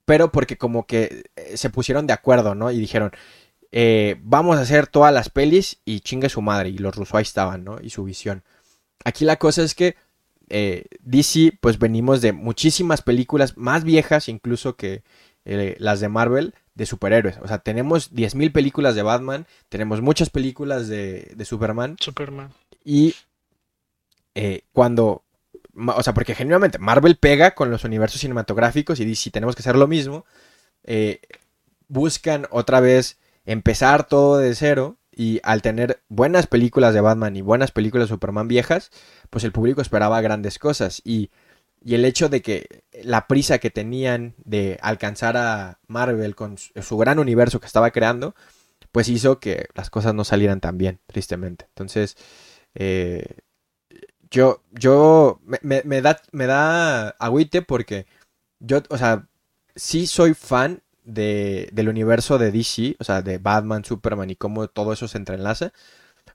pero 0.05 0.33
porque 0.33 0.57
como 0.57 0.87
que 0.87 1.25
eh, 1.37 1.57
se 1.57 1.71
pusieron 1.71 2.07
de 2.07 2.13
acuerdo, 2.13 2.55
¿no? 2.55 2.71
Y 2.71 2.79
dijeron, 2.79 3.13
eh, 3.73 4.17
vamos 4.23 4.57
a 4.57 4.63
hacer 4.63 4.87
todas 4.87 5.13
las 5.13 5.29
pelis 5.29 5.81
y 5.85 6.01
chingue 6.01 6.29
su 6.29 6.41
madre. 6.43 6.71
Y 6.71 6.79
los 6.79 6.95
rusos 6.95 7.15
ahí 7.15 7.23
estaban, 7.23 7.65
¿no? 7.65 7.79
Y 7.83 7.91
su 7.91 8.05
visión. 8.05 8.43
Aquí 9.05 9.25
la 9.25 9.37
cosa 9.37 9.63
es 9.63 9.75
que 9.75 9.97
eh, 10.49 10.87
DC, 11.01 11.59
pues 11.61 11.79
venimos 11.79 12.21
de 12.23 12.33
muchísimas 12.33 13.03
películas 13.03 13.57
más 13.57 13.85
viejas 13.85 14.29
incluso 14.29 14.77
que 14.77 15.03
las 15.45 16.01
de 16.01 16.09
Marvel 16.11 16.55
de 16.75 16.85
superhéroes. 16.85 17.39
O 17.39 17.49
sea, 17.49 17.59
tenemos 17.59 18.13
10.000 18.13 18.53
películas 18.53 18.95
de 18.95 19.03
Batman, 19.03 19.47
tenemos 19.71 20.03
muchas 20.03 20.29
películas 20.29 20.89
de, 20.89 21.33
de 21.35 21.45
Superman. 21.47 21.97
Superman. 21.99 22.53
Y 22.85 23.15
eh, 24.39 24.63
cuando... 24.73 25.25
O 25.75 26.03
sea, 26.03 26.13
porque 26.13 26.35
genuinamente 26.35 26.79
Marvel 26.79 27.17
pega 27.17 27.55
con 27.55 27.71
los 27.71 27.85
universos 27.85 28.21
cinematográficos 28.21 28.99
y 28.99 29.05
dice, 29.05 29.25
si 29.25 29.31
tenemos 29.31 29.55
que 29.55 29.61
hacer 29.63 29.77
lo 29.77 29.87
mismo, 29.87 30.25
eh, 30.83 31.21
buscan 31.87 32.47
otra 32.51 32.81
vez 32.81 33.19
empezar 33.47 34.09
todo 34.09 34.39
de 34.39 34.55
cero 34.57 34.97
y 35.13 35.41
al 35.45 35.63
tener 35.63 36.03
buenas 36.09 36.49
películas 36.49 36.95
de 36.95 37.01
Batman 37.01 37.37
y 37.37 37.43
buenas 37.43 37.71
películas 37.71 38.09
de 38.09 38.15
Superman 38.15 38.49
viejas, 38.49 38.91
pues 39.31 39.45
el 39.45 39.53
público 39.53 39.81
esperaba 39.81 40.21
grandes 40.21 40.59
cosas 40.59 41.01
y 41.05 41.31
y 41.85 41.95
el 41.95 42.05
hecho 42.05 42.29
de 42.29 42.43
que 42.43 42.83
la 43.03 43.27
prisa 43.27 43.59
que 43.59 43.71
tenían 43.71 44.35
de 44.45 44.79
alcanzar 44.83 45.37
a 45.37 45.79
Marvel 45.87 46.35
con 46.35 46.57
su, 46.59 46.97
gran 46.99 47.19
universo 47.19 47.61
que 47.61 47.67
estaba 47.67 47.91
creando, 47.91 48.35
pues 48.93 49.09
hizo 49.09 49.39
que 49.39 49.69
las 49.75 49.91
cosas 49.91 50.15
no 50.15 50.25
salieran 50.25 50.61
tan 50.61 50.77
bien, 50.77 51.01
tristemente. 51.07 51.67
Entonces, 51.69 52.17
eh, 52.75 53.39
yo, 54.31 54.63
yo, 54.73 55.41
me, 55.45 55.83
me, 55.85 56.03
da, 56.03 56.21
me 56.33 56.47
da 56.47 57.11
agüite 57.11 57.63
porque 57.63 58.07
yo, 58.61 58.83
o 58.91 58.99
sea, 58.99 59.27
sí 59.75 60.07
soy 60.07 60.35
fan 60.35 60.83
de, 61.05 61.71
del 61.73 61.89
universo 61.89 62.39
de 62.39 62.53
DC, 62.53 62.97
o 63.01 63.05
sea, 63.05 63.23
de 63.23 63.39
Batman, 63.39 63.85
Superman 63.85 64.31
y 64.31 64.37
cómo 64.37 64.69
todo 64.69 64.93
eso 64.93 65.09
se 65.09 65.19
entrelaza. 65.19 65.73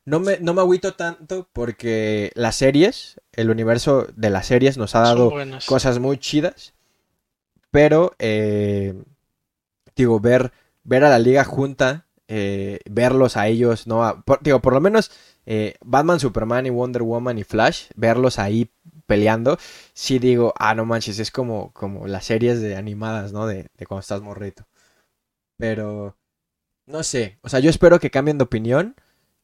No 0.06 0.20
me, 0.20 0.40
no 0.40 0.54
me 0.54 0.62
agüito 0.62 0.96
tanto 0.96 1.48
porque 1.54 2.32
las 2.36 2.56
series, 2.56 3.22
el 3.32 3.50
universo 3.50 4.08
de 4.16 4.30
las 4.30 4.48
series 4.48 4.78
nos 4.78 4.96
ha 4.96 5.02
dado 5.02 5.32
cosas 5.66 6.00
muy 6.00 6.18
chidas. 6.18 6.74
Pero, 7.72 8.14
eh, 8.20 8.94
digo, 9.96 10.20
ver, 10.20 10.52
ver 10.84 11.04
a 11.04 11.10
la 11.10 11.20
liga 11.20 11.44
junta, 11.44 12.06
eh, 12.28 12.80
verlos 12.90 13.38
a 13.38 13.48
ellos, 13.48 13.88
¿no? 13.88 14.24
digo, 14.42 14.62
por 14.62 14.74
lo 14.74 14.82
menos 14.82 15.12
eh, 15.46 15.76
Batman, 15.84 16.20
Superman 16.20 16.66
y 16.66 16.70
Wonder 16.70 17.04
Woman 17.04 17.38
y 17.38 17.44
Flash, 17.44 17.88
verlos 17.96 18.40
ahí 18.40 18.70
peleando, 19.06 19.58
sí 19.94 20.20
digo, 20.20 20.54
ah, 20.58 20.76
no 20.76 20.86
manches, 20.86 21.20
es 21.20 21.32
como, 21.32 21.72
como 21.74 22.08
las 22.08 22.26
series 22.26 22.62
de 22.62 22.76
animadas, 22.76 23.34
¿no? 23.34 23.48
De, 23.48 23.68
de 23.78 23.86
cuando 23.86 24.02
estás 24.02 24.22
morrito. 24.22 24.66
Pero, 25.58 26.18
no 26.86 27.04
sé, 27.04 27.40
o 27.42 27.50
sea, 27.50 27.60
yo 27.60 27.70
espero 27.70 28.00
que 28.00 28.12
cambien 28.12 28.38
de 28.38 28.46
opinión 28.46 28.96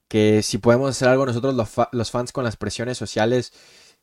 que 0.10 0.42
si 0.44 0.58
podemos 0.58 0.90
hacer 0.90 1.08
algo 1.08 1.26
nosotros 1.26 1.56
los, 1.92 2.12
fans 2.12 2.32
con 2.34 2.44
las 2.44 2.58
presiones 2.58 2.98
sociales, 2.98 3.54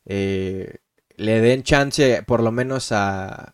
eh, 0.05 0.77
le 1.15 1.41
den 1.41 1.63
chance 1.63 2.23
por 2.25 2.41
lo 2.41 2.51
menos 2.51 2.91
a, 2.91 3.53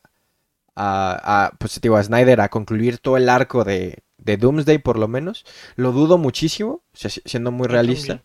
a, 0.75 1.51
pues, 1.57 1.81
digo, 1.81 1.97
a 1.97 2.03
Snyder 2.03 2.41
a 2.41 2.49
concluir 2.49 2.99
todo 2.99 3.17
el 3.17 3.27
arco 3.27 3.63
de, 3.63 4.03
de 4.17 4.37
Doomsday 4.37 4.77
por 4.77 4.97
lo 4.97 5.07
menos. 5.07 5.45
Lo 5.75 5.91
dudo 5.91 6.17
muchísimo, 6.17 6.83
siendo 6.93 7.51
muy 7.51 7.67
realista, 7.67 8.23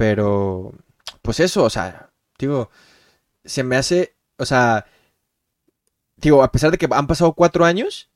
pero 0.00 0.72
pues 1.20 1.40
eso, 1.40 1.62
o 1.62 1.68
sea, 1.68 2.10
digo, 2.38 2.70
se 3.44 3.62
me 3.62 3.76
hace, 3.76 4.16
o 4.38 4.46
sea, 4.46 4.86
digo, 6.16 6.42
a 6.42 6.50
pesar 6.50 6.70
de 6.70 6.78
que 6.78 6.88
han 6.90 7.06
pasado 7.06 7.34
cuatro 7.34 7.66
años, 7.66 8.08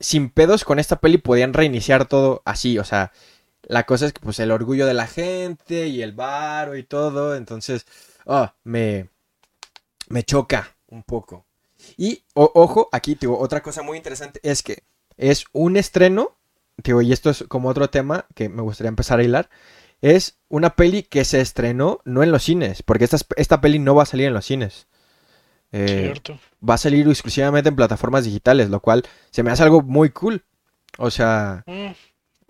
sin 0.00 0.28
pedos 0.28 0.64
con 0.64 0.80
esta 0.80 0.98
peli 0.98 1.18
podían 1.18 1.52
reiniciar 1.52 2.08
todo 2.08 2.42
así, 2.44 2.80
o 2.80 2.84
sea, 2.84 3.12
la 3.62 3.86
cosa 3.86 4.06
es 4.06 4.12
que 4.12 4.18
pues 4.18 4.40
el 4.40 4.50
orgullo 4.50 4.86
de 4.86 4.94
la 4.94 5.06
gente 5.06 5.86
y 5.86 6.02
el 6.02 6.10
varo 6.10 6.76
y 6.76 6.82
todo, 6.82 7.36
entonces, 7.36 7.86
oh, 8.26 8.50
me, 8.64 9.08
me 10.08 10.24
choca 10.24 10.76
un 10.88 11.04
poco. 11.04 11.46
Y 11.96 12.24
ojo, 12.34 12.88
aquí, 12.90 13.14
digo, 13.14 13.38
otra 13.38 13.62
cosa 13.62 13.82
muy 13.82 13.98
interesante 13.98 14.40
es 14.42 14.64
que 14.64 14.82
es 15.16 15.44
un 15.52 15.76
estreno, 15.76 16.36
digo, 16.76 17.02
y 17.02 17.12
esto 17.12 17.30
es 17.30 17.44
como 17.46 17.68
otro 17.68 17.88
tema 17.88 18.26
que 18.34 18.48
me 18.48 18.62
gustaría 18.62 18.88
empezar 18.88 19.20
a 19.20 19.22
hilar, 19.22 19.48
es 20.12 20.38
una 20.48 20.76
peli 20.76 21.02
que 21.02 21.24
se 21.24 21.40
estrenó 21.40 22.00
no 22.04 22.22
en 22.22 22.32
los 22.32 22.44
cines, 22.44 22.82
porque 22.82 23.04
esta, 23.04 23.18
esta 23.36 23.60
peli 23.60 23.78
no 23.78 23.94
va 23.94 24.04
a 24.04 24.06
salir 24.06 24.26
en 24.26 24.34
los 24.34 24.44
cines. 24.44 24.86
Eh, 25.72 26.14
va 26.68 26.74
a 26.74 26.78
salir 26.78 27.08
exclusivamente 27.08 27.68
en 27.68 27.76
plataformas 27.76 28.24
digitales, 28.24 28.70
lo 28.70 28.80
cual 28.80 29.02
se 29.30 29.42
me 29.42 29.50
hace 29.50 29.64
algo 29.64 29.82
muy 29.82 30.10
cool. 30.10 30.44
O 30.98 31.10
sea, 31.10 31.64
mm 31.66 31.92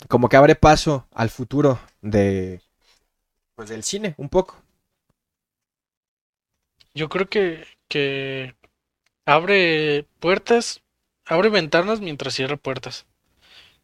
como 0.09 0.29
que 0.29 0.37
abre 0.37 0.55
paso 0.55 1.07
al 1.13 1.31
futuro 1.31 1.81
de 2.01 2.61
pues 3.55 3.69
del 3.69 3.83
cine 3.83 4.15
un 4.17 4.29
poco. 4.29 4.63
Yo 6.95 7.09
creo 7.09 7.29
que, 7.29 7.65
que 7.89 8.55
abre 9.27 10.07
puertas, 10.21 10.83
abre 11.25 11.49
ventanas 11.49 12.01
mientras 12.01 12.35
cierra 12.35 12.57
puertas. 12.57 13.07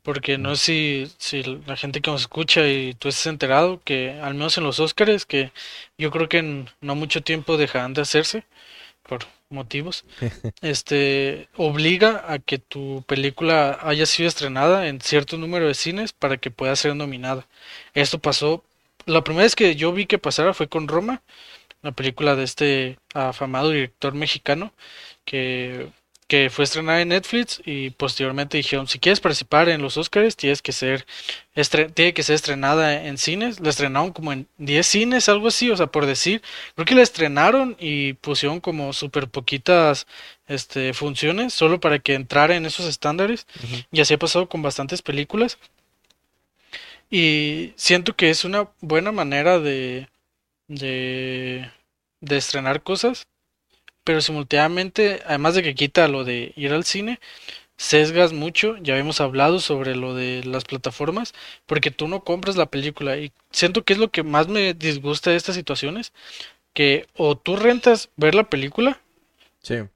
Porque 0.02 0.38
no 0.38 0.56
sé 0.56 1.08
si, 1.18 1.42
si 1.42 1.42
la 1.66 1.76
gente 1.76 2.00
que 2.00 2.10
nos 2.10 2.22
escucha 2.22 2.66
y 2.68 2.94
tú 2.94 3.08
estés 3.08 3.26
enterado 3.26 3.80
que 3.84 4.12
al 4.20 4.34
menos 4.34 4.56
en 4.58 4.64
los 4.64 4.80
Oscars, 4.80 5.26
que 5.26 5.52
yo 5.98 6.10
creo 6.10 6.28
que 6.28 6.38
en 6.38 6.70
no 6.80 6.94
mucho 6.94 7.22
tiempo 7.22 7.56
dejarán 7.56 7.94
de 7.94 8.02
hacerse 8.02 8.44
por 9.02 9.26
motivos, 9.50 10.04
este 10.62 11.48
obliga 11.56 12.24
a 12.32 12.38
que 12.38 12.58
tu 12.58 13.02
película 13.06 13.78
haya 13.82 14.06
sido 14.06 14.28
estrenada 14.28 14.88
en 14.88 15.00
cierto 15.00 15.36
número 15.36 15.66
de 15.66 15.74
cines 15.74 16.12
para 16.12 16.38
que 16.38 16.50
pueda 16.50 16.76
ser 16.76 16.96
nominada. 16.96 17.46
Esto 17.94 18.18
pasó, 18.18 18.64
la 19.06 19.24
primera 19.24 19.44
vez 19.44 19.56
que 19.56 19.76
yo 19.76 19.92
vi 19.92 20.06
que 20.06 20.18
pasara 20.18 20.54
fue 20.54 20.68
con 20.68 20.88
Roma, 20.88 21.22
la 21.82 21.92
película 21.92 22.36
de 22.36 22.44
este 22.44 22.98
afamado 23.14 23.70
director 23.70 24.14
mexicano 24.14 24.72
que 25.24 25.90
que 26.30 26.48
fue 26.48 26.62
estrenada 26.62 27.00
en 27.00 27.08
Netflix 27.08 27.60
y 27.66 27.90
posteriormente 27.90 28.56
dijeron, 28.56 28.86
si 28.86 29.00
quieres 29.00 29.18
participar 29.18 29.68
en 29.68 29.82
los 29.82 29.96
Oscars, 29.96 30.36
tienes 30.36 30.62
que 30.62 30.70
ser 30.70 31.04
tiene 31.92 32.14
que 32.14 32.22
ser 32.22 32.36
estrenada 32.36 33.04
en 33.04 33.18
cines. 33.18 33.58
La 33.58 33.70
estrenaron 33.70 34.12
como 34.12 34.32
en 34.32 34.46
10 34.58 34.86
cines, 34.86 35.28
algo 35.28 35.48
así, 35.48 35.72
o 35.72 35.76
sea, 35.76 35.88
por 35.88 36.06
decir. 36.06 36.40
Creo 36.76 36.86
que 36.86 36.94
la 36.94 37.02
estrenaron 37.02 37.76
y 37.80 38.12
pusieron 38.12 38.60
como 38.60 38.92
súper 38.92 39.28
poquitas 39.28 40.06
este, 40.46 40.94
funciones, 40.94 41.52
solo 41.52 41.80
para 41.80 41.98
que 41.98 42.14
entrara 42.14 42.54
en 42.54 42.64
esos 42.64 42.86
estándares. 42.86 43.48
Y 43.90 44.00
así 44.00 44.14
ha 44.14 44.18
pasado 44.18 44.48
con 44.48 44.62
bastantes 44.62 45.02
películas. 45.02 45.58
Y 47.10 47.72
siento 47.74 48.14
que 48.14 48.30
es 48.30 48.44
una 48.44 48.68
buena 48.80 49.10
manera 49.10 49.58
de, 49.58 50.08
de, 50.68 51.68
de 52.20 52.36
estrenar 52.36 52.84
cosas 52.84 53.26
pero 54.04 54.20
simultáneamente, 54.20 55.22
además 55.26 55.54
de 55.54 55.62
que 55.62 55.74
quita 55.74 56.08
lo 56.08 56.24
de 56.24 56.52
ir 56.56 56.72
al 56.72 56.84
cine, 56.84 57.20
sesgas 57.80 58.34
mucho, 58.34 58.76
ya 58.76 58.92
habíamos 58.92 59.22
hablado 59.22 59.58
sobre 59.58 59.96
lo 59.96 60.14
de 60.14 60.44
las 60.44 60.64
plataformas, 60.64 61.32
porque 61.64 61.90
tú 61.90 62.08
no 62.08 62.24
compras 62.24 62.56
la 62.56 62.66
película 62.66 63.16
y 63.16 63.32
siento 63.50 63.84
que 63.84 63.94
es 63.94 63.98
lo 63.98 64.10
que 64.10 64.22
más 64.22 64.48
me 64.48 64.74
disgusta 64.74 65.30
de 65.30 65.36
estas 65.36 65.54
situaciones, 65.54 66.12
que 66.74 67.06
o 67.16 67.38
tú 67.38 67.56
rentas 67.56 68.10
ver 68.16 68.34
la 68.34 68.44
película, 68.44 69.00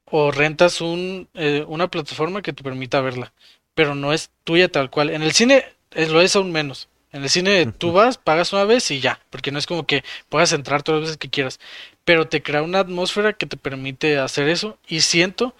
o 0.07 0.31
rentas 0.31 0.81
un, 0.81 1.29
eh, 1.35 1.65
una 1.69 1.89
plataforma 1.89 2.41
que 2.41 2.53
te 2.53 2.63
permita 2.63 3.01
verla, 3.03 3.33
pero 3.75 3.95
no 3.95 4.13
es 4.13 4.31
tuya 4.45 4.69
tal 4.69 4.91
cual. 4.91 5.11
En 5.11 5.23
el 5.23 5.33
cine 5.33 5.65
es, 5.91 6.11
lo 6.11 6.21
es 6.23 6.37
aún 6.37 6.53
menos. 6.53 6.89
En 7.13 7.23
el 7.23 7.29
cine 7.29 7.67
tú 7.67 7.93
vas, 7.93 8.17
pagas 8.19 8.53
una 8.53 8.65
vez 8.65 8.91
y 8.91 9.01
ya, 9.01 9.21
porque 9.29 9.53
no 9.53 9.59
es 9.59 9.67
como 9.67 9.87
que 9.87 10.05
puedas 10.29 10.53
entrar 10.53 10.83
todas 10.83 11.03
las 11.03 11.09
veces 11.09 11.19
que 11.19 11.29
quieras 11.31 11.61
pero 12.05 12.29
te 12.29 12.43
crea 12.43 12.63
una 12.63 12.81
atmósfera 12.81 13.33
que 13.33 13.47
te 13.47 13.57
permite 13.57 14.19
hacer 14.19 14.49
eso. 14.49 14.79
Y 14.87 15.01
siento, 15.01 15.55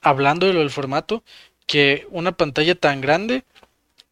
hablando 0.00 0.46
de 0.46 0.52
lo 0.52 0.60
del 0.60 0.70
formato, 0.70 1.22
que 1.66 2.06
una 2.10 2.32
pantalla 2.32 2.74
tan 2.74 3.00
grande 3.00 3.44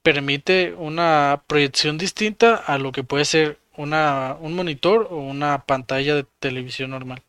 permite 0.03 0.75
una 0.75 1.43
proyección 1.47 1.99
distinta 1.99 2.55
a 2.55 2.79
lo 2.79 2.93
que 2.93 3.05
puede 3.05 3.25
ser 3.25 3.59
una, 3.77 4.37
un 4.41 4.55
monitor 4.55 5.09
o 5.11 5.19
una 5.19 5.65
pantalla 5.67 6.15
de 6.15 6.27
televisión 6.39 6.91
normal. 6.91 7.23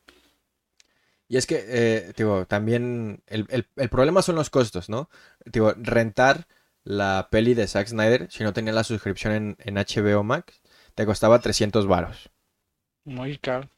Y 1.27 1.37
es 1.37 1.45
que, 1.45 1.63
eh, 1.67 2.13
digo, 2.17 2.45
también 2.45 3.21
el, 3.27 3.45
el, 3.49 3.89
problema 3.89 4.23
son 4.23 4.35
los 4.35 4.49
costos, 4.49 4.89
¿no? 4.89 5.09
Digo, 5.45 5.73
rentar 5.77 6.47
la 6.83 7.27
peli 7.29 7.53
de 7.53 7.67
Zack 7.67 7.87
Snyder, 7.87 8.31
si 8.31 8.43
no 8.43 8.51
tenía 8.51 8.73
la 8.73 8.83
suscripción 8.83 9.33
en, 9.33 9.57
en 9.59 9.75
HBO 9.75 10.23
Max, 10.23 10.61
te 10.95 11.05
costaba 11.05 11.39
300 11.39 11.85
varos. 11.85 12.31
Muy 13.05 13.37
caro. 13.37 13.69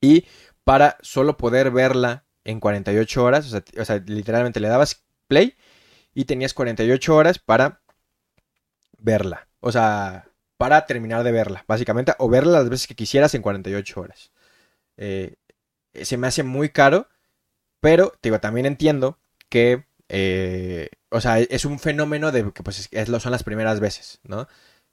Y 0.00 0.26
para 0.64 0.96
solo 1.02 1.36
poder 1.36 1.70
verla 1.70 2.24
en 2.44 2.60
48 2.60 3.24
horas, 3.24 3.52
o 3.52 3.84
sea, 3.84 4.02
literalmente 4.06 4.60
le 4.60 4.68
dabas 4.68 5.04
play 5.28 5.56
y 6.14 6.24
tenías 6.24 6.54
48 6.54 7.14
horas 7.14 7.38
para 7.38 7.82
verla. 8.98 9.48
O 9.60 9.72
sea, 9.72 10.28
para 10.56 10.86
terminar 10.86 11.24
de 11.24 11.32
verla, 11.32 11.64
básicamente, 11.66 12.12
o 12.18 12.28
verla 12.28 12.58
las 12.58 12.68
veces 12.68 12.86
que 12.86 12.94
quisieras 12.94 13.34
en 13.34 13.42
48 13.42 14.00
horas. 14.00 14.32
Eh, 14.96 15.36
se 15.94 16.16
me 16.16 16.26
hace 16.26 16.42
muy 16.42 16.70
caro, 16.70 17.08
pero 17.80 18.12
digo, 18.22 18.40
también 18.40 18.66
entiendo 18.66 19.18
que, 19.48 19.86
eh, 20.08 20.90
o 21.10 21.20
sea, 21.20 21.40
es 21.40 21.64
un 21.64 21.78
fenómeno 21.78 22.32
de 22.32 22.52
que 22.52 22.62
pues 22.62 22.88
es, 22.92 23.08
son 23.22 23.32
las 23.32 23.42
primeras 23.44 23.80
veces, 23.80 24.20
¿no? 24.22 24.48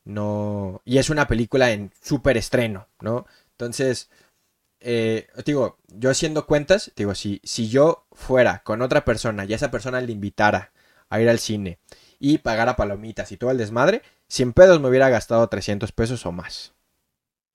No, 0.05 0.81
y 0.85 0.99
es 0.99 1.09
una 1.09 1.27
película 1.27 1.71
en 1.71 1.91
súper 2.01 2.37
estreno, 2.37 2.87
¿no? 3.01 3.25
Entonces, 3.51 4.09
eh, 4.89 5.27
digo, 5.43 5.77
yo 5.89 6.09
haciendo 6.09 6.45
cuentas, 6.45 6.93
digo, 6.95 7.13
si, 7.13 7.41
si 7.43 7.67
yo 7.67 8.07
fuera 8.13 8.63
con 8.63 8.81
otra 8.81 9.03
persona 9.03 9.43
y 9.43 9.53
esa 9.53 9.69
persona 9.69 9.99
le 9.99 10.13
invitara 10.13 10.71
a 11.09 11.19
ir 11.19 11.27
al 11.27 11.39
cine 11.39 11.77
y 12.19 12.37
pagara 12.37 12.77
palomitas 12.77 13.33
y 13.33 13.37
todo 13.37 13.51
el 13.51 13.57
desmadre, 13.57 14.01
100 14.29 14.53
pesos 14.53 14.79
me 14.79 14.87
hubiera 14.87 15.09
gastado 15.09 15.45
300 15.45 15.91
pesos 15.91 16.25
o 16.25 16.31
más 16.31 16.73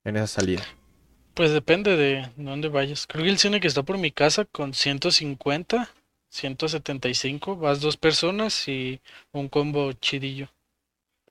en 0.05 0.17
esa 0.17 0.27
salida. 0.27 0.63
Pues 1.33 1.53
depende 1.53 1.97
de 1.97 2.31
dónde 2.37 2.69
vayas. 2.69 3.07
Creo 3.07 3.25
que 3.25 3.31
el 3.31 3.39
cine 3.39 3.61
que 3.61 3.69
está 3.69 3.83
por 3.83 3.97
mi 3.97 4.11
casa 4.11 4.45
con 4.45 4.75
150, 4.75 5.89
175, 6.29 7.57
vas 7.57 7.81
dos 7.81 7.97
personas 7.97 8.69
y 8.69 9.01
un 9.33 9.49
combo 9.49 9.95
chidillo. 9.95 10.51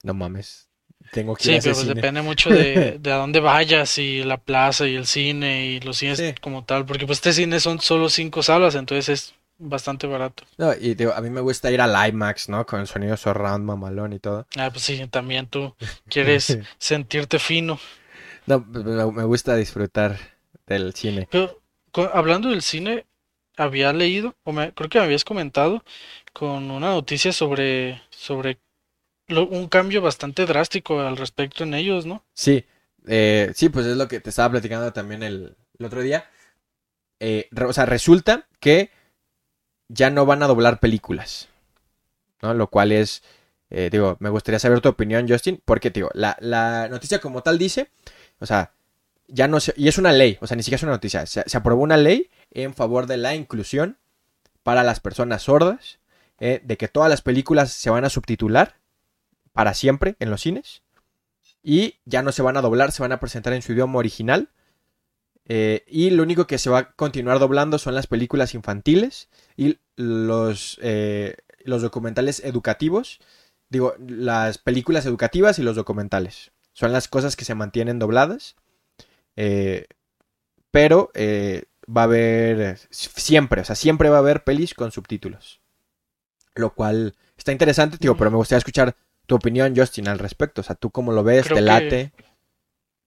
No 0.01 0.15
mames. 0.15 0.70
Tengo 1.11 1.35
que 1.35 1.43
sí, 1.43 1.59
pero 1.61 1.75
pues 1.75 1.87
depende 1.87 2.21
mucho 2.21 2.49
de, 2.49 2.97
de, 2.99 3.11
a 3.11 3.17
dónde 3.17 3.41
vayas 3.41 3.97
y 3.97 4.23
la 4.23 4.37
plaza 4.37 4.87
y 4.87 4.95
el 4.95 5.05
cine 5.05 5.65
y 5.65 5.79
los 5.81 5.97
cines 5.97 6.35
como 6.39 6.63
tal, 6.63 6.85
porque 6.85 7.05
pues 7.05 7.17
este 7.17 7.33
cine 7.33 7.59
son 7.59 7.81
solo 7.81 8.09
cinco 8.09 8.41
salas, 8.41 8.75
entonces 8.75 9.09
es 9.09 9.35
bastante 9.61 10.07
barato. 10.07 10.43
No, 10.57 10.73
y 10.73 10.95
digo, 10.95 11.13
a 11.13 11.21
mí 11.21 11.29
me 11.29 11.41
gusta 11.41 11.71
ir 11.71 11.81
al 11.81 12.09
IMAX, 12.09 12.49
¿no? 12.49 12.65
Con 12.65 12.79
el 12.79 12.87
sonido 12.87 13.15
surround, 13.15 13.63
mamalón 13.63 14.13
y 14.13 14.19
todo. 14.19 14.47
Ah, 14.57 14.69
pues 14.71 14.83
sí, 14.83 15.05
también 15.07 15.47
tú 15.47 15.75
quieres 16.09 16.57
sentirte 16.77 17.39
fino. 17.39 17.79
No, 18.47 18.65
me 19.11 19.23
gusta 19.23 19.55
disfrutar 19.55 20.17
del 20.65 20.93
cine. 20.93 21.27
Pero 21.29 21.61
hablando 22.13 22.49
del 22.49 22.61
cine, 22.61 23.05
había 23.55 23.93
leído, 23.93 24.35
o 24.43 24.51
me, 24.51 24.73
creo 24.73 24.89
que 24.89 24.97
me 24.97 25.05
habías 25.05 25.23
comentado, 25.23 25.83
con 26.33 26.71
una 26.71 26.91
noticia 26.91 27.31
sobre, 27.31 28.01
sobre 28.09 28.57
un 29.37 29.67
cambio 29.67 30.01
bastante 30.01 30.45
drástico 30.45 30.99
al 31.01 31.17
respecto 31.17 31.63
en 31.63 31.73
ellos, 31.73 32.05
¿no? 32.05 32.23
Sí, 32.33 32.65
eh, 33.07 33.51
sí, 33.55 33.69
pues 33.69 33.85
es 33.85 33.97
lo 33.97 34.07
que 34.07 34.19
te 34.19 34.29
estaba 34.29 34.51
platicando 34.51 34.91
también 34.93 35.23
el, 35.23 35.55
otro 35.83 36.01
día. 36.01 36.25
Eh, 37.19 37.49
o 37.65 37.73
sea, 37.73 37.85
resulta 37.85 38.47
que 38.59 38.89
ya 39.87 40.09
no 40.09 40.25
van 40.25 40.43
a 40.43 40.47
doblar 40.47 40.79
películas, 40.79 41.49
¿no? 42.41 42.53
Lo 42.53 42.67
cual 42.67 42.91
es, 42.91 43.23
eh, 43.69 43.89
digo, 43.91 44.17
me 44.19 44.29
gustaría 44.29 44.59
saber 44.59 44.81
tu 44.81 44.89
opinión, 44.89 45.27
Justin, 45.27 45.61
porque, 45.63 45.89
digo, 45.89 46.09
la, 46.13 46.37
la 46.39 46.87
noticia 46.89 47.19
como 47.19 47.41
tal 47.41 47.57
dice, 47.57 47.89
o 48.39 48.45
sea, 48.45 48.73
ya 49.27 49.47
no 49.47 49.59
se, 49.59 49.73
y 49.77 49.87
es 49.87 49.97
una 49.97 50.11
ley, 50.11 50.37
o 50.41 50.47
sea, 50.47 50.57
ni 50.57 50.63
siquiera 50.63 50.77
es 50.77 50.83
una 50.83 50.93
noticia, 50.93 51.25
se, 51.25 51.43
se 51.47 51.57
aprobó 51.57 51.83
una 51.83 51.97
ley 51.97 52.29
en 52.51 52.73
favor 52.73 53.07
de 53.07 53.17
la 53.17 53.35
inclusión 53.35 53.97
para 54.63 54.83
las 54.83 54.99
personas 54.99 55.43
sordas, 55.43 55.99
de 56.39 56.75
que 56.75 56.87
todas 56.87 57.07
las 57.07 57.21
películas 57.21 57.71
se 57.71 57.91
van 57.91 58.03
a 58.03 58.09
subtitular 58.09 58.80
para 59.53 59.73
siempre 59.73 60.15
en 60.19 60.29
los 60.29 60.41
cines. 60.41 60.83
Y 61.63 61.99
ya 62.05 62.23
no 62.23 62.31
se 62.31 62.41
van 62.41 62.57
a 62.57 62.61
doblar, 62.61 62.91
se 62.91 63.01
van 63.01 63.11
a 63.11 63.19
presentar 63.19 63.53
en 63.53 63.61
su 63.61 63.73
idioma 63.73 63.99
original. 63.99 64.49
Eh, 65.45 65.83
y 65.87 66.11
lo 66.11 66.23
único 66.23 66.47
que 66.47 66.57
se 66.57 66.69
va 66.69 66.79
a 66.79 66.91
continuar 66.93 67.39
doblando 67.39 67.77
son 67.77 67.95
las 67.95 68.07
películas 68.07 68.53
infantiles 68.53 69.29
y 69.57 69.79
los, 69.95 70.79
eh, 70.81 71.35
los 71.63 71.81
documentales 71.81 72.41
educativos. 72.43 73.19
Digo, 73.69 73.95
las 73.99 74.57
películas 74.57 75.05
educativas 75.05 75.59
y 75.59 75.63
los 75.63 75.75
documentales. 75.75 76.51
Son 76.73 76.91
las 76.91 77.07
cosas 77.07 77.35
que 77.35 77.45
se 77.45 77.55
mantienen 77.55 77.99
dobladas. 77.99 78.55
Eh, 79.35 79.87
pero 80.71 81.11
va 81.15 82.01
a 82.01 82.05
haber 82.05 82.79
siempre, 82.89 83.61
o 83.61 83.65
sea, 83.65 83.75
siempre 83.75 84.09
va 84.09 84.17
a 84.17 84.19
haber 84.19 84.43
pelis 84.43 84.73
con 84.73 84.91
subtítulos. 84.91 85.59
Lo 86.55 86.73
cual 86.73 87.15
está 87.37 87.51
interesante, 87.51 87.97
tío, 87.97 88.15
pero 88.17 88.31
me 88.31 88.37
gustaría 88.37 88.59
escuchar 88.59 88.95
tu 89.31 89.37
opinión, 89.37 89.73
Justin, 89.73 90.09
al 90.09 90.19
respecto. 90.19 90.59
O 90.59 90.63
sea, 90.65 90.75
¿tú 90.75 90.89
cómo 90.89 91.13
lo 91.13 91.23
ves? 91.23 91.47
¿Te 91.47 91.61
late? 91.61 92.11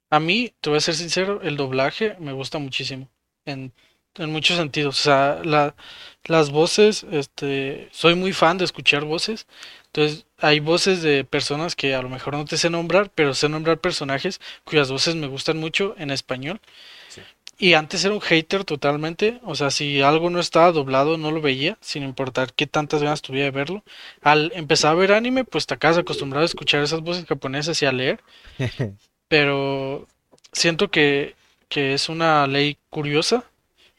A 0.09 0.21
mí, 0.21 0.55
te 0.63 0.71
voy 0.71 0.79
a 0.79 0.81
ser 0.81 0.95
sincero, 0.95 1.43
el 1.43 1.59
doblaje 1.59 2.17
me 2.19 2.33
gusta 2.33 2.59
muchísimo. 2.59 3.11
En, 3.45 3.75
en 4.15 4.33
muchos 4.33 4.57
sentidos. 4.57 4.99
O 5.01 5.03
sea, 5.03 5.43
la, 5.45 5.75
las 6.25 6.51
voces, 6.51 7.05
este, 7.13 7.91
soy 7.93 8.15
muy 8.15 8.33
fan 8.33 8.57
de 8.57 8.65
escuchar 8.65 9.05
voces. 9.05 9.47
Entonces, 9.89 10.25
hay 10.39 10.61
voces 10.61 11.03
de 11.03 11.25
personas 11.25 11.77
que 11.77 11.95
a 11.95 12.01
lo 12.01 12.09
mejor 12.09 12.33
no 12.33 12.47
te 12.47 12.57
sé 12.57 12.71
nombrar, 12.71 13.11
pero 13.15 13.35
sé 13.35 13.51
nombrar 13.51 13.79
personajes 13.79 14.41
cuyas 14.65 14.91
voces 14.91 15.17
me 15.17 15.27
gustan 15.27 15.59
mucho 15.59 15.95
en 15.99 16.11
español. 16.11 16.59
Y 17.57 17.75
antes 17.75 18.05
era 18.05 18.15
un 18.15 18.21
hater 18.21 18.65
totalmente, 18.65 19.41
o 19.45 19.55
sea, 19.55 19.71
si 19.71 20.03
algo 20.03 20.29
no 20.29 20.41
estaba 20.41 20.73
doblado 20.73 21.19
no 21.19 21.31
lo 21.31 21.41
veía, 21.41 21.79
sin 21.81 22.03
importar 22.03 22.53
qué 22.53 22.67
tantas 22.67 23.03
ganas 23.03 23.23
tuviera 23.23 23.45
de 23.47 23.51
verlo. 23.53 23.85
Al 24.23 24.51
empezar 24.55 24.93
a 24.93 24.95
ver 24.95 25.13
anime, 25.13 25.45
pues 25.45 25.67
te 25.67 25.75
acabas 25.75 25.99
acostumbrado 25.99 26.43
a 26.43 26.47
escuchar 26.47 26.83
esas 26.83 27.01
voces 27.01 27.27
japonesas 27.27 27.81
y 27.83 27.87
a 27.87 27.93
leer. 27.93 28.21
Pero 29.29 30.09
siento 30.53 30.91
que, 30.91 31.37
que 31.69 31.95
es 31.95 32.09
una 32.09 32.47
ley 32.47 32.77
curiosa, 32.91 33.45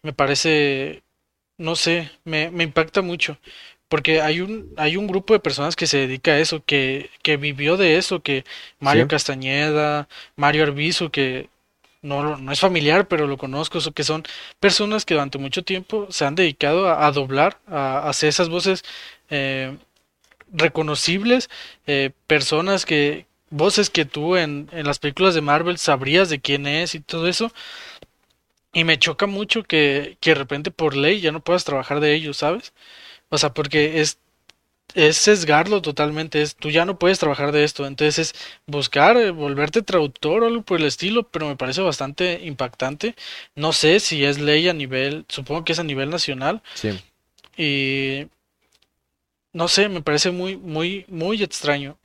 me 0.03 0.13
parece, 0.13 1.03
no 1.57 1.75
sé, 1.75 2.11
me, 2.25 2.51
me 2.51 2.63
impacta 2.63 3.01
mucho, 3.01 3.37
porque 3.87 4.21
hay 4.21 4.41
un, 4.41 4.73
hay 4.77 4.97
un 4.97 5.07
grupo 5.07 5.33
de 5.33 5.39
personas 5.39 5.75
que 5.75 5.87
se 5.87 5.99
dedica 5.99 6.31
a 6.31 6.39
eso, 6.39 6.63
que, 6.65 7.09
que 7.21 7.37
vivió 7.37 7.77
de 7.77 7.97
eso, 7.97 8.21
que 8.21 8.43
Mario 8.79 9.07
Castañeda, 9.07 10.07
Mario 10.35 10.63
Arbizu, 10.63 11.09
que 11.11 11.49
no, 12.05 12.37
no 12.37 12.51
es 12.51 12.59
familiar, 12.59 13.07
pero 13.07 13.27
lo 13.27 13.37
conozco, 13.37 13.79
que 13.93 14.03
son 14.03 14.23
personas 14.59 15.05
que 15.05 15.15
durante 15.15 15.37
mucho 15.37 15.63
tiempo 15.63 16.07
se 16.11 16.25
han 16.25 16.35
dedicado 16.35 16.89
a, 16.89 17.11
doblar, 17.11 17.59
a, 17.67 18.07
hacer 18.07 18.29
esas 18.29 18.49
voces 18.49 18.83
eh, 19.29 19.75
reconocibles, 20.53 21.49
eh, 21.87 22.11
personas 22.27 22.85
que, 22.85 23.25
voces 23.49 23.89
que 23.89 24.05
tú 24.05 24.37
en, 24.37 24.69
en 24.71 24.85
las 24.85 24.99
películas 24.99 25.35
de 25.35 25.41
Marvel 25.41 25.77
sabrías 25.77 26.29
de 26.29 26.39
quién 26.39 26.67
es 26.67 26.95
y 26.95 26.99
todo 26.99 27.27
eso. 27.27 27.51
Y 28.73 28.83
me 28.83 28.99
choca 28.99 29.25
mucho 29.25 29.63
que, 29.63 30.17
que 30.19 30.31
de 30.31 30.35
repente 30.35 30.69
por 30.71 30.95
ley 30.97 31.21
ya 31.21 31.31
no 31.31 31.39
puedas 31.39 31.63
trabajar 31.63 32.01
de 32.01 32.13
ellos, 32.13 32.37
¿sabes? 32.37 32.73
O 33.29 33.37
sea, 33.37 33.53
porque 33.53 34.01
es, 34.01 34.19
es 34.95 35.17
sesgarlo 35.17 35.81
totalmente, 35.81 36.41
es 36.41 36.55
tú 36.55 36.71
ya 36.71 36.85
no 36.85 36.97
puedes 36.97 37.19
trabajar 37.19 37.51
de 37.51 37.65
esto, 37.65 37.85
entonces 37.85 38.17
es 38.19 38.35
buscar, 38.65 39.17
eh, 39.17 39.31
volverte 39.31 39.81
traductor 39.81 40.43
o 40.43 40.47
algo 40.47 40.61
por 40.63 40.79
el 40.79 40.85
estilo, 40.87 41.23
pero 41.23 41.47
me 41.47 41.57
parece 41.57 41.81
bastante 41.81 42.39
impactante. 42.43 43.15
No 43.55 43.73
sé 43.73 43.99
si 43.99 44.23
es 44.23 44.39
ley 44.39 44.69
a 44.69 44.73
nivel, 44.73 45.25
supongo 45.27 45.65
que 45.65 45.73
es 45.73 45.79
a 45.79 45.83
nivel 45.83 46.09
nacional. 46.09 46.61
Sí. 46.75 46.99
Y 47.57 48.27
no 49.53 49.67
sé, 49.67 49.89
me 49.89 50.01
parece 50.01 50.31
muy, 50.31 50.57
muy, 50.57 51.05
muy 51.09 51.43
extraño. 51.43 51.97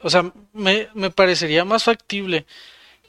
O 0.00 0.10
sea, 0.10 0.32
me, 0.52 0.88
me 0.94 1.10
parecería 1.10 1.64
más 1.64 1.84
factible 1.84 2.44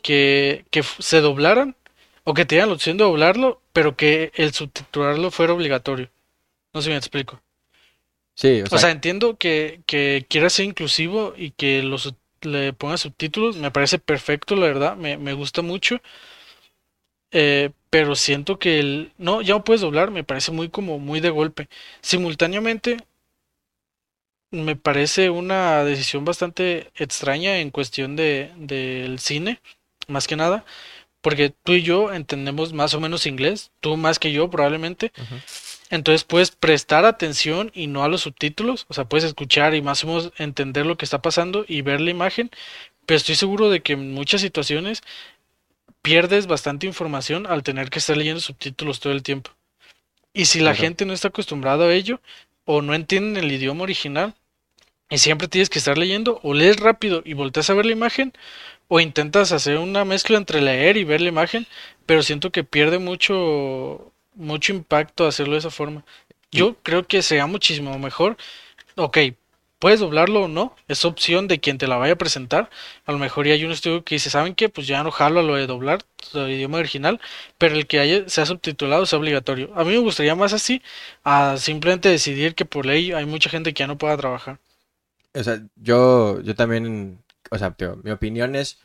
que, 0.04 0.66
que 0.70 0.84
se 1.00 1.22
doblaran 1.22 1.76
o 2.24 2.34
que 2.36 2.46
tengan 2.46 2.70
la 2.70 2.76
opción 2.76 2.98
de 2.98 3.04
doblarlo, 3.04 3.62
pero 3.74 3.96
que 3.96 4.32
el 4.36 4.54
subtitularlo 4.54 5.32
fuera 5.32 5.54
obligatorio. 5.54 6.10
No 6.74 6.82
sé 6.82 6.86
si 6.86 6.92
me 6.92 6.98
explico. 6.98 7.42
Sí, 8.36 8.64
o 8.72 8.78
sea, 8.78 8.92
entiendo 8.92 9.38
que, 9.38 9.82
que 9.86 10.26
quiera 10.30 10.50
ser 10.50 10.66
inclusivo 10.66 11.34
y 11.38 11.52
que 11.52 11.84
los 11.84 12.16
le 12.42 12.74
ponga 12.74 12.98
subtítulos, 12.98 13.58
me 13.58 13.72
parece 13.72 14.00
perfecto, 14.00 14.56
la 14.56 14.66
verdad, 14.68 14.98
me, 14.98 15.18
me 15.18 15.34
gusta 15.34 15.62
mucho. 15.62 16.02
Eh, 17.32 17.72
pero 17.90 18.16
siento 18.16 18.60
que 18.60 18.80
el 18.80 19.14
no, 19.18 19.42
ya 19.42 19.56
no 19.56 19.64
puedes 19.64 19.82
doblar, 19.82 20.12
me 20.12 20.24
parece 20.24 20.52
muy 20.52 20.70
como 20.70 21.00
muy 21.00 21.20
de 21.20 21.30
golpe. 21.32 21.68
Simultáneamente, 22.02 22.98
me 24.52 24.76
parece 24.76 25.30
una 25.30 25.84
decisión 25.84 26.26
bastante 26.26 26.92
extraña 26.96 27.60
en 27.60 27.72
cuestión 27.72 28.16
de 28.16 28.52
del 28.58 29.20
cine, 29.20 29.60
más 30.08 30.28
que 30.28 30.36
nada, 30.36 30.64
porque 31.22 31.54
tú 31.64 31.74
y 31.74 31.84
yo 31.84 32.14
entendemos 32.14 32.74
más 32.74 32.94
o 32.96 33.02
menos 33.02 33.28
inglés, 33.28 33.72
tú 33.82 33.98
más 33.98 34.20
que 34.20 34.32
yo 34.34 34.50
probablemente. 34.50 35.14
Entonces 35.90 36.24
puedes 36.24 36.52
prestar 36.52 37.06
atención 37.06 37.72
y 37.74 37.88
no 37.88 38.04
a 38.04 38.08
los 38.08 38.22
subtítulos, 38.22 38.86
o 38.90 38.94
sea, 38.94 39.06
puedes 39.06 39.26
escuchar 39.26 39.76
y 39.76 39.82
más 39.82 40.04
o 40.04 40.08
menos 40.08 40.32
entender 40.38 40.86
lo 40.86 40.98
que 40.98 41.06
está 41.06 41.22
pasando 41.22 41.66
y 41.68 41.82
ver 41.82 42.02
la 42.02 42.12
imagen, 42.12 42.50
pero 43.06 43.18
estoy 43.18 43.36
seguro 43.36 43.70
de 43.70 43.82
que 43.82 43.94
en 43.94 44.14
muchas 44.14 44.42
situaciones 44.42 45.02
pierdes 46.02 46.48
bastante 46.48 46.88
información 46.88 47.48
al 47.48 47.64
tener 47.64 47.90
que 47.90 48.00
estar 48.00 48.18
leyendo 48.18 48.42
subtítulos 48.42 49.00
todo 49.00 49.14
el 49.14 49.24
tiempo. 49.24 49.52
Y 50.34 50.46
si 50.46 50.60
la 50.60 50.74
gente 50.74 51.06
no 51.06 51.14
está 51.14 51.28
acostumbrada 51.28 51.86
a 51.86 51.94
ello 51.94 52.20
o 52.66 52.82
no 52.82 52.94
entienden 52.94 53.44
el 53.44 53.52
idioma 53.52 53.84
original 53.84 54.34
y 55.10 55.20
siempre 55.20 55.48
tienes 55.48 55.70
que 55.70 55.80
estar 55.80 55.98
leyendo 55.98 56.40
o 56.44 56.54
lees 56.54 56.78
rápido 56.78 57.22
y 57.24 57.34
volteas 57.34 57.70
a 57.70 57.74
ver 57.74 57.86
la 57.86 57.92
imagen 57.92 58.34
o 58.88 59.00
intentas 59.00 59.52
hacer 59.52 59.78
una 59.78 60.06
mezcla 60.06 60.38
entre 60.38 60.62
leer 60.62 60.98
y 60.98 61.04
ver 61.04 61.22
la 61.22 61.30
imagen, 61.30 61.68
pero 62.06 62.24
siento 62.24 62.52
que 62.52 62.64
pierde 62.64 63.00
mucho 63.00 64.13
mucho 64.36 64.74
impacto 64.74 65.28
hacerlo 65.28 65.54
de 65.54 65.60
esa 65.60 65.70
forma. 65.70 66.06
Yo 66.52 66.76
creo 66.84 67.08
que 67.08 67.22
sería 67.22 67.48
muchísimo 67.48 67.98
mejor. 68.00 68.38
Ok, 68.96 69.18
puedes 69.84 70.00
doblarlo 70.00 70.44
o 70.44 70.48
no, 70.48 70.76
es 70.88 71.04
opción 71.04 71.50
de 71.50 71.60
quien 71.60 71.78
te 71.78 71.88
la 71.88 71.98
vaya 71.98 72.14
a 72.14 72.18
presentar. 72.18 72.70
A 73.06 73.12
lo 73.12 73.18
mejor 73.18 73.46
ya 73.46 73.54
hay 73.54 73.66
un 73.66 73.74
estudio 73.74 74.04
que 74.06 74.16
dice, 74.16 74.30
¿saben 74.30 74.56
qué? 74.56 74.70
Pues 74.70 74.88
ya 74.88 75.04
no 75.04 75.12
jalo 75.12 75.42
a 75.42 75.44
lo 75.44 75.56
de 75.56 75.68
doblar 75.68 76.06
el 76.34 76.52
idioma 76.52 76.78
original, 76.78 77.20
pero 77.58 77.76
el 77.76 77.86
que 77.86 78.00
haya 78.00 78.30
sea 78.30 78.46
subtitulado 78.46 79.04
es 79.04 79.12
obligatorio. 79.12 79.74
A 79.76 79.84
mí 79.84 79.92
me 79.92 79.98
gustaría 79.98 80.36
más 80.36 80.54
así, 80.54 80.82
a 81.26 81.58
simplemente 81.58 82.08
decidir 82.08 82.56
que 82.56 82.64
por 82.64 82.86
ley 82.86 83.12
hay 83.12 83.26
mucha 83.26 83.50
gente 83.50 83.74
que 83.74 83.80
ya 83.80 83.88
no 83.88 83.98
pueda 83.98 84.16
trabajar. 84.16 84.60
O 85.34 85.44
sea, 85.44 85.62
yo, 85.76 86.40
yo 86.40 86.56
también, 86.56 87.22
o 87.52 87.58
sea, 87.58 87.76
mi 88.04 88.12
opinión 88.12 88.56
es, 88.56 88.80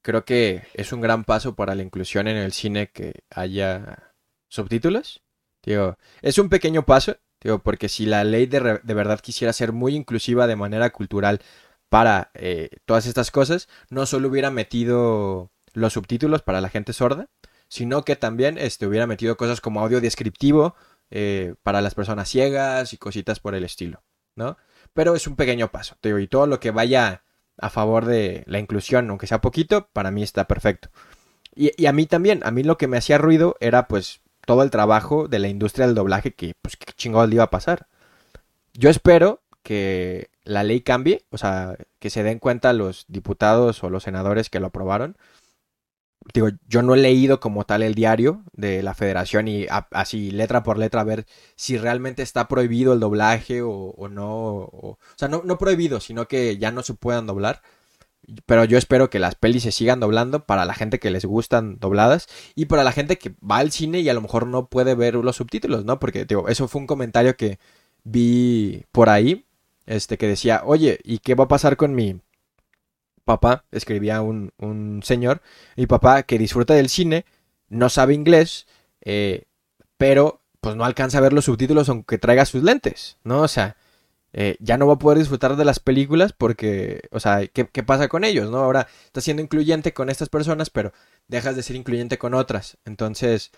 creo 0.00 0.24
que 0.24 0.62
es 0.72 0.90
un 0.92 1.02
gran 1.02 1.24
paso 1.24 1.54
para 1.54 1.74
la 1.74 1.82
inclusión 1.82 2.28
en 2.28 2.38
el 2.38 2.52
cine 2.52 2.86
que 2.86 3.12
haya 3.28 4.09
subtítulos. 4.50 5.22
Digo, 5.62 5.96
es 6.20 6.38
un 6.38 6.50
pequeño 6.50 6.84
paso, 6.84 7.16
digo, 7.40 7.60
porque 7.60 7.88
si 7.88 8.04
la 8.04 8.24
ley 8.24 8.46
de, 8.46 8.80
de 8.82 8.94
verdad 8.94 9.20
quisiera 9.20 9.52
ser 9.54 9.72
muy 9.72 9.94
inclusiva 9.94 10.46
de 10.46 10.56
manera 10.56 10.90
cultural 10.90 11.40
para 11.88 12.30
eh, 12.34 12.70
todas 12.84 13.06
estas 13.06 13.30
cosas, 13.30 13.68
no 13.88 14.06
solo 14.06 14.28
hubiera 14.28 14.50
metido 14.50 15.50
los 15.72 15.94
subtítulos 15.94 16.42
para 16.42 16.60
la 16.60 16.68
gente 16.68 16.92
sorda, 16.92 17.28
sino 17.68 18.04
que 18.04 18.16
también 18.16 18.58
este, 18.58 18.86
hubiera 18.86 19.06
metido 19.06 19.36
cosas 19.36 19.60
como 19.60 19.80
audio 19.80 20.00
descriptivo 20.00 20.74
eh, 21.10 21.54
para 21.62 21.82
las 21.82 21.94
personas 21.94 22.28
ciegas 22.28 22.92
y 22.92 22.98
cositas 22.98 23.40
por 23.40 23.54
el 23.54 23.64
estilo, 23.64 24.02
¿no? 24.34 24.56
Pero 24.92 25.14
es 25.14 25.26
un 25.26 25.36
pequeño 25.36 25.70
paso, 25.70 25.96
digo, 26.02 26.18
y 26.18 26.26
todo 26.26 26.46
lo 26.46 26.58
que 26.58 26.70
vaya 26.70 27.24
a 27.58 27.70
favor 27.70 28.06
de 28.06 28.44
la 28.46 28.58
inclusión, 28.58 29.10
aunque 29.10 29.26
sea 29.26 29.40
poquito, 29.40 29.88
para 29.92 30.10
mí 30.10 30.22
está 30.22 30.46
perfecto. 30.46 30.90
Y, 31.54 31.70
y 31.80 31.86
a 31.86 31.92
mí 31.92 32.06
también, 32.06 32.40
a 32.44 32.50
mí 32.50 32.62
lo 32.62 32.78
que 32.78 32.88
me 32.88 32.96
hacía 32.96 33.18
ruido 33.18 33.56
era 33.60 33.86
pues 33.86 34.22
todo 34.46 34.62
el 34.62 34.70
trabajo 34.70 35.28
de 35.28 35.38
la 35.38 35.48
industria 35.48 35.86
del 35.86 35.94
doblaje 35.94 36.32
que, 36.34 36.54
pues, 36.62 36.76
qué 36.76 36.92
chingado 36.94 37.26
le 37.26 37.36
iba 37.36 37.44
a 37.44 37.50
pasar. 37.50 37.86
Yo 38.74 38.90
espero 38.90 39.42
que 39.62 40.30
la 40.44 40.62
ley 40.64 40.80
cambie, 40.80 41.24
o 41.30 41.38
sea, 41.38 41.76
que 41.98 42.10
se 42.10 42.22
den 42.22 42.38
cuenta 42.38 42.72
los 42.72 43.04
diputados 43.08 43.82
o 43.84 43.90
los 43.90 44.04
senadores 44.04 44.50
que 44.50 44.60
lo 44.60 44.68
aprobaron. 44.68 45.16
Digo, 46.34 46.48
yo 46.68 46.82
no 46.82 46.94
he 46.94 46.98
leído 46.98 47.40
como 47.40 47.64
tal 47.64 47.82
el 47.82 47.94
diario 47.94 48.44
de 48.52 48.82
la 48.82 48.94
federación 48.94 49.48
y 49.48 49.66
así 49.90 50.30
letra 50.30 50.62
por 50.62 50.78
letra 50.78 51.02
ver 51.02 51.26
si 51.56 51.78
realmente 51.78 52.22
está 52.22 52.46
prohibido 52.46 52.92
el 52.92 53.00
doblaje 53.00 53.62
o, 53.62 53.94
no. 54.10 54.28
O, 54.28 54.90
o 54.92 54.98
sea, 55.16 55.28
no, 55.28 55.42
no 55.44 55.58
prohibido, 55.58 56.00
sino 56.00 56.28
que 56.28 56.58
ya 56.58 56.72
no 56.72 56.82
se 56.82 56.94
puedan 56.94 57.26
doblar. 57.26 57.62
Pero 58.46 58.64
yo 58.64 58.78
espero 58.78 59.10
que 59.10 59.18
las 59.18 59.34
pelis 59.34 59.64
se 59.64 59.72
sigan 59.72 60.00
doblando 60.00 60.46
para 60.46 60.64
la 60.64 60.74
gente 60.74 60.98
que 60.98 61.10
les 61.10 61.24
gustan 61.24 61.78
dobladas 61.78 62.28
y 62.54 62.66
para 62.66 62.84
la 62.84 62.92
gente 62.92 63.18
que 63.18 63.34
va 63.48 63.58
al 63.58 63.72
cine 63.72 64.00
y 64.00 64.08
a 64.08 64.14
lo 64.14 64.20
mejor 64.20 64.46
no 64.46 64.66
puede 64.66 64.94
ver 64.94 65.14
los 65.14 65.36
subtítulos, 65.36 65.84
¿no? 65.84 65.98
Porque, 65.98 66.24
digo, 66.24 66.48
eso 66.48 66.68
fue 66.68 66.80
un 66.80 66.86
comentario 66.86 67.36
que 67.36 67.58
vi 68.04 68.84
por 68.92 69.08
ahí, 69.08 69.46
este, 69.86 70.18
que 70.18 70.28
decía, 70.28 70.62
oye, 70.64 71.00
¿y 71.04 71.18
qué 71.18 71.34
va 71.34 71.44
a 71.44 71.48
pasar 71.48 71.76
con 71.76 71.94
mi 71.94 72.20
papá? 73.24 73.64
Escribía 73.70 74.22
un, 74.22 74.52
un 74.58 75.02
señor, 75.02 75.42
mi 75.76 75.86
papá 75.86 76.22
que 76.22 76.38
disfruta 76.38 76.74
del 76.74 76.88
cine, 76.88 77.24
no 77.68 77.88
sabe 77.88 78.14
inglés, 78.14 78.66
eh, 79.02 79.44
pero 79.96 80.40
pues 80.60 80.76
no 80.76 80.84
alcanza 80.84 81.18
a 81.18 81.22
ver 81.22 81.32
los 81.32 81.46
subtítulos 81.46 81.88
aunque 81.88 82.18
traiga 82.18 82.44
sus 82.44 82.62
lentes, 82.62 83.16
¿no? 83.24 83.42
O 83.42 83.48
sea, 83.48 83.76
eh, 84.32 84.56
ya 84.60 84.76
no 84.76 84.86
va 84.86 84.94
a 84.94 84.98
poder 84.98 85.18
disfrutar 85.18 85.56
de 85.56 85.64
las 85.64 85.80
películas 85.80 86.32
porque, 86.32 87.02
o 87.10 87.20
sea, 87.20 87.46
¿qué, 87.46 87.64
pasa 87.82 88.08
con 88.08 88.24
ellos, 88.24 88.50
no? 88.50 88.58
Ahora 88.58 88.86
estás 89.04 89.24
siendo 89.24 89.42
incluyente 89.42 89.92
con 89.92 90.08
estas 90.08 90.28
personas, 90.28 90.70
pero 90.70 90.92
dejas 91.28 91.56
de 91.56 91.62
ser 91.62 91.76
incluyente 91.76 92.18
con 92.18 92.34
otras. 92.34 92.78
Entonces... 92.84 93.50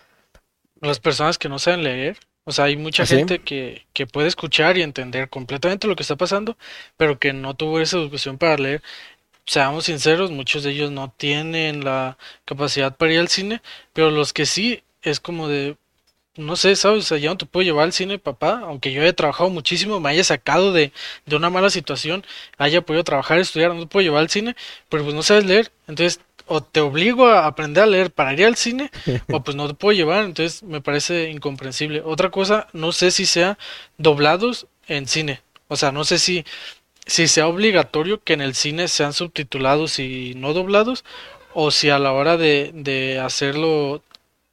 Las 0.81 0.99
personas 0.99 1.37
que 1.37 1.49
no 1.49 1.59
saben 1.59 1.83
leer, 1.83 2.17
o 2.43 2.51
sea, 2.51 2.65
hay 2.65 2.75
mucha 2.75 3.03
¿Ah, 3.03 3.05
gente 3.05 3.39
que, 3.39 3.85
que 3.93 4.07
puede 4.07 4.27
escuchar 4.27 4.77
y 4.77 4.81
entender 4.81 5.29
completamente 5.29 5.87
lo 5.87 5.95
que 5.95 6.03
está 6.03 6.15
pasando, 6.15 6.57
pero 6.97 7.19
que 7.19 7.33
no 7.33 7.53
tuvo 7.55 7.79
esa 7.79 7.97
educación 7.97 8.37
para 8.37 8.57
leer. 8.57 8.81
Seamos 9.45 9.85
sinceros, 9.85 10.31
muchos 10.31 10.63
de 10.63 10.71
ellos 10.71 10.91
no 10.91 11.11
tienen 11.11 11.83
la 11.83 12.17
capacidad 12.45 12.95
para 12.95 13.13
ir 13.13 13.19
al 13.19 13.27
cine, 13.27 13.61
pero 13.93 14.09
los 14.09 14.33
que 14.33 14.45
sí 14.45 14.83
es 15.01 15.19
como 15.19 15.47
de, 15.47 15.77
no 16.35 16.55
sé, 16.55 16.75
¿sabes? 16.75 17.05
O 17.05 17.07
sea, 17.07 17.17
ya 17.17 17.29
no 17.29 17.37
te 17.37 17.45
puedo 17.45 17.63
llevar 17.63 17.85
al 17.85 17.93
cine, 17.93 18.19
papá, 18.19 18.61
aunque 18.63 18.91
yo 18.91 19.01
haya 19.01 19.13
trabajado 19.13 19.49
muchísimo, 19.49 19.99
me 19.99 20.09
haya 20.09 20.23
sacado 20.23 20.71
de, 20.73 20.91
de 21.25 21.35
una 21.35 21.49
mala 21.49 21.69
situación, 21.69 22.25
haya 22.57 22.81
podido 22.81 23.03
trabajar, 23.03 23.39
estudiar, 23.39 23.73
no 23.73 23.81
te 23.81 23.87
puedo 23.87 24.03
llevar 24.03 24.21
al 24.21 24.29
cine, 24.29 24.55
pero 24.89 25.03
pues 25.03 25.15
no 25.15 25.23
sabes 25.23 25.45
leer, 25.45 25.71
entonces 25.87 26.19
o 26.45 26.61
te 26.61 26.81
obligo 26.81 27.27
a 27.27 27.45
aprender 27.47 27.83
a 27.83 27.87
leer 27.87 28.11
para 28.11 28.33
ir 28.33 28.45
al 28.45 28.55
cine, 28.55 28.91
o 29.31 29.43
pues 29.43 29.55
no 29.55 29.67
te 29.67 29.73
puedo 29.75 29.95
llevar, 29.95 30.25
entonces 30.25 30.63
me 30.63 30.81
parece 30.81 31.29
incomprensible. 31.29 32.01
Otra 32.03 32.31
cosa, 32.31 32.67
no 32.73 32.91
sé 32.91 33.11
si 33.11 33.25
sea 33.25 33.57
doblados 33.97 34.67
en 34.87 35.07
cine, 35.07 35.41
o 35.67 35.75
sea, 35.75 35.91
no 35.91 36.03
sé 36.03 36.19
si, 36.19 36.45
si 37.05 37.27
sea 37.27 37.47
obligatorio 37.47 38.23
que 38.23 38.33
en 38.33 38.41
el 38.41 38.55
cine 38.55 38.87
sean 38.87 39.13
subtitulados 39.13 39.99
y 39.99 40.33
no 40.35 40.53
doblados, 40.53 41.05
o 41.53 41.71
si 41.71 41.89
a 41.89 41.99
la 41.99 42.11
hora 42.13 42.37
de, 42.37 42.71
de 42.73 43.19
hacerlo 43.19 44.03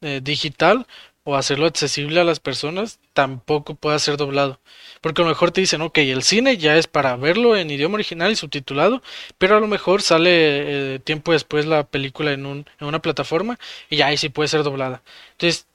eh, 0.03 0.21
digital, 0.23 0.87
o 1.25 1.37
hacerlo 1.37 1.67
accesible 1.67 2.21
a 2.21 2.25
las 2.25 2.41
personas, 2.41 2.99
tampoco 3.13 3.75
puede 3.75 3.99
ser 3.99 4.17
doblado. 4.17 4.61
Porque 5.01 5.23
a 5.23 5.25
lo 5.25 5.31
mejor 5.31 5.51
te 5.51 5.61
dicen, 5.61 5.83
ok, 5.83 5.99
el 5.99 6.23
cine 6.23 6.57
ya 6.57 6.77
es 6.77 6.87
para 6.87 7.17
verlo 7.17 7.57
en 7.57 7.71
idioma 7.71 7.95
original 7.95 8.33
y 8.33 8.37
subtitulado, 8.37 9.03
pero 9.39 9.57
a 9.57 9.61
lo 9.61 9.67
mejor 9.67 10.03
sale 10.03 10.95
eh, 10.95 10.99
tiempo 10.99 11.33
después 11.33 11.67
la 11.67 11.85
película 11.85 12.33
en, 12.33 12.47
un, 12.47 12.67
en 12.81 12.87
una 12.87 13.03
plataforma 13.03 13.59
y 13.89 13.97
ya 13.97 14.07
ahí 14.07 14.17
sí 14.17 14.29
puede 14.29 14.49
ser 14.49 14.63
doblada. 14.63 15.03
Entonces, 15.33 15.67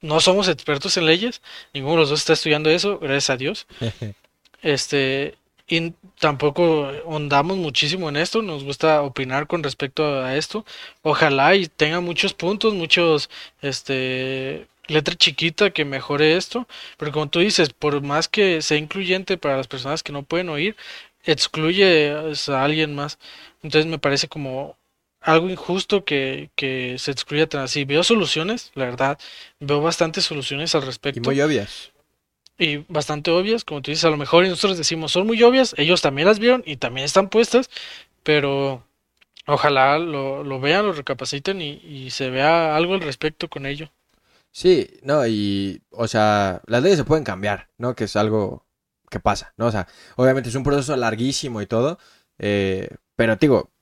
no 0.00 0.20
somos 0.20 0.48
expertos 0.48 0.96
en 0.96 1.06
leyes, 1.06 1.40
ninguno 1.72 1.94
de 1.94 2.00
los 2.00 2.10
dos 2.10 2.20
está 2.20 2.34
estudiando 2.34 2.70
eso, 2.70 2.98
gracias 2.98 3.30
a 3.30 3.36
Dios. 3.36 3.66
Este, 4.62 5.36
y 5.68 5.92
tampoco 6.18 6.90
ondamos 7.04 7.58
muchísimo 7.58 8.08
en 8.08 8.16
esto, 8.16 8.40
nos 8.40 8.64
gusta 8.64 9.02
opinar 9.02 9.46
con 9.46 9.62
respecto 9.62 10.22
a 10.22 10.36
esto. 10.36 10.64
Ojalá 11.02 11.54
y 11.54 11.66
tenga 11.66 12.00
muchos 12.00 12.32
puntos, 12.32 12.72
muchos, 12.72 13.28
este, 13.60 14.66
letra 14.86 15.14
chiquita 15.14 15.70
que 15.70 15.84
mejore 15.84 16.36
esto, 16.36 16.68
pero 16.96 17.12
como 17.12 17.28
tú 17.28 17.40
dices, 17.40 17.70
por 17.70 18.00
más 18.02 18.28
que 18.28 18.62
sea 18.62 18.78
incluyente 18.78 19.38
para 19.38 19.56
las 19.56 19.68
personas 19.68 20.02
que 20.02 20.12
no 20.12 20.22
pueden 20.22 20.48
oír, 20.48 20.76
excluye 21.24 22.10
a 22.12 22.64
alguien 22.64 22.94
más. 22.94 23.18
Entonces 23.62 23.90
me 23.90 23.98
parece 23.98 24.28
como 24.28 24.76
algo 25.20 25.48
injusto 25.48 26.04
que, 26.04 26.50
que 26.54 26.96
se 26.98 27.10
excluya 27.10 27.48
tan 27.48 27.62
así. 27.62 27.84
Veo 27.84 28.02
soluciones, 28.04 28.70
la 28.74 28.84
verdad, 28.84 29.18
veo 29.58 29.80
bastantes 29.80 30.24
soluciones 30.24 30.74
al 30.74 30.82
respecto. 30.82 31.20
Y 31.20 31.22
muy 31.22 31.40
obvias. 31.40 31.92
Y 32.58 32.78
bastante 32.88 33.30
obvias, 33.30 33.64
como 33.64 33.82
tú 33.82 33.90
dices, 33.90 34.04
a 34.04 34.10
lo 34.10 34.16
mejor 34.16 34.46
nosotros 34.46 34.78
decimos 34.78 35.10
son 35.10 35.26
muy 35.26 35.42
obvias, 35.42 35.74
ellos 35.76 36.02
también 36.02 36.28
las 36.28 36.38
vieron 36.38 36.62
y 36.64 36.76
también 36.76 37.04
están 37.04 37.28
puestas, 37.28 37.68
pero 38.22 38.84
ojalá 39.46 39.98
lo, 39.98 40.44
lo 40.44 40.60
vean, 40.60 40.86
lo 40.86 40.92
recapaciten 40.92 41.60
y, 41.60 41.80
y 41.84 42.10
se 42.10 42.30
vea 42.30 42.76
algo 42.76 42.94
al 42.94 43.00
respecto 43.00 43.48
con 43.48 43.66
ello. 43.66 43.90
Sí, 44.54 44.88
no, 45.02 45.26
y, 45.26 45.82
o 45.90 46.06
sea, 46.06 46.62
las 46.66 46.80
leyes 46.80 46.98
se 46.98 47.04
pueden 47.04 47.24
cambiar, 47.24 47.70
¿no? 47.76 47.96
Que 47.96 48.04
es 48.04 48.14
algo 48.14 48.64
que 49.10 49.18
pasa, 49.18 49.52
¿no? 49.56 49.66
O 49.66 49.72
sea, 49.72 49.88
obviamente 50.14 50.48
es 50.48 50.54
un 50.54 50.62
proceso 50.62 50.96
larguísimo 50.96 51.60
y 51.60 51.66
todo, 51.66 51.98
eh, 52.38 52.88
pero 53.16 53.34
digo, 53.34 53.72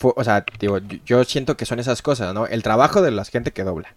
o 0.00 0.24
sea, 0.24 0.46
digo, 0.58 0.78
yo 0.78 1.22
siento 1.24 1.58
que 1.58 1.66
son 1.66 1.80
esas 1.80 2.00
cosas, 2.00 2.32
¿no? 2.34 2.46
El 2.46 2.62
trabajo 2.62 3.02
de 3.02 3.10
la 3.10 3.26
gente 3.26 3.52
que 3.52 3.62
dobla, 3.64 3.94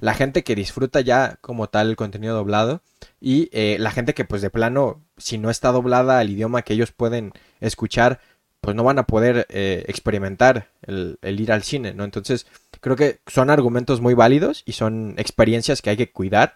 la 0.00 0.14
gente 0.14 0.42
que 0.42 0.54
disfruta 0.54 1.02
ya 1.02 1.36
como 1.42 1.68
tal 1.68 1.90
el 1.90 1.96
contenido 1.96 2.34
doblado 2.34 2.82
y 3.20 3.50
eh, 3.52 3.76
la 3.78 3.90
gente 3.90 4.14
que 4.14 4.24
pues 4.24 4.40
de 4.40 4.48
plano, 4.48 5.04
si 5.18 5.36
no 5.36 5.50
está 5.50 5.70
doblada 5.70 6.18
al 6.18 6.30
idioma 6.30 6.62
que 6.62 6.72
ellos 6.72 6.92
pueden 6.92 7.32
escuchar, 7.60 8.20
pues 8.60 8.74
no 8.76 8.84
van 8.84 8.98
a 8.98 9.06
poder 9.06 9.46
eh, 9.50 9.84
experimentar 9.88 10.70
el, 10.82 11.18
ir 11.22 11.52
al 11.52 11.62
cine, 11.62 11.94
¿no? 11.94 12.04
Entonces, 12.04 12.46
creo 12.80 12.96
que 12.96 13.20
son 13.26 13.50
argumentos 13.50 14.00
muy 14.00 14.14
válidos 14.14 14.62
y 14.66 14.72
son 14.72 15.14
experiencias 15.16 15.82
que 15.82 15.90
hay 15.90 15.96
que 15.96 16.10
cuidar 16.10 16.54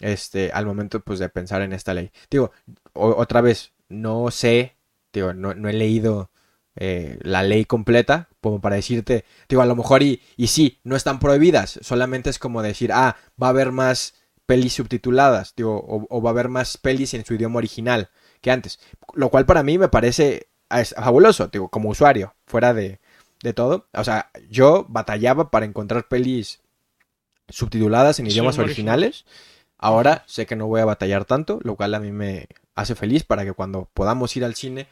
este, 0.00 0.52
al 0.52 0.66
momento 0.66 1.00
pues, 1.00 1.18
de 1.18 1.28
pensar 1.28 1.62
en 1.62 1.72
esta 1.72 1.94
ley. 1.94 2.10
Digo, 2.30 2.52
otra 2.92 3.40
vez, 3.40 3.72
no 3.88 4.30
sé, 4.30 4.76
digo, 5.12 5.34
no, 5.34 5.54
no 5.54 5.68
he 5.68 5.72
leído 5.72 6.30
eh, 6.76 7.18
la 7.22 7.42
ley 7.42 7.64
completa 7.64 8.28
como 8.40 8.60
para 8.60 8.76
decirte, 8.76 9.24
digo, 9.48 9.60
a 9.60 9.66
lo 9.66 9.76
mejor 9.76 10.02
y, 10.02 10.22
y 10.36 10.46
sí, 10.46 10.78
no 10.84 10.96
están 10.96 11.18
prohibidas, 11.18 11.78
solamente 11.82 12.30
es 12.30 12.38
como 12.38 12.62
decir, 12.62 12.90
ah, 12.92 13.16
va 13.40 13.48
a 13.48 13.50
haber 13.50 13.70
más 13.72 14.14
pelis 14.46 14.74
subtituladas, 14.74 15.54
digo, 15.56 16.06
o 16.08 16.22
va 16.22 16.30
a 16.30 16.32
haber 16.32 16.48
más 16.48 16.78
pelis 16.78 17.12
en 17.14 17.24
su 17.24 17.34
idioma 17.34 17.58
original 17.58 18.10
que 18.40 18.50
antes, 18.50 18.80
lo 19.14 19.28
cual 19.30 19.46
para 19.46 19.62
mí 19.62 19.78
me 19.78 19.88
parece 19.88 20.49
fabuloso, 20.96 21.48
digo, 21.48 21.68
como 21.68 21.90
usuario, 21.90 22.34
fuera 22.46 22.72
de, 22.74 23.00
de 23.42 23.52
todo. 23.52 23.88
O 23.92 24.04
sea, 24.04 24.30
yo 24.48 24.86
batallaba 24.88 25.50
para 25.50 25.66
encontrar 25.66 26.08
pelis 26.08 26.60
subtituladas 27.48 28.18
en 28.18 28.26
idiomas 28.26 28.58
originales. 28.58 29.24
Ahora 29.78 30.24
sé 30.26 30.46
que 30.46 30.56
no 30.56 30.66
voy 30.66 30.80
a 30.80 30.84
batallar 30.84 31.24
tanto, 31.24 31.58
lo 31.62 31.74
cual 31.74 31.94
a 31.94 32.00
mí 32.00 32.12
me 32.12 32.46
hace 32.74 32.94
feliz 32.94 33.24
para 33.24 33.44
que 33.44 33.52
cuando 33.52 33.88
podamos 33.94 34.36
ir 34.36 34.44
al 34.44 34.54
cine 34.54 34.86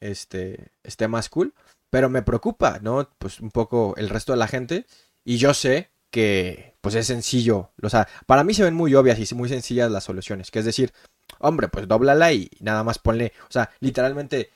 este, 0.00 0.72
esté 0.82 1.08
más 1.08 1.28
cool. 1.28 1.54
Pero 1.90 2.08
me 2.08 2.22
preocupa, 2.22 2.78
¿no? 2.80 3.08
Pues 3.18 3.40
un 3.40 3.50
poco 3.50 3.94
el 3.96 4.08
resto 4.08 4.32
de 4.32 4.38
la 4.38 4.48
gente. 4.48 4.86
Y 5.24 5.36
yo 5.36 5.54
sé 5.54 5.90
que 6.10 6.74
pues 6.80 6.94
es 6.94 7.06
sencillo. 7.06 7.70
O 7.82 7.90
sea, 7.90 8.08
para 8.26 8.44
mí 8.44 8.54
se 8.54 8.62
ven 8.62 8.74
muy 8.74 8.94
obvias 8.94 9.18
y 9.18 9.34
muy 9.34 9.48
sencillas 9.48 9.90
las 9.90 10.04
soluciones. 10.04 10.50
Que 10.50 10.60
es 10.60 10.64
decir, 10.64 10.92
hombre, 11.38 11.68
pues 11.68 11.86
doblala 11.86 12.32
y 12.32 12.50
nada 12.60 12.84
más 12.84 12.98
ponle. 12.98 13.32
O 13.42 13.52
sea, 13.52 13.70
literalmente 13.80 14.50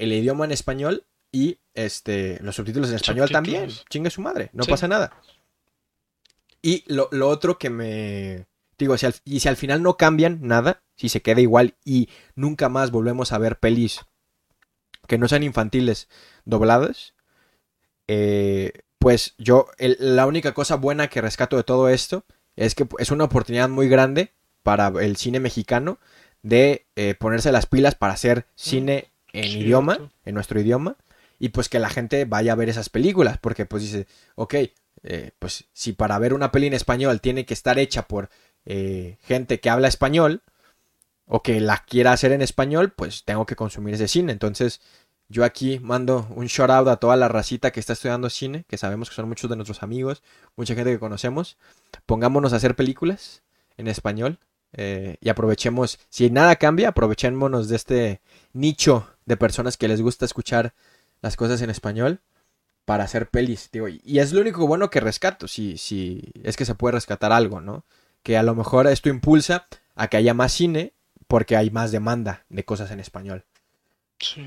el 0.00 0.12
idioma 0.12 0.46
en 0.46 0.52
español 0.52 1.04
y 1.30 1.58
este, 1.74 2.38
los 2.42 2.56
subtítulos 2.56 2.88
en 2.90 2.96
español 2.96 3.30
también. 3.30 3.70
Chingue 3.88 4.10
su 4.10 4.20
madre, 4.20 4.50
no 4.52 4.64
pasa 4.64 4.88
nada. 4.88 5.12
Y 6.62 6.84
lo, 6.86 7.08
otro 7.28 7.58
que 7.58 7.70
me... 7.70 8.46
Digo, 8.78 8.96
si 8.96 9.06
y 9.24 9.40
si 9.40 9.48
al 9.48 9.56
final 9.56 9.82
no 9.82 9.98
cambian 9.98 10.38
nada, 10.42 10.82
si 10.96 11.10
se 11.10 11.20
queda 11.20 11.40
igual 11.42 11.74
y 11.84 12.08
nunca 12.34 12.70
más 12.70 12.90
volvemos 12.90 13.32
a 13.32 13.38
ver 13.38 13.58
pelis 13.58 14.00
que 15.06 15.18
no 15.18 15.28
sean 15.28 15.42
infantiles 15.42 16.08
dobladas, 16.46 17.14
eh, 18.08 18.72
pues 18.98 19.34
yo, 19.36 19.66
la 19.78 20.26
única 20.26 20.54
cosa 20.54 20.76
buena 20.76 21.08
que 21.08 21.20
rescato 21.20 21.58
de 21.58 21.64
todo 21.64 21.90
esto 21.90 22.24
es 22.56 22.74
que 22.74 22.86
es 22.98 23.10
una 23.10 23.24
oportunidad 23.24 23.68
muy 23.68 23.88
grande 23.88 24.32
para 24.62 24.88
el 24.88 25.16
cine 25.16 25.40
mexicano 25.40 25.98
de 26.42 26.86
eh, 26.96 27.14
ponerse 27.14 27.52
las 27.52 27.66
pilas 27.66 27.94
para 27.94 28.14
hacer 28.14 28.46
cine 28.54 29.09
en 29.32 29.50
idioma, 29.50 30.10
en 30.24 30.34
nuestro 30.34 30.60
idioma, 30.60 30.96
y 31.38 31.50
pues 31.50 31.68
que 31.68 31.78
la 31.78 31.88
gente 31.88 32.24
vaya 32.24 32.52
a 32.52 32.56
ver 32.56 32.68
esas 32.68 32.88
películas, 32.88 33.38
porque 33.38 33.66
pues 33.66 33.82
dice, 33.82 34.06
ok, 34.34 34.54
eh, 35.02 35.30
pues 35.38 35.64
si 35.72 35.92
para 35.92 36.18
ver 36.18 36.34
una 36.34 36.52
peli 36.52 36.66
en 36.66 36.74
español 36.74 37.20
tiene 37.20 37.46
que 37.46 37.54
estar 37.54 37.78
hecha 37.78 38.02
por 38.02 38.28
eh, 38.66 39.16
gente 39.22 39.60
que 39.60 39.70
habla 39.70 39.88
español 39.88 40.42
o 41.24 41.42
que 41.42 41.60
la 41.60 41.78
quiera 41.78 42.12
hacer 42.12 42.32
en 42.32 42.42
español, 42.42 42.92
pues 42.92 43.24
tengo 43.24 43.46
que 43.46 43.56
consumir 43.56 43.94
ese 43.94 44.08
cine. 44.08 44.32
Entonces 44.32 44.80
yo 45.28 45.44
aquí 45.44 45.78
mando 45.78 46.26
un 46.34 46.46
shout 46.46 46.70
out 46.70 46.88
a 46.88 46.96
toda 46.96 47.16
la 47.16 47.28
racita 47.28 47.70
que 47.70 47.80
está 47.80 47.92
estudiando 47.92 48.28
cine, 48.28 48.64
que 48.68 48.76
sabemos 48.76 49.08
que 49.08 49.14
son 49.14 49.28
muchos 49.28 49.48
de 49.48 49.56
nuestros 49.56 49.82
amigos, 49.82 50.22
mucha 50.56 50.74
gente 50.74 50.90
que 50.90 50.98
conocemos. 50.98 51.56
Pongámonos 52.04 52.52
a 52.52 52.56
hacer 52.56 52.74
películas 52.76 53.42
en 53.76 53.86
español. 53.86 54.38
Eh, 54.72 55.16
y 55.20 55.28
aprovechemos, 55.28 55.98
si 56.10 56.30
nada 56.30 56.56
cambia, 56.56 56.88
aprovechémonos 56.88 57.68
de 57.68 57.76
este 57.76 58.20
nicho 58.52 59.08
de 59.30 59.36
personas 59.36 59.76
que 59.76 59.86
les 59.86 60.02
gusta 60.02 60.24
escuchar 60.24 60.74
las 61.22 61.36
cosas 61.36 61.62
en 61.62 61.70
español 61.70 62.20
para 62.84 63.04
hacer 63.04 63.28
pelis, 63.28 63.70
digo, 63.70 63.86
y 63.88 64.18
es 64.18 64.32
lo 64.32 64.40
único 64.40 64.66
bueno 64.66 64.90
que 64.90 64.98
rescato, 64.98 65.46
si, 65.46 65.78
si 65.78 66.32
es 66.42 66.56
que 66.56 66.64
se 66.64 66.74
puede 66.74 66.94
rescatar 66.94 67.32
algo, 67.32 67.60
¿no? 67.60 67.84
Que 68.24 68.36
a 68.36 68.42
lo 68.42 68.56
mejor 68.56 68.88
esto 68.88 69.08
impulsa 69.08 69.68
a 69.94 70.08
que 70.08 70.16
haya 70.16 70.34
más 70.34 70.52
cine 70.52 70.92
porque 71.28 71.56
hay 71.56 71.70
más 71.70 71.92
demanda 71.92 72.44
de 72.48 72.64
cosas 72.64 72.90
en 72.90 72.98
español. 72.98 73.44
Sí. 74.18 74.44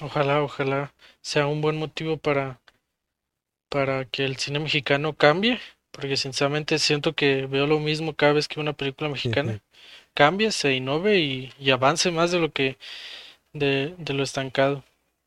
Ojalá, 0.00 0.42
ojalá 0.42 0.94
sea 1.20 1.48
un 1.48 1.60
buen 1.60 1.76
motivo 1.76 2.16
para, 2.16 2.60
para 3.68 4.04
que 4.04 4.24
el 4.24 4.36
cine 4.36 4.60
mexicano 4.60 5.14
cambie, 5.14 5.58
porque 5.90 6.16
sinceramente 6.16 6.78
siento 6.78 7.14
que 7.14 7.46
veo 7.46 7.66
lo 7.66 7.80
mismo 7.80 8.14
cada 8.14 8.34
vez 8.34 8.46
que 8.46 8.60
una 8.60 8.74
película 8.74 9.10
mexicana 9.10 9.60
cambie, 10.14 10.52
se 10.52 10.74
innove 10.74 11.18
y, 11.18 11.52
y 11.58 11.70
avance 11.72 12.12
más 12.12 12.30
de 12.30 12.38
lo 12.38 12.52
que 12.52 12.78
de, 13.52 13.94
de 13.98 14.14
lo 14.14 14.22
estancado. 14.22 14.84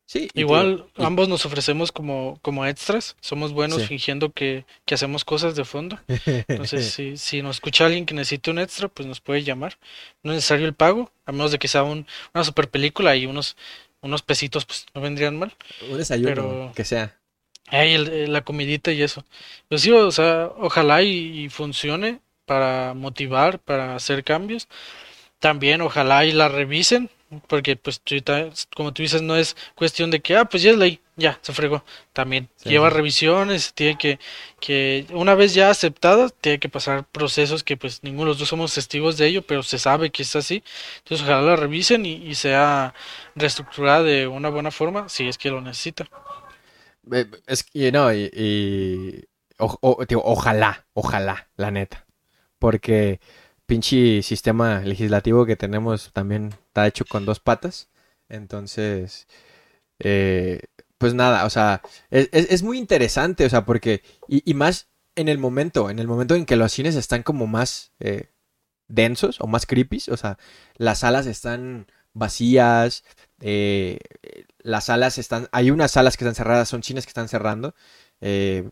Sí, 0.08 0.28
Igual 0.34 0.86
ambos 0.98 1.28
nos 1.28 1.44
ofrecemos 1.46 1.90
como, 1.90 2.38
como 2.40 2.64
extras, 2.64 3.16
somos 3.20 3.52
buenos 3.52 3.86
fingiendo 3.86 4.30
que, 4.30 4.64
que, 4.84 4.94
hacemos 4.94 5.24
cosas 5.24 5.56
de 5.56 5.64
fondo. 5.64 5.98
Entonces, 6.06 6.90
si, 6.94 7.16
si 7.16 7.42
nos 7.42 7.56
escucha 7.56 7.86
alguien 7.86 8.06
que 8.06 8.14
necesite 8.14 8.52
un 8.52 8.60
extra, 8.60 8.86
pues 8.86 9.08
nos 9.08 9.20
puede 9.20 9.42
llamar. 9.42 9.78
No 10.22 10.30
es 10.30 10.36
necesario 10.36 10.66
el 10.66 10.74
pago, 10.74 11.10
a 11.24 11.32
menos 11.32 11.50
de 11.50 11.58
que 11.58 11.66
sea 11.66 11.82
un, 11.82 12.06
una 12.32 12.44
super 12.44 12.70
película 12.70 13.16
y 13.16 13.26
unos, 13.26 13.56
unos 14.00 14.22
pesitos, 14.22 14.64
pues 14.64 14.86
no 14.94 15.00
vendrían 15.00 15.40
mal. 15.40 15.52
Un 15.90 15.98
desayuno, 15.98 16.72
que 16.76 16.84
sea. 16.84 17.18
Ay, 17.66 17.98
la 18.28 18.42
comidita 18.42 18.92
y 18.92 19.02
eso. 19.02 19.24
Pues 19.68 19.82
sí, 19.82 19.90
o 19.90 20.12
sea, 20.12 20.52
ojalá 20.56 21.02
y 21.02 21.48
funcione 21.48 22.20
para 22.44 22.94
motivar, 22.94 23.58
para 23.58 23.96
hacer 23.96 24.24
cambios. 24.24 24.68
También 25.40 25.82
ojalá 25.82 26.24
y 26.24 26.32
la 26.32 26.48
revisen, 26.48 27.10
porque 27.48 27.76
pues 27.76 28.00
como 28.74 28.92
tú 28.92 29.02
dices, 29.02 29.22
no 29.22 29.36
es 29.36 29.56
cuestión 29.74 30.10
de 30.10 30.20
que, 30.20 30.36
ah, 30.36 30.44
pues 30.44 30.62
ya 30.62 30.70
es 30.70 30.78
ley, 30.78 31.00
ya, 31.16 31.38
se 31.42 31.52
fregó. 31.52 31.84
También 32.12 32.48
lleva 32.64 32.90
revisiones, 32.90 33.72
tiene 33.74 33.98
que, 33.98 34.18
que, 34.60 35.06
una 35.10 35.34
vez 35.34 35.54
ya 35.54 35.70
aceptada, 35.70 36.28
tiene 36.28 36.58
que 36.58 36.68
pasar 36.68 37.04
procesos 37.06 37.64
que 37.64 37.76
pues 37.76 38.02
ninguno 38.02 38.26
de 38.26 38.30
los 38.30 38.38
dos 38.38 38.48
somos 38.48 38.74
testigos 38.74 39.16
de 39.16 39.26
ello, 39.26 39.42
pero 39.42 39.62
se 39.62 39.78
sabe 39.78 40.10
que 40.10 40.22
es 40.22 40.36
así. 40.36 40.62
Entonces 40.98 41.26
ojalá 41.26 41.42
la 41.42 41.56
revisen 41.56 42.06
y, 42.06 42.34
sea 42.34 42.94
reestructurada 43.34 44.02
de 44.02 44.26
una 44.26 44.50
buena 44.50 44.70
forma, 44.70 45.08
si 45.08 45.26
es 45.26 45.38
que 45.38 45.50
lo 45.50 45.60
necesita. 45.60 46.06
Es 47.46 47.64
que, 47.64 47.90
no, 47.92 48.12
y, 48.12 49.26
ojalá, 49.58 50.86
ojalá, 50.92 51.48
la 51.56 51.70
neta. 51.70 52.06
Porque 52.58 53.20
pinche 53.66 54.22
sistema 54.22 54.80
legislativo 54.80 55.46
que 55.46 55.56
tenemos 55.56 56.12
también 56.12 56.54
está 56.68 56.86
hecho 56.86 57.04
con 57.04 57.26
dos 57.26 57.40
patas. 57.40 57.88
Entonces, 58.28 59.28
eh, 59.98 60.60
pues 60.98 61.14
nada, 61.14 61.44
o 61.46 61.50
sea, 61.50 61.82
es, 62.10 62.62
muy 62.62 62.78
interesante, 62.78 63.44
o 63.44 63.50
sea, 63.50 63.64
porque, 63.64 64.02
y, 64.28 64.54
más 64.54 64.88
en 65.14 65.28
el 65.28 65.38
momento, 65.38 65.90
en 65.90 65.98
el 65.98 66.06
momento 66.08 66.34
en 66.34 66.46
que 66.46 66.56
los 66.56 66.72
cines 66.72 66.96
están 66.96 67.22
como 67.22 67.46
más 67.46 67.92
eh, 68.00 68.30
densos 68.88 69.40
o 69.40 69.46
más 69.46 69.66
creepy, 69.66 70.02
o 70.10 70.16
sea, 70.16 70.38
las 70.76 71.00
salas 71.00 71.26
están 71.26 71.86
vacías, 72.14 73.04
eh, 73.40 73.98
las 74.58 74.86
salas 74.86 75.18
están, 75.18 75.48
hay 75.52 75.70
unas 75.70 75.92
salas 75.92 76.16
que 76.16 76.24
están 76.24 76.34
cerradas, 76.34 76.68
son 76.68 76.82
cines 76.82 77.04
que 77.04 77.10
están 77.10 77.28
cerrando, 77.28 77.74
eh, 78.20 78.70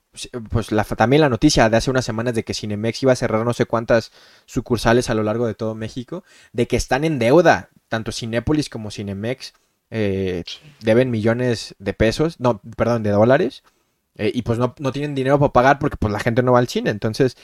pues 0.50 0.72
la, 0.72 0.84
también 0.84 1.20
la 1.20 1.28
noticia 1.28 1.68
de 1.68 1.76
hace 1.76 1.90
unas 1.90 2.04
semanas 2.04 2.34
de 2.34 2.44
que 2.44 2.54
Cinemex 2.54 3.02
iba 3.02 3.12
a 3.12 3.16
cerrar 3.16 3.44
no 3.44 3.52
sé 3.52 3.66
cuántas 3.66 4.12
sucursales 4.46 5.10
a 5.10 5.14
lo 5.14 5.22
largo 5.22 5.46
de 5.46 5.54
todo 5.54 5.74
México, 5.74 6.24
de 6.52 6.66
que 6.66 6.76
están 6.76 7.04
en 7.04 7.18
deuda, 7.18 7.70
tanto 7.88 8.12
Cinépolis 8.12 8.68
como 8.68 8.90
Cinemex 8.90 9.54
eh, 9.90 10.44
deben 10.80 11.10
millones 11.10 11.76
de 11.78 11.92
pesos, 11.94 12.40
no, 12.40 12.60
perdón, 12.76 13.02
de 13.02 13.10
dólares, 13.10 13.62
eh, 14.16 14.32
y 14.34 14.42
pues 14.42 14.58
no, 14.58 14.74
no, 14.78 14.92
tienen 14.92 15.14
dinero 15.14 15.38
para 15.38 15.52
pagar 15.52 15.78
porque 15.78 15.96
pues 15.96 16.12
la 16.12 16.20
gente 16.20 16.42
no 16.42 16.52
va 16.52 16.58
al 16.58 16.68
cine. 16.68 16.90
Entonces, 16.90 17.36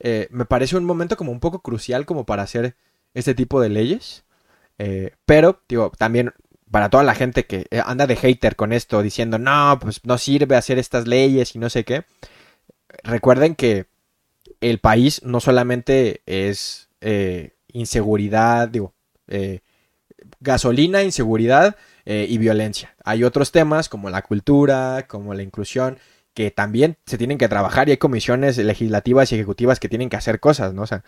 eh, 0.00 0.28
me 0.30 0.44
parece 0.46 0.76
un 0.76 0.84
momento 0.84 1.16
como 1.16 1.32
un 1.32 1.40
poco 1.40 1.60
crucial 1.60 2.06
como 2.06 2.24
para 2.26 2.42
hacer 2.44 2.76
este 3.14 3.34
tipo 3.34 3.60
de 3.60 3.68
leyes. 3.70 4.24
pero, 5.26 5.62
digo, 5.68 5.92
también 5.98 6.32
para 6.70 6.90
toda 6.90 7.02
la 7.02 7.14
gente 7.14 7.46
que 7.46 7.66
anda 7.84 8.06
de 8.06 8.16
hater 8.16 8.56
con 8.56 8.72
esto, 8.72 9.02
diciendo, 9.02 9.38
no, 9.38 9.78
pues 9.80 10.04
no 10.04 10.18
sirve 10.18 10.56
hacer 10.56 10.78
estas 10.78 11.06
leyes 11.06 11.54
y 11.54 11.58
no 11.58 11.70
sé 11.70 11.84
qué. 11.84 12.04
Recuerden 13.02 13.54
que 13.54 13.86
el 14.60 14.78
país 14.78 15.22
no 15.24 15.40
solamente 15.40 16.22
es 16.26 16.88
inseguridad, 17.72 18.68
digo, 18.68 18.94
gasolina, 20.40 21.02
inseguridad 21.02 21.76
eh, 22.04 22.26
y 22.28 22.38
violencia. 22.38 22.94
Hay 23.04 23.24
otros 23.24 23.52
temas 23.52 23.88
como 23.88 24.10
la 24.10 24.22
cultura, 24.22 25.06
como 25.08 25.34
la 25.34 25.42
inclusión, 25.42 25.98
que 26.34 26.50
también 26.50 26.96
se 27.06 27.18
tienen 27.18 27.38
que 27.38 27.48
trabajar 27.48 27.88
y 27.88 27.92
hay 27.92 27.96
comisiones 27.96 28.56
legislativas 28.58 29.32
y 29.32 29.34
ejecutivas 29.34 29.80
que 29.80 29.88
tienen 29.88 30.08
que 30.08 30.16
hacer 30.16 30.40
cosas, 30.40 30.74
¿no? 30.74 30.82
O 30.82 30.86
sea, 30.86 31.04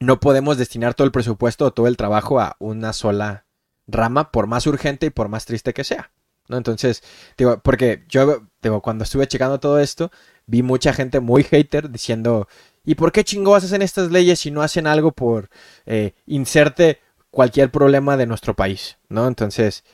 no 0.00 0.20
podemos 0.20 0.58
destinar 0.58 0.94
todo 0.94 1.04
el 1.04 1.12
presupuesto 1.12 1.66
o 1.66 1.72
todo 1.72 1.86
el 1.86 1.96
trabajo 1.96 2.40
a 2.40 2.56
una 2.58 2.92
sola 2.92 3.44
rama, 3.92 4.30
por 4.30 4.46
más 4.46 4.66
urgente 4.66 5.06
y 5.06 5.10
por 5.10 5.28
más 5.28 5.44
triste 5.44 5.72
que 5.72 5.84
sea. 5.84 6.10
¿no? 6.48 6.56
Entonces, 6.56 7.02
digo, 7.36 7.60
porque 7.62 8.04
yo, 8.08 8.46
digo, 8.62 8.80
cuando 8.82 9.04
estuve 9.04 9.26
checando 9.26 9.60
todo 9.60 9.78
esto, 9.78 10.10
vi 10.46 10.62
mucha 10.62 10.92
gente 10.92 11.20
muy 11.20 11.44
hater 11.44 11.90
diciendo, 11.90 12.48
¿y 12.84 12.94
por 12.94 13.12
qué 13.12 13.24
chingados 13.24 13.64
hacen 13.64 13.82
estas 13.82 14.10
leyes 14.10 14.40
si 14.40 14.50
no 14.50 14.62
hacen 14.62 14.86
algo 14.86 15.12
por 15.12 15.48
eh, 15.86 16.14
inserte 16.26 17.00
cualquier 17.30 17.70
problema 17.70 18.16
de 18.16 18.26
nuestro 18.26 18.54
país, 18.54 18.98
¿no? 19.08 19.26
Entonces, 19.26 19.84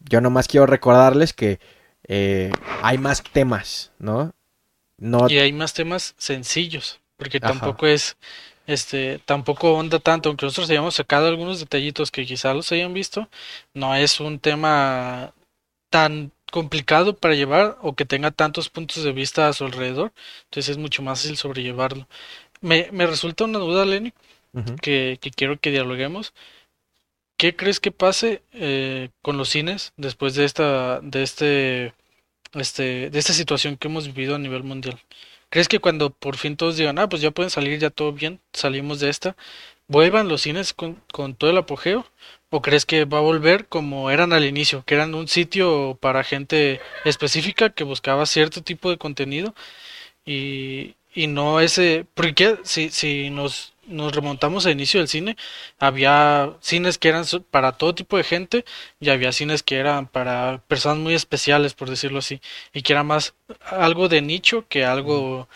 yo 0.00 0.20
nomás 0.20 0.48
quiero 0.48 0.66
recordarles 0.66 1.32
que 1.32 1.60
eh, 2.08 2.50
hay 2.82 2.98
más 2.98 3.22
temas, 3.22 3.92
¿no? 3.98 4.32
¿no? 4.96 5.28
Y 5.28 5.38
hay 5.38 5.52
más 5.52 5.74
temas 5.74 6.14
sencillos, 6.16 7.00
porque 7.16 7.40
tampoco 7.40 7.86
es, 7.86 8.16
este, 8.66 9.20
tampoco 9.24 9.74
onda 9.74 9.98
tanto, 10.00 10.28
aunque 10.28 10.46
nosotros 10.46 10.70
hayamos 10.70 10.94
sacado 10.96 11.26
algunos 11.28 11.60
detallitos 11.60 12.10
que 12.10 12.26
quizá 12.26 12.54
los 12.54 12.70
hayan 12.72 12.94
visto, 12.94 13.28
no 13.74 13.94
es 13.94 14.20
un 14.20 14.38
tema 14.38 15.32
tan 15.90 16.32
complicado 16.50 17.16
para 17.16 17.34
llevar 17.34 17.78
o 17.82 17.94
que 17.94 18.04
tenga 18.04 18.30
tantos 18.30 18.68
puntos 18.68 19.04
de 19.04 19.12
vista 19.12 19.48
a 19.48 19.52
su 19.52 19.64
alrededor, 19.64 20.12
entonces 20.44 20.70
es 20.70 20.78
mucho 20.78 21.02
más 21.02 21.20
fácil 21.20 21.36
sobrellevarlo. 21.36 22.06
Me, 22.60 22.88
me 22.92 23.06
resulta 23.06 23.44
una 23.44 23.58
duda, 23.58 23.84
Lenny, 23.84 24.12
que, 24.82 25.18
que 25.20 25.30
quiero 25.30 25.58
que 25.58 25.70
dialoguemos. 25.70 26.32
¿Qué 27.36 27.54
crees 27.54 27.80
que 27.80 27.92
pase 27.92 28.42
eh, 28.52 29.10
con 29.22 29.36
los 29.36 29.50
cines 29.50 29.92
después 29.96 30.34
de 30.34 30.44
esta, 30.46 31.00
de 31.00 31.22
este, 31.22 31.94
este, 32.54 33.10
de 33.10 33.18
esta 33.18 33.34
situación 33.34 33.76
que 33.76 33.88
hemos 33.88 34.06
vivido 34.06 34.34
a 34.34 34.38
nivel 34.38 34.62
mundial? 34.62 34.98
¿Crees 35.56 35.68
que 35.68 35.78
cuando 35.78 36.10
por 36.10 36.36
fin 36.36 36.54
todos 36.58 36.76
digan, 36.76 36.98
ah, 36.98 37.08
pues 37.08 37.22
ya 37.22 37.30
pueden 37.30 37.48
salir, 37.48 37.78
ya 37.78 37.88
todo 37.88 38.12
bien, 38.12 38.40
salimos 38.52 39.00
de 39.00 39.08
esta, 39.08 39.36
vuelvan 39.88 40.28
los 40.28 40.42
cines 40.42 40.74
con, 40.74 41.00
con 41.10 41.34
todo 41.34 41.48
el 41.48 41.56
apogeo? 41.56 42.04
¿O 42.50 42.60
crees 42.60 42.84
que 42.84 43.06
va 43.06 43.16
a 43.16 43.22
volver 43.22 43.66
como 43.66 44.10
eran 44.10 44.34
al 44.34 44.44
inicio, 44.44 44.84
que 44.84 44.96
eran 44.96 45.14
un 45.14 45.28
sitio 45.28 45.96
para 45.98 46.24
gente 46.24 46.82
específica 47.06 47.70
que 47.70 47.84
buscaba 47.84 48.26
cierto 48.26 48.62
tipo 48.62 48.90
de 48.90 48.98
contenido 48.98 49.54
y, 50.26 50.96
y 51.14 51.26
no 51.26 51.60
ese, 51.60 52.04
porque 52.12 52.58
si, 52.64 52.90
si 52.90 53.30
nos 53.30 53.72
nos 53.88 54.14
remontamos 54.14 54.66
al 54.66 54.72
inicio 54.72 55.00
del 55.00 55.08
cine, 55.08 55.36
había 55.78 56.54
cines 56.60 56.98
que 56.98 57.08
eran 57.08 57.24
para 57.50 57.72
todo 57.72 57.94
tipo 57.94 58.16
de 58.16 58.24
gente 58.24 58.64
y 59.00 59.10
había 59.10 59.32
cines 59.32 59.62
que 59.62 59.76
eran 59.76 60.06
para 60.06 60.62
personas 60.68 60.98
muy 60.98 61.14
especiales, 61.14 61.74
por 61.74 61.90
decirlo 61.90 62.18
así, 62.18 62.40
y 62.72 62.82
que 62.82 62.92
era 62.92 63.02
más 63.04 63.34
algo 63.60 64.08
de 64.08 64.22
nicho 64.22 64.66
que 64.68 64.84
algo 64.84 65.48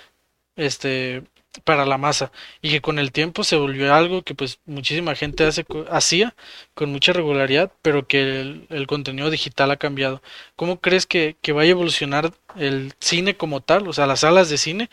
este 0.57 1.22
para 1.64 1.87
la 1.87 1.99
masa. 1.99 2.33
Y 2.62 2.70
que 2.70 2.81
con 2.81 2.99
el 2.99 3.12
tiempo 3.12 3.45
se 3.45 3.57
volvió 3.57 3.93
algo 3.95 4.22
que 4.22 4.35
pues 4.35 4.61
muchísima 4.66 5.14
gente 5.14 5.45
hace, 5.45 5.64
hacía 5.91 6.35
con 6.74 6.91
mucha 6.93 7.12
regularidad 7.12 7.72
pero 7.83 8.07
que 8.07 8.41
el, 8.68 8.87
contenido 8.87 9.31
digital 9.31 9.70
ha 9.70 9.76
cambiado. 9.76 10.22
¿cómo 10.57 10.81
crees 10.81 11.07
que, 11.07 11.37
que 11.43 11.53
vaya 11.53 11.70
a 11.70 11.72
evolucionar 11.72 12.33
el 12.57 12.93
cine 13.01 13.37
como 13.37 13.61
tal 13.61 13.89
o 13.89 13.93
sea 13.93 14.07
las 14.07 14.20
salas 14.20 14.49
de 14.51 14.59
cine 14.59 14.91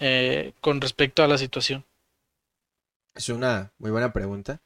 eh, 0.00 0.52
con 0.60 0.80
respecto 0.80 1.22
a 1.22 1.28
la 1.28 1.38
situación 1.38 1.84
es 3.14 3.28
una 3.28 3.72
muy 3.78 3.90
buena 3.90 4.12
pregunta. 4.12 4.60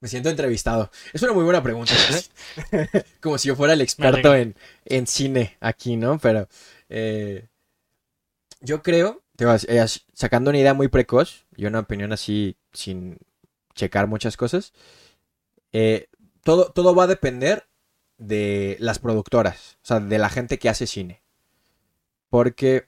Me 0.00 0.08
siento 0.08 0.28
entrevistado. 0.28 0.90
Es 1.12 1.22
una 1.22 1.32
muy 1.32 1.44
buena 1.44 1.62
pregunta. 1.62 1.94
¿eh? 2.72 3.04
Como 3.20 3.38
si 3.38 3.48
yo 3.48 3.56
fuera 3.56 3.72
el 3.72 3.80
experto 3.80 4.34
en, 4.34 4.54
en, 4.84 5.06
cine 5.06 5.56
aquí, 5.60 5.96
¿no? 5.96 6.18
Pero 6.18 6.48
eh, 6.88 7.48
yo 8.60 8.82
creo, 8.82 9.22
te 9.36 9.46
vas, 9.46 9.64
eh, 9.68 9.84
sacando 10.12 10.50
una 10.50 10.58
idea 10.58 10.74
muy 10.74 10.88
precoz 10.88 11.46
y 11.56 11.64
una 11.64 11.80
opinión 11.80 12.12
así 12.12 12.56
sin 12.72 13.18
checar 13.74 14.06
muchas 14.06 14.36
cosas, 14.36 14.74
todo, 16.42 16.70
todo 16.72 16.94
va 16.94 17.04
a 17.04 17.06
depender 17.06 17.66
de 18.18 18.76
las 18.78 18.98
productoras, 18.98 19.78
o 19.82 19.86
sea, 19.86 20.00
de 20.00 20.18
la 20.18 20.28
gente 20.28 20.58
que 20.58 20.68
hace 20.68 20.86
cine. 20.86 21.22
Porque 22.28 22.86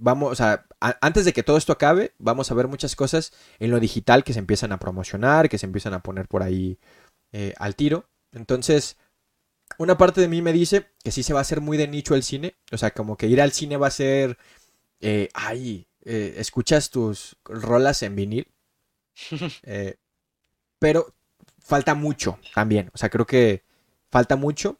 vamos, 0.00 0.32
o 0.32 0.34
sea, 0.34 0.66
antes 1.00 1.24
de 1.24 1.32
que 1.32 1.42
todo 1.42 1.56
esto 1.56 1.72
acabe, 1.72 2.12
vamos 2.18 2.50
a 2.50 2.54
ver 2.54 2.68
muchas 2.68 2.96
cosas 2.96 3.32
en 3.58 3.70
lo 3.70 3.80
digital 3.80 4.24
que 4.24 4.32
se 4.32 4.38
empiezan 4.38 4.72
a 4.72 4.78
promocionar, 4.78 5.48
que 5.48 5.58
se 5.58 5.66
empiezan 5.66 5.94
a 5.94 6.02
poner 6.02 6.28
por 6.28 6.42
ahí 6.42 6.78
eh, 7.32 7.54
al 7.58 7.74
tiro. 7.76 8.08
Entonces, 8.32 8.96
una 9.78 9.98
parte 9.98 10.20
de 10.20 10.28
mí 10.28 10.42
me 10.42 10.52
dice 10.52 10.86
que 11.02 11.10
sí 11.10 11.22
se 11.22 11.32
va 11.32 11.40
a 11.40 11.42
hacer 11.42 11.60
muy 11.60 11.76
de 11.76 11.88
nicho 11.88 12.14
el 12.14 12.22
cine. 12.22 12.56
O 12.72 12.78
sea, 12.78 12.90
como 12.92 13.16
que 13.16 13.26
ir 13.26 13.40
al 13.40 13.52
cine 13.52 13.76
va 13.76 13.88
a 13.88 13.90
ser. 13.90 14.38
Eh, 15.00 15.28
ay, 15.34 15.88
eh, 16.04 16.34
escuchas 16.38 16.90
tus 16.90 17.36
rolas 17.44 18.02
en 18.02 18.16
vinil. 18.16 18.48
pero 20.78 21.14
falta 21.58 21.94
mucho 21.94 22.38
también. 22.54 22.90
O 22.94 22.98
sea, 22.98 23.08
creo 23.08 23.26
que 23.26 23.64
falta 24.10 24.36
mucho 24.36 24.78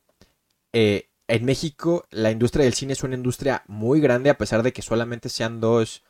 en 1.29 1.45
México 1.45 2.07
la 2.11 2.31
industria 2.31 2.65
del 2.65 2.75
cine 2.75 2.93
es 2.93 3.03
una 3.03 3.17
industria 3.17 3.63
muy 3.67 4.01
grande 4.01 4.31
a 4.31 4.39
pesar 4.39 4.63
de 4.63 4.73
que 4.73 4.83
solamente 4.83 5.29
sean 5.29 5.61
dos 5.61 6.05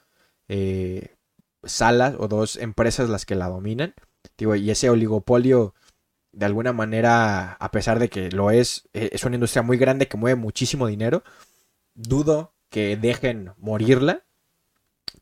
eh, 0.48 1.16
salas 1.64 2.14
o 2.18 2.28
dos 2.28 2.56
empresas 2.56 3.08
las 3.08 3.26
que 3.26 3.34
la 3.34 3.48
dominan. 3.48 3.94
y 4.38 4.70
ese 4.70 4.90
oligopolio, 4.90 5.74
de 6.32 6.46
alguna 6.46 6.72
manera, 6.72 7.52
a 7.54 7.70
pesar 7.70 7.98
de 7.98 8.08
que 8.08 8.30
lo 8.30 8.50
es, 8.50 8.88
e, 8.92 9.10
es 9.12 9.24
una 9.24 9.36
industria 9.36 9.62
muy 9.62 9.78
grande 9.78 10.08
que 10.08 10.16
mueve 10.16 10.36
muchísimo 10.36 10.86
dinero. 10.86 11.24
Dudo 11.94 12.52
que 12.70 12.96
dejen 12.96 13.52
morirla. 13.58 14.24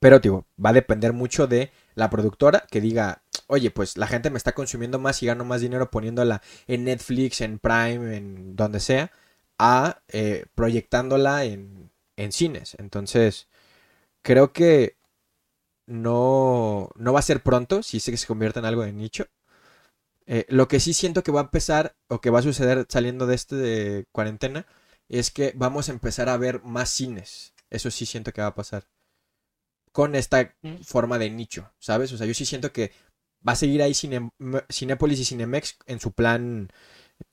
Pero, 0.00 0.18
digo, 0.20 0.46
va 0.62 0.70
a 0.70 0.72
depender 0.74 1.12
mucho 1.12 1.46
de 1.46 1.70
la 1.94 2.10
productora 2.10 2.66
que 2.70 2.80
diga, 2.80 3.22
oye, 3.46 3.70
pues 3.70 3.96
la 3.96 4.06
gente 4.06 4.30
me 4.30 4.38
está 4.38 4.52
consumiendo 4.52 4.98
más 4.98 5.22
y 5.22 5.26
gano 5.26 5.44
más 5.44 5.60
dinero 5.60 5.90
poniéndola 5.90 6.42
en 6.66 6.84
Netflix, 6.84 7.40
en 7.40 7.58
Prime, 7.58 8.16
en 8.16 8.56
donde 8.56 8.80
sea 8.80 9.12
a 9.58 10.02
eh, 10.08 10.46
proyectándola 10.54 11.44
en, 11.44 11.92
en 12.16 12.32
cines. 12.32 12.76
Entonces, 12.78 13.48
creo 14.22 14.52
que 14.52 14.96
no, 15.86 16.90
no 16.96 17.12
va 17.12 17.18
a 17.18 17.22
ser 17.22 17.42
pronto, 17.42 17.82
si 17.82 18.00
sé 18.00 18.10
que 18.10 18.16
se 18.16 18.26
convierta 18.26 18.60
en 18.60 18.66
algo 18.66 18.82
de 18.82 18.92
nicho. 18.92 19.26
Eh, 20.26 20.46
lo 20.48 20.68
que 20.68 20.80
sí 20.80 20.94
siento 20.94 21.22
que 21.22 21.32
va 21.32 21.40
a 21.40 21.44
empezar 21.44 21.96
o 22.08 22.20
que 22.20 22.30
va 22.30 22.38
a 22.38 22.42
suceder 22.42 22.86
saliendo 22.88 23.26
de 23.26 23.34
este 23.34 23.56
de 23.56 24.06
cuarentena 24.10 24.66
es 25.08 25.30
que 25.30 25.52
vamos 25.54 25.88
a 25.88 25.92
empezar 25.92 26.28
a 26.28 26.36
ver 26.38 26.62
más 26.62 26.90
cines. 26.90 27.54
Eso 27.70 27.90
sí 27.90 28.06
siento 28.06 28.32
que 28.32 28.40
va 28.40 28.48
a 28.48 28.54
pasar. 28.54 28.88
Con 29.92 30.14
esta 30.14 30.54
mm. 30.62 30.76
forma 30.82 31.18
de 31.18 31.30
nicho, 31.30 31.72
¿sabes? 31.78 32.12
O 32.12 32.16
sea, 32.16 32.26
yo 32.26 32.34
sí 32.34 32.46
siento 32.46 32.72
que 32.72 32.92
va 33.46 33.52
a 33.52 33.56
seguir 33.56 33.82
ahí 33.82 33.94
Cine, 33.94 34.30
Cinepolis 34.70 35.20
y 35.20 35.24
Cinemex 35.24 35.78
en 35.86 36.00
su 36.00 36.12
plan 36.12 36.70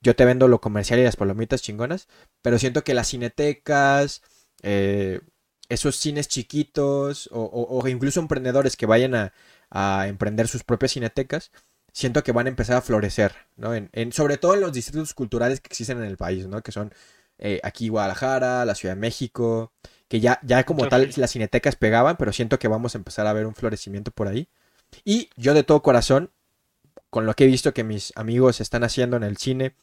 yo 0.02 0.16
te 0.16 0.26
vendo 0.26 0.48
lo 0.48 0.62
comercial 0.62 1.00
y 1.00 1.04
las 1.04 1.16
palomitas 1.16 1.62
chingonas, 1.62 2.08
pero 2.42 2.58
siento 2.60 2.84
que 2.84 2.94
las 2.94 3.10
cinetecas, 3.10 4.22
eh, 4.64 5.22
esos 5.70 5.96
cines 5.96 6.28
chiquitos 6.28 7.30
o, 7.32 7.88
incluso 7.88 8.20
emprendedores 8.20 8.76
que 8.76 8.86
vayan 8.86 9.16
a, 9.16 10.08
emprender 10.08 10.48
sus 10.48 10.64
propias 10.64 10.94
cinetecas, 10.94 11.52
siento 11.94 12.24
que 12.24 12.32
van 12.34 12.48
a 12.48 12.50
empezar 12.50 12.78
a 12.78 12.82
florecer, 12.82 13.34
¿no? 13.56 13.74
En, 13.74 14.12
sobre 14.12 14.38
todo 14.38 14.56
en 14.56 14.62
los 14.62 14.74
distritos 14.74 15.14
culturales 15.14 15.62
que 15.62 15.68
existen 15.68 16.00
en 16.00 16.06
el 16.06 16.18
país, 16.18 16.48
¿no? 16.48 16.62
Que 16.62 16.72
son 16.72 16.94
eh, 17.38 17.60
aquí 17.64 17.90
Guadalajara, 17.90 18.66
la 18.66 18.76
Ciudad 18.76 18.96
de 18.96 19.02
México, 19.02 19.72
que 20.10 20.20
ya, 20.20 20.40
ya 20.44 20.66
como 20.66 20.90
tal 20.90 21.10
las 21.16 21.32
cinetecas 21.32 21.78
pegaban, 21.78 22.18
pero 22.18 22.34
siento 22.34 22.60
que 22.60 22.68
vamos 22.68 22.96
a 22.96 22.98
empezar 22.98 23.28
a 23.28 23.34
ver 23.34 23.46
un 23.46 23.56
florecimiento 23.56 24.12
por 24.12 24.28
ahí. 24.28 24.50
Y 25.06 25.30
yo 25.38 25.54
de 25.54 25.64
todo 25.64 25.82
corazón 25.82 26.32
con 27.12 27.26
lo 27.26 27.36
que 27.36 27.44
he 27.44 27.48
visto 27.48 27.74
que 27.74 27.84
mis 27.84 28.14
amigos 28.16 28.62
están 28.62 28.84
haciendo 28.84 29.18
en 29.18 29.24
el 29.24 29.38
cine 29.38 29.76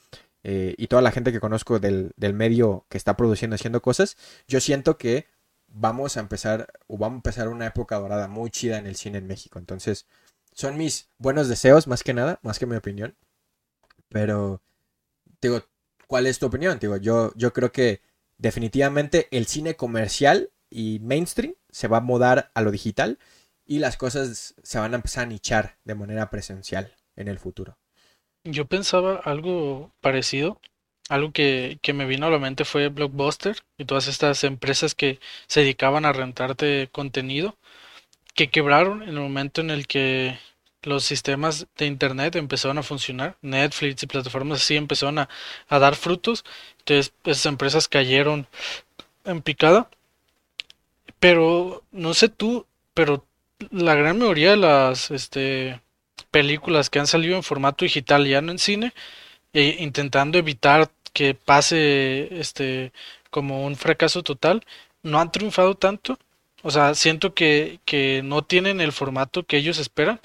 eh, 0.42 0.74
y 0.78 0.86
toda 0.88 1.02
la 1.02 1.12
gente 1.12 1.30
que 1.30 1.40
conozco 1.40 1.78
del, 1.78 2.14
medio 2.34 2.86
que 2.88 2.96
está 2.96 3.16
produciendo, 3.16 3.54
haciendo 3.54 3.82
cosas, 3.82 4.16
yo 4.48 4.60
siento 4.60 4.96
que 4.96 5.26
vamos 5.68 6.16
a 6.16 6.20
empezar, 6.20 6.72
o 6.86 6.96
vamos 6.96 7.16
a 7.16 7.18
empezar 7.18 7.48
una 7.48 7.66
época 7.66 7.98
dorada 7.98 8.28
muy 8.28 8.50
chida 8.50 8.78
en 8.78 8.86
el 8.86 8.96
cine 8.96 9.18
en 9.18 9.26
México. 9.26 9.58
Entonces, 9.58 10.06
son 10.54 10.78
mis 10.78 11.10
buenos 11.18 11.48
deseos, 11.48 11.86
más 11.86 12.02
que 12.02 12.14
nada, 12.14 12.40
más 12.42 12.58
que 12.58 12.64
mi 12.64 12.76
opinión. 12.76 13.14
Pero, 14.08 14.62
digo, 15.42 15.62
¿cuál 16.06 16.26
es 16.26 16.38
tu 16.38 16.46
opinión? 16.46 16.78
Digo, 16.78 16.96
yo, 16.96 17.32
yo 17.36 17.52
creo 17.52 17.72
que 17.72 18.00
definitivamente 18.38 19.28
el 19.32 19.46
cine 19.46 19.76
comercial 19.76 20.50
y 20.70 20.98
mainstream 21.00 21.54
se 21.68 21.88
va 21.88 21.98
a 21.98 22.00
mudar 22.00 22.50
a 22.54 22.62
lo 22.62 22.70
digital 22.70 23.18
y 23.66 23.80
las 23.80 23.98
cosas 23.98 24.54
se 24.62 24.78
van 24.78 24.94
a 24.94 24.96
empezar 24.96 25.24
a 25.24 25.26
nichar 25.26 25.76
de 25.84 25.94
manera 25.94 26.30
presencial 26.30 26.94
en 27.18 27.28
el 27.28 27.38
futuro. 27.38 27.76
Yo 28.44 28.64
pensaba 28.64 29.16
algo 29.16 29.92
parecido. 30.00 30.60
Algo 31.10 31.32
que, 31.32 31.78
que 31.80 31.94
me 31.94 32.04
vino 32.04 32.26
a 32.26 32.30
la 32.30 32.38
mente 32.38 32.66
fue 32.66 32.88
Blockbuster 32.88 33.56
y 33.78 33.86
todas 33.86 34.08
estas 34.08 34.44
empresas 34.44 34.94
que 34.94 35.20
se 35.46 35.60
dedicaban 35.60 36.04
a 36.04 36.12
rentarte 36.12 36.90
contenido 36.92 37.56
que 38.34 38.50
quebraron 38.50 39.02
en 39.02 39.08
el 39.08 39.20
momento 39.20 39.60
en 39.60 39.70
el 39.70 39.88
que 39.88 40.38
los 40.82 41.04
sistemas 41.04 41.66
de 41.76 41.86
internet 41.86 42.36
empezaron 42.36 42.78
a 42.78 42.84
funcionar, 42.84 43.36
Netflix 43.42 44.02
y 44.02 44.06
plataformas 44.06 44.60
así 44.62 44.76
empezaron 44.76 45.18
a, 45.18 45.28
a 45.68 45.78
dar 45.80 45.96
frutos, 45.96 46.44
entonces 46.78 47.12
esas 47.24 47.46
empresas 47.46 47.88
cayeron 47.88 48.46
en 49.24 49.42
picada. 49.42 49.90
Pero 51.18 51.82
no 51.90 52.14
sé 52.14 52.28
tú, 52.28 52.66
pero 52.94 53.24
la 53.70 53.94
gran 53.96 54.18
mayoría 54.18 54.50
de 54.52 54.56
las 54.58 55.10
este, 55.10 55.80
películas 56.38 56.88
que 56.88 57.00
han 57.00 57.08
salido 57.08 57.34
en 57.36 57.42
formato 57.42 57.84
digital 57.84 58.24
ya 58.26 58.40
no 58.40 58.52
en 58.52 58.60
cine, 58.60 58.92
e 59.52 59.76
intentando 59.80 60.38
evitar 60.38 60.90
que 61.12 61.34
pase 61.34 62.28
este 62.40 62.92
como 63.30 63.66
un 63.66 63.74
fracaso 63.76 64.22
total, 64.22 64.64
no 65.02 65.18
han 65.20 65.32
triunfado 65.32 65.74
tanto. 65.74 66.18
O 66.62 66.70
sea, 66.70 66.94
siento 66.94 67.34
que, 67.34 67.80
que 67.84 68.22
no 68.24 68.42
tienen 68.42 68.80
el 68.80 68.92
formato 68.92 69.44
que 69.44 69.56
ellos 69.58 69.78
esperan. 69.78 70.20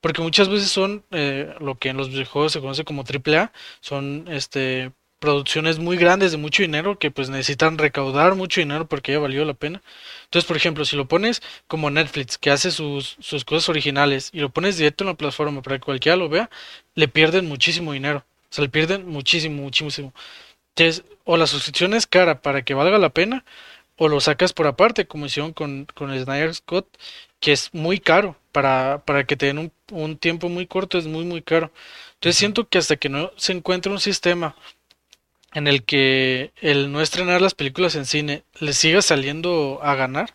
Porque 0.00 0.22
muchas 0.22 0.48
veces 0.50 0.68
son 0.70 1.02
eh, 1.12 1.54
lo 1.60 1.78
que 1.78 1.88
en 1.90 1.96
los 1.96 2.10
videojuegos 2.10 2.52
se 2.52 2.60
conoce 2.60 2.84
como 2.84 3.04
AAA, 3.04 3.52
son 3.80 4.26
este 4.28 4.92
producciones 5.24 5.78
muy 5.78 5.96
grandes 5.96 6.32
de 6.32 6.36
mucho 6.36 6.62
dinero 6.62 6.98
que 6.98 7.10
pues 7.10 7.30
necesitan 7.30 7.78
recaudar 7.78 8.34
mucho 8.34 8.60
dinero 8.60 8.86
porque 8.86 9.12
ya 9.12 9.18
valió 9.18 9.42
la 9.46 9.54
pena. 9.54 9.82
Entonces, 10.24 10.46
por 10.46 10.54
ejemplo, 10.54 10.84
si 10.84 10.96
lo 10.96 11.08
pones 11.08 11.40
como 11.66 11.88
Netflix, 11.88 12.36
que 12.36 12.50
hace 12.50 12.70
sus, 12.70 13.16
sus 13.20 13.42
cosas 13.46 13.70
originales, 13.70 14.28
y 14.34 14.40
lo 14.40 14.50
pones 14.50 14.76
directo 14.76 15.02
en 15.02 15.08
la 15.08 15.14
plataforma 15.14 15.62
para 15.62 15.78
que 15.78 15.84
cualquiera 15.84 16.16
lo 16.16 16.28
vea, 16.28 16.50
le 16.94 17.08
pierden 17.08 17.46
muchísimo 17.46 17.94
dinero. 17.94 18.18
O 18.18 18.54
sea, 18.54 18.64
le 18.64 18.68
pierden 18.68 19.08
muchísimo, 19.08 19.62
muchísimo. 19.62 20.12
Entonces, 20.76 21.04
o 21.24 21.38
la 21.38 21.46
suscripción 21.46 21.94
es 21.94 22.06
cara 22.06 22.42
para 22.42 22.62
que 22.62 22.74
valga 22.74 22.98
la 22.98 23.08
pena, 23.08 23.46
o 23.96 24.08
lo 24.08 24.20
sacas 24.20 24.52
por 24.52 24.66
aparte, 24.66 25.06
como 25.06 25.24
hicieron 25.24 25.54
con, 25.54 25.86
con 25.94 26.10
Snyder 26.10 26.54
Scott, 26.54 26.86
que 27.40 27.52
es 27.52 27.72
muy 27.72 27.98
caro. 27.98 28.36
Para, 28.52 29.02
para 29.06 29.24
que 29.24 29.36
te 29.36 29.46
den 29.46 29.58
un, 29.58 29.72
un 29.90 30.16
tiempo 30.18 30.48
muy 30.50 30.66
corto 30.66 30.98
es 30.98 31.06
muy, 31.06 31.24
muy 31.24 31.40
caro. 31.42 31.72
Entonces 32.14 32.38
siento 32.38 32.68
que 32.68 32.78
hasta 32.78 32.96
que 32.96 33.08
no 33.08 33.32
se 33.36 33.52
encuentre 33.52 33.90
un 33.92 34.00
sistema 34.00 34.54
en 35.54 35.68
el 35.68 35.84
que 35.84 36.52
el 36.60 36.92
no 36.92 37.00
estrenar 37.00 37.40
las 37.40 37.54
películas 37.54 37.94
en 37.94 38.06
cine 38.06 38.42
le 38.58 38.72
siga 38.72 39.02
saliendo 39.02 39.80
a 39.82 39.94
ganar, 39.94 40.34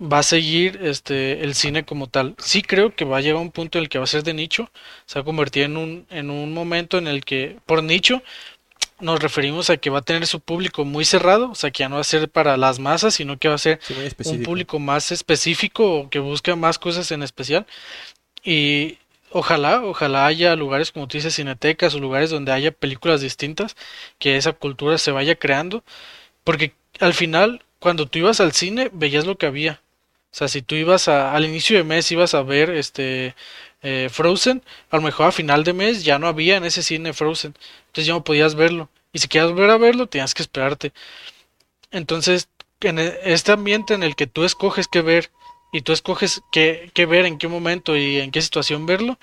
va 0.00 0.18
a 0.18 0.22
seguir 0.22 0.80
este 0.82 1.44
el 1.44 1.54
cine 1.54 1.84
como 1.84 2.08
tal. 2.08 2.34
Sí 2.38 2.62
creo 2.62 2.94
que 2.94 3.04
va 3.04 3.18
a 3.18 3.20
llegar 3.20 3.38
a 3.38 3.42
un 3.42 3.52
punto 3.52 3.78
en 3.78 3.84
el 3.84 3.88
que 3.88 3.98
va 3.98 4.04
a 4.04 4.08
ser 4.08 4.24
de 4.24 4.34
nicho, 4.34 4.70
se 5.06 5.18
va 5.18 5.22
a 5.22 5.24
convertir 5.24 5.64
en 5.64 5.76
un, 5.76 6.06
en 6.10 6.30
un 6.30 6.52
momento 6.52 6.98
en 6.98 7.06
el 7.06 7.24
que 7.24 7.56
por 7.64 7.82
nicho 7.82 8.22
nos 9.00 9.20
referimos 9.20 9.70
a 9.70 9.76
que 9.76 9.90
va 9.90 9.98
a 9.98 10.02
tener 10.02 10.26
su 10.26 10.40
público 10.40 10.84
muy 10.84 11.04
cerrado, 11.04 11.50
o 11.50 11.54
sea, 11.54 11.70
que 11.70 11.80
ya 11.80 11.88
no 11.88 11.96
va 11.96 12.00
a 12.00 12.04
ser 12.04 12.28
para 12.28 12.56
las 12.56 12.78
masas, 12.78 13.14
sino 13.14 13.38
que 13.38 13.48
va 13.48 13.54
a 13.54 13.58
ser 13.58 13.80
un 14.24 14.42
público 14.42 14.78
más 14.78 15.12
específico 15.12 16.00
o 16.00 16.10
que 16.10 16.20
busca 16.20 16.56
más 16.56 16.78
cosas 16.78 17.10
en 17.10 17.22
especial. 17.22 17.66
Y 18.44 18.98
ojalá, 19.34 19.82
ojalá 19.84 20.26
haya 20.26 20.54
lugares 20.54 20.92
como 20.92 21.08
tú 21.08 21.18
dices, 21.18 21.34
cinetecas 21.34 21.94
o 21.94 21.98
lugares 21.98 22.30
donde 22.30 22.52
haya 22.52 22.70
películas 22.70 23.20
distintas, 23.20 23.76
que 24.18 24.36
esa 24.36 24.52
cultura 24.52 24.96
se 24.96 25.10
vaya 25.10 25.34
creando, 25.34 25.82
porque 26.44 26.72
al 27.00 27.14
final, 27.14 27.64
cuando 27.80 28.06
tú 28.06 28.20
ibas 28.20 28.40
al 28.40 28.52
cine, 28.52 28.90
veías 28.92 29.26
lo 29.26 29.36
que 29.36 29.46
había. 29.46 29.80
O 30.32 30.36
sea, 30.36 30.48
si 30.48 30.62
tú 30.62 30.76
ibas 30.76 31.08
a, 31.08 31.34
al 31.34 31.44
inicio 31.44 31.76
de 31.76 31.84
mes, 31.84 32.10
ibas 32.12 32.34
a 32.34 32.42
ver 32.42 32.70
este 32.70 33.34
eh, 33.82 34.08
Frozen, 34.10 34.62
a 34.90 34.96
lo 34.96 35.02
mejor 35.02 35.26
a 35.26 35.32
final 35.32 35.64
de 35.64 35.72
mes 35.72 36.04
ya 36.04 36.18
no 36.18 36.28
había 36.28 36.56
en 36.56 36.64
ese 36.64 36.82
cine 36.82 37.12
Frozen, 37.12 37.54
entonces 37.88 38.06
ya 38.06 38.14
no 38.14 38.24
podías 38.24 38.54
verlo. 38.54 38.88
Y 39.12 39.18
si 39.18 39.28
querías 39.28 39.50
volver 39.50 39.70
a 39.70 39.78
verlo, 39.78 40.06
tenías 40.06 40.34
que 40.34 40.42
esperarte. 40.42 40.92
Entonces, 41.90 42.48
en 42.80 42.98
e, 43.00 43.18
este 43.24 43.52
ambiente 43.52 43.94
en 43.94 44.02
el 44.04 44.16
que 44.16 44.26
tú 44.26 44.44
escoges 44.44 44.88
qué 44.88 45.02
ver 45.02 45.30
y 45.74 45.82
tú 45.82 45.92
escoges 45.92 46.42
qué, 46.52 46.90
qué 46.94 47.04
ver, 47.04 47.26
en 47.26 47.36
qué 47.36 47.48
momento 47.48 47.96
y 47.96 48.20
en 48.20 48.30
qué 48.30 48.40
situación 48.40 48.86
verlo, 48.86 49.18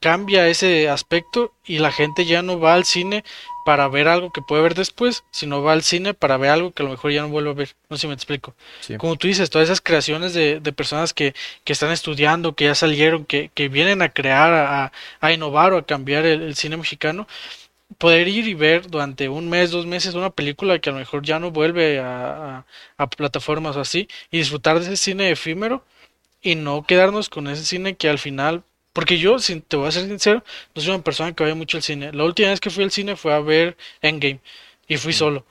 cambia 0.00 0.48
ese 0.48 0.88
aspecto 0.88 1.52
y 1.64 1.78
la 1.78 1.92
gente 1.92 2.24
ya 2.24 2.42
no 2.42 2.58
va 2.58 2.74
al 2.74 2.84
cine 2.84 3.24
para 3.64 3.86
ver 3.86 4.08
algo 4.08 4.32
que 4.32 4.42
puede 4.42 4.62
ver 4.62 4.74
después, 4.74 5.22
sino 5.30 5.62
va 5.62 5.72
al 5.72 5.82
cine 5.82 6.14
para 6.14 6.36
ver 6.36 6.50
algo 6.50 6.72
que 6.72 6.82
a 6.82 6.86
lo 6.86 6.90
mejor 6.90 7.12
ya 7.12 7.22
no 7.22 7.28
vuelve 7.28 7.50
a 7.50 7.54
ver. 7.54 7.76
No 7.88 7.96
sé 7.96 8.02
si 8.02 8.08
me 8.08 8.14
explico. 8.14 8.54
Como 8.96 9.16
tú 9.16 9.28
dices, 9.28 9.50
todas 9.50 9.68
esas 9.68 9.80
creaciones 9.80 10.34
de, 10.34 10.58
de 10.58 10.72
personas 10.72 11.14
que, 11.14 11.32
que, 11.62 11.74
están 11.74 11.92
estudiando, 11.92 12.54
que 12.54 12.64
ya 12.64 12.74
salieron, 12.74 13.24
que, 13.24 13.50
que 13.54 13.68
vienen 13.68 14.02
a 14.02 14.08
crear, 14.08 14.52
a, 14.52 14.92
a, 15.20 15.32
innovar 15.32 15.74
o 15.74 15.78
a 15.78 15.86
cambiar 15.86 16.26
el, 16.26 16.56
cine 16.56 16.76
mexicano, 16.76 17.28
poder 17.96 18.28
ir 18.28 18.46
y 18.46 18.54
ver 18.54 18.88
durante 18.88 19.28
un 19.28 19.48
mes, 19.48 19.70
dos 19.70 19.86
meses 19.86 20.14
una 20.14 20.30
película 20.30 20.78
que 20.78 20.90
a 20.90 20.92
lo 20.92 20.98
mejor 20.98 21.22
ya 21.24 21.38
no 21.38 21.50
vuelve 21.50 21.98
a, 22.00 22.58
a, 22.58 22.66
a 22.98 23.10
plataformas 23.10 23.76
o 23.76 23.80
así, 23.80 24.08
y 24.30 24.38
disfrutar 24.38 24.78
de 24.78 24.86
ese 24.86 24.96
cine 24.96 25.30
efímero 25.30 25.84
y 26.42 26.54
no 26.56 26.84
quedarnos 26.84 27.28
con 27.28 27.48
ese 27.48 27.64
cine 27.64 27.96
que 27.96 28.08
al 28.08 28.18
final 28.18 28.62
porque 28.92 29.18
yo, 29.18 29.38
si 29.38 29.60
te 29.60 29.76
voy 29.76 29.88
a 29.88 29.92
ser 29.92 30.06
sincero, 30.08 30.42
no 30.74 30.82
soy 30.82 30.94
una 30.94 31.04
persona 31.04 31.32
que 31.32 31.44
vaya 31.44 31.54
mucho 31.54 31.76
al 31.76 31.84
cine. 31.84 32.12
La 32.12 32.24
última 32.24 32.48
vez 32.48 32.58
que 32.60 32.70
fui 32.70 32.82
al 32.82 32.90
cine 32.90 33.14
fue 33.14 33.32
a 33.32 33.38
ver 33.40 33.76
Endgame 34.02 34.40
y 34.88 34.96
fui 34.96 35.12
solo. 35.12 35.44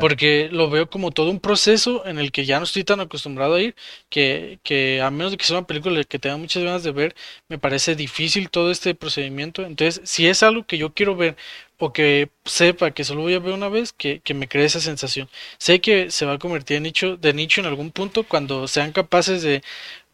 Porque 0.00 0.48
lo 0.52 0.70
veo 0.70 0.88
como 0.88 1.10
todo 1.10 1.30
un 1.30 1.40
proceso 1.40 2.06
en 2.06 2.18
el 2.18 2.30
que 2.30 2.44
ya 2.44 2.58
no 2.58 2.64
estoy 2.64 2.84
tan 2.84 3.00
acostumbrado 3.00 3.54
a 3.54 3.60
ir, 3.60 3.74
que, 4.08 4.60
que 4.62 5.00
a 5.02 5.10
menos 5.10 5.32
de 5.32 5.38
que 5.38 5.44
sea 5.44 5.58
una 5.58 5.66
película 5.66 6.04
que 6.04 6.18
tenga 6.20 6.36
muchas 6.36 6.62
ganas 6.62 6.84
de 6.84 6.92
ver, 6.92 7.16
me 7.48 7.58
parece 7.58 7.96
difícil 7.96 8.48
todo 8.48 8.70
este 8.70 8.94
procedimiento. 8.94 9.64
Entonces, 9.64 10.00
si 10.08 10.28
es 10.28 10.42
algo 10.44 10.64
que 10.64 10.78
yo 10.78 10.92
quiero 10.94 11.16
ver 11.16 11.36
o 11.78 11.92
que 11.92 12.30
sepa 12.44 12.92
que 12.92 13.02
solo 13.02 13.22
voy 13.22 13.34
a 13.34 13.40
ver 13.40 13.54
una 13.54 13.68
vez, 13.68 13.92
que, 13.92 14.20
que 14.20 14.34
me 14.34 14.46
cree 14.46 14.66
esa 14.66 14.80
sensación. 14.80 15.28
Sé 15.58 15.80
que 15.80 16.12
se 16.12 16.26
va 16.26 16.34
a 16.34 16.38
convertir 16.38 16.76
en 16.76 16.84
nicho, 16.84 17.16
de 17.16 17.34
nicho 17.34 17.60
en 17.60 17.66
algún 17.66 17.90
punto 17.90 18.22
cuando 18.22 18.68
sean 18.68 18.92
capaces 18.92 19.42
de 19.42 19.62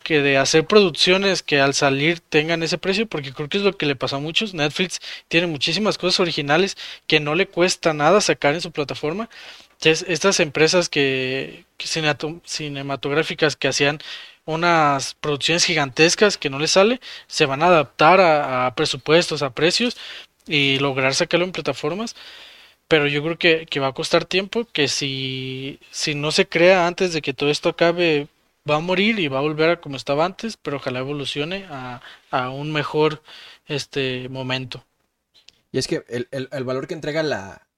que 0.08 0.22
de 0.22 0.38
hacer 0.38 0.66
producciones 0.66 1.42
que 1.42 1.60
al 1.60 1.74
salir 1.74 2.20
tengan 2.20 2.62
ese 2.62 2.78
precio, 2.78 3.06
porque 3.06 3.34
creo 3.34 3.50
que 3.50 3.58
es 3.58 3.62
lo 3.62 3.76
que 3.76 3.84
le 3.84 3.94
pasó 3.94 4.16
a 4.16 4.20
muchos. 4.20 4.54
Netflix 4.54 5.00
tiene 5.28 5.46
muchísimas 5.46 5.98
cosas 5.98 6.20
originales 6.20 6.78
que 7.06 7.20
no 7.20 7.34
le 7.34 7.46
cuesta 7.46 7.92
nada 7.92 8.22
sacar 8.22 8.54
en 8.54 8.62
su 8.62 8.72
plataforma. 8.72 9.28
estas 9.82 10.40
empresas 10.40 10.88
que, 10.88 11.66
cinematográficas 12.44 13.56
que 13.56 13.68
hacían 13.68 13.98
unas 14.46 15.14
producciones 15.14 15.64
gigantescas 15.64 16.38
que 16.38 16.48
no 16.50 16.58
les 16.58 16.70
sale, 16.72 17.00
se 17.26 17.44
van 17.46 17.62
a 17.62 17.66
adaptar 17.66 18.20
a, 18.20 18.74
presupuestos, 18.74 19.42
a 19.42 19.50
precios 19.50 19.96
y 20.46 20.78
lograr 20.78 21.14
sacarlo 21.14 21.44
en 21.44 21.52
plataformas. 21.52 22.16
Pero 22.88 23.06
yo 23.08 23.22
creo 23.22 23.38
que, 23.38 23.66
que 23.66 23.80
va 23.80 23.88
a 23.88 23.92
costar 23.94 24.24
tiempo, 24.24 24.64
que 24.72 24.88
si, 24.88 25.80
si 25.90 26.14
no 26.14 26.32
se 26.32 26.48
crea 26.48 26.86
antes 26.86 27.12
de 27.12 27.22
que 27.22 27.34
todo 27.34 27.50
esto 27.50 27.68
acabe 27.70 28.28
va 28.68 28.76
a 28.76 28.80
morir 28.80 29.18
y 29.18 29.28
va 29.28 29.38
a 29.38 29.42
volver 29.42 29.70
a 29.70 29.80
como 29.80 29.96
estaba 29.96 30.24
antes, 30.24 30.56
pero 30.56 30.76
ojalá 30.76 31.00
evolucione 31.00 31.66
a, 31.70 32.00
a 32.30 32.50
un 32.50 32.72
mejor 32.72 33.22
este 33.66 34.28
momento. 34.28 34.84
Y 35.70 35.78
es 35.78 35.86
que 35.86 36.04
el, 36.08 36.28
el, 36.30 36.48
el, 36.50 36.64
valor 36.64 36.86
que 36.86 36.94
entrega 36.94 37.22
la, 37.22 37.68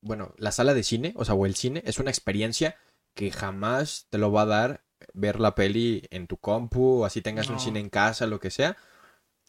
bueno, 0.00 0.34
la 0.36 0.52
sala 0.52 0.74
de 0.74 0.82
cine, 0.82 1.12
o 1.16 1.24
sea, 1.24 1.34
o 1.34 1.46
el 1.46 1.54
cine, 1.54 1.82
es 1.86 1.98
una 1.98 2.10
experiencia 2.10 2.76
que 3.14 3.30
jamás 3.30 4.06
te 4.10 4.18
lo 4.18 4.32
va 4.32 4.42
a 4.42 4.46
dar 4.46 4.84
ver 5.12 5.40
la 5.40 5.54
peli 5.54 6.06
en 6.10 6.26
tu 6.26 6.36
compu, 6.36 7.00
o 7.00 7.04
así 7.04 7.22
tengas 7.22 7.48
no. 7.48 7.54
un 7.54 7.60
cine 7.60 7.80
en 7.80 7.90
casa, 7.90 8.26
lo 8.26 8.40
que 8.40 8.50
sea. 8.50 8.76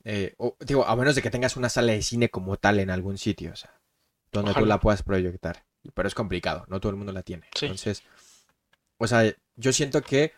Eh, 0.04 0.34
o, 0.38 0.56
digo, 0.60 0.86
a 0.86 0.96
menos 0.96 1.16
de 1.16 1.22
que 1.22 1.30
tengas 1.30 1.58
una 1.58 1.70
sala 1.70 1.94
de 1.94 2.02
cine 2.02 2.30
como 2.30 2.58
tal 2.58 2.80
en 2.80 2.90
algún 2.90 3.18
sitio, 3.18 3.52
o 3.52 3.56
sea, 3.56 3.80
donde 4.32 4.52
Ojalá. 4.52 4.64
tú 4.64 4.68
la 4.68 4.80
puedas 4.80 5.04
proyectar. 5.04 5.66
Pero 5.94 6.08
es 6.08 6.16
complicado, 6.16 6.66
no 6.68 6.80
todo 6.80 6.92
el 6.92 6.96
mundo 6.96 7.12
la 7.12 7.24
tiene. 7.24 7.48
Sí. 7.56 7.66
Entonces, 7.66 8.04
o 8.98 9.08
sea, 9.08 9.34
yo 9.56 9.74
siento 9.74 10.02
que 10.02 10.34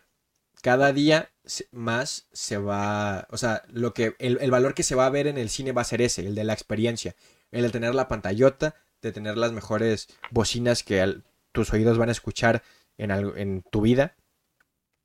cada 0.64 0.94
día 0.94 1.30
más 1.72 2.26
se 2.32 2.56
va, 2.56 3.28
o 3.30 3.36
sea, 3.36 3.64
lo 3.68 3.92
que 3.92 4.16
el, 4.18 4.38
el, 4.40 4.50
valor 4.50 4.72
que 4.72 4.82
se 4.82 4.94
va 4.94 5.04
a 5.04 5.10
ver 5.10 5.26
en 5.26 5.36
el 5.36 5.50
cine 5.50 5.72
va 5.72 5.82
a 5.82 5.84
ser 5.84 6.00
ese, 6.00 6.26
el 6.26 6.34
de 6.34 6.42
la 6.42 6.54
experiencia, 6.54 7.14
el 7.50 7.64
de 7.64 7.68
tener 7.68 7.94
la 7.94 8.08
pantallota, 8.08 8.74
de 9.02 9.12
tener 9.12 9.36
las 9.36 9.52
mejores 9.52 10.08
bocinas 10.30 10.82
que 10.82 11.20
tus 11.52 11.70
oídos 11.70 11.98
van 11.98 12.08
a 12.08 12.12
escuchar 12.12 12.62
en, 12.96 13.10
en 13.10 13.62
tu 13.70 13.82
vida. 13.82 14.16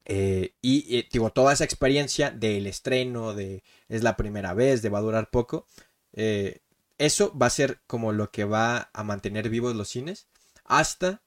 Eh, 0.06 0.54
y, 0.62 0.98
y, 0.98 1.10
digo, 1.12 1.32
toda 1.32 1.52
esa 1.52 1.66
experiencia 1.66 2.32
del 2.32 2.66
estreno, 2.66 3.34
de 3.34 3.62
es 3.90 4.02
la 4.02 4.16
primera 4.16 4.54
vez, 4.54 4.82
de 4.82 4.88
va 4.88 5.00
a 5.00 5.02
durar 5.02 5.30
poco, 5.30 5.68
eh, 6.14 6.62
eso 6.98 7.38
va 7.38 7.48
a 7.48 7.50
ser 7.50 7.82
como 7.86 8.14
lo 8.14 8.32
que 8.32 8.46
va 8.46 8.92
a 8.94 9.04
mantener 9.04 9.50
vivos 9.50 9.76
los 9.76 9.90
cines 9.90 10.30
hasta 10.64 11.22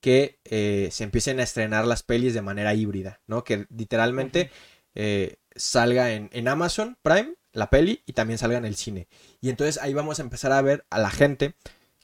que 0.00 0.38
eh, 0.44 0.88
se 0.92 1.04
empiecen 1.04 1.40
a 1.40 1.42
estrenar 1.42 1.86
las 1.86 2.02
pelis 2.02 2.34
de 2.34 2.42
manera 2.42 2.74
híbrida, 2.74 3.20
¿no? 3.26 3.44
Que 3.44 3.66
literalmente 3.74 4.50
eh, 4.94 5.36
salga 5.54 6.12
en, 6.12 6.30
en, 6.32 6.48
Amazon 6.48 6.96
Prime 7.02 7.34
la 7.52 7.70
peli 7.70 8.02
y 8.06 8.12
también 8.12 8.38
salga 8.38 8.58
en 8.58 8.64
el 8.64 8.76
cine. 8.76 9.08
Y 9.40 9.48
entonces 9.48 9.82
ahí 9.82 9.94
vamos 9.94 10.18
a 10.18 10.22
empezar 10.22 10.52
a 10.52 10.62
ver 10.62 10.84
a 10.90 10.98
la 10.98 11.10
gente 11.10 11.54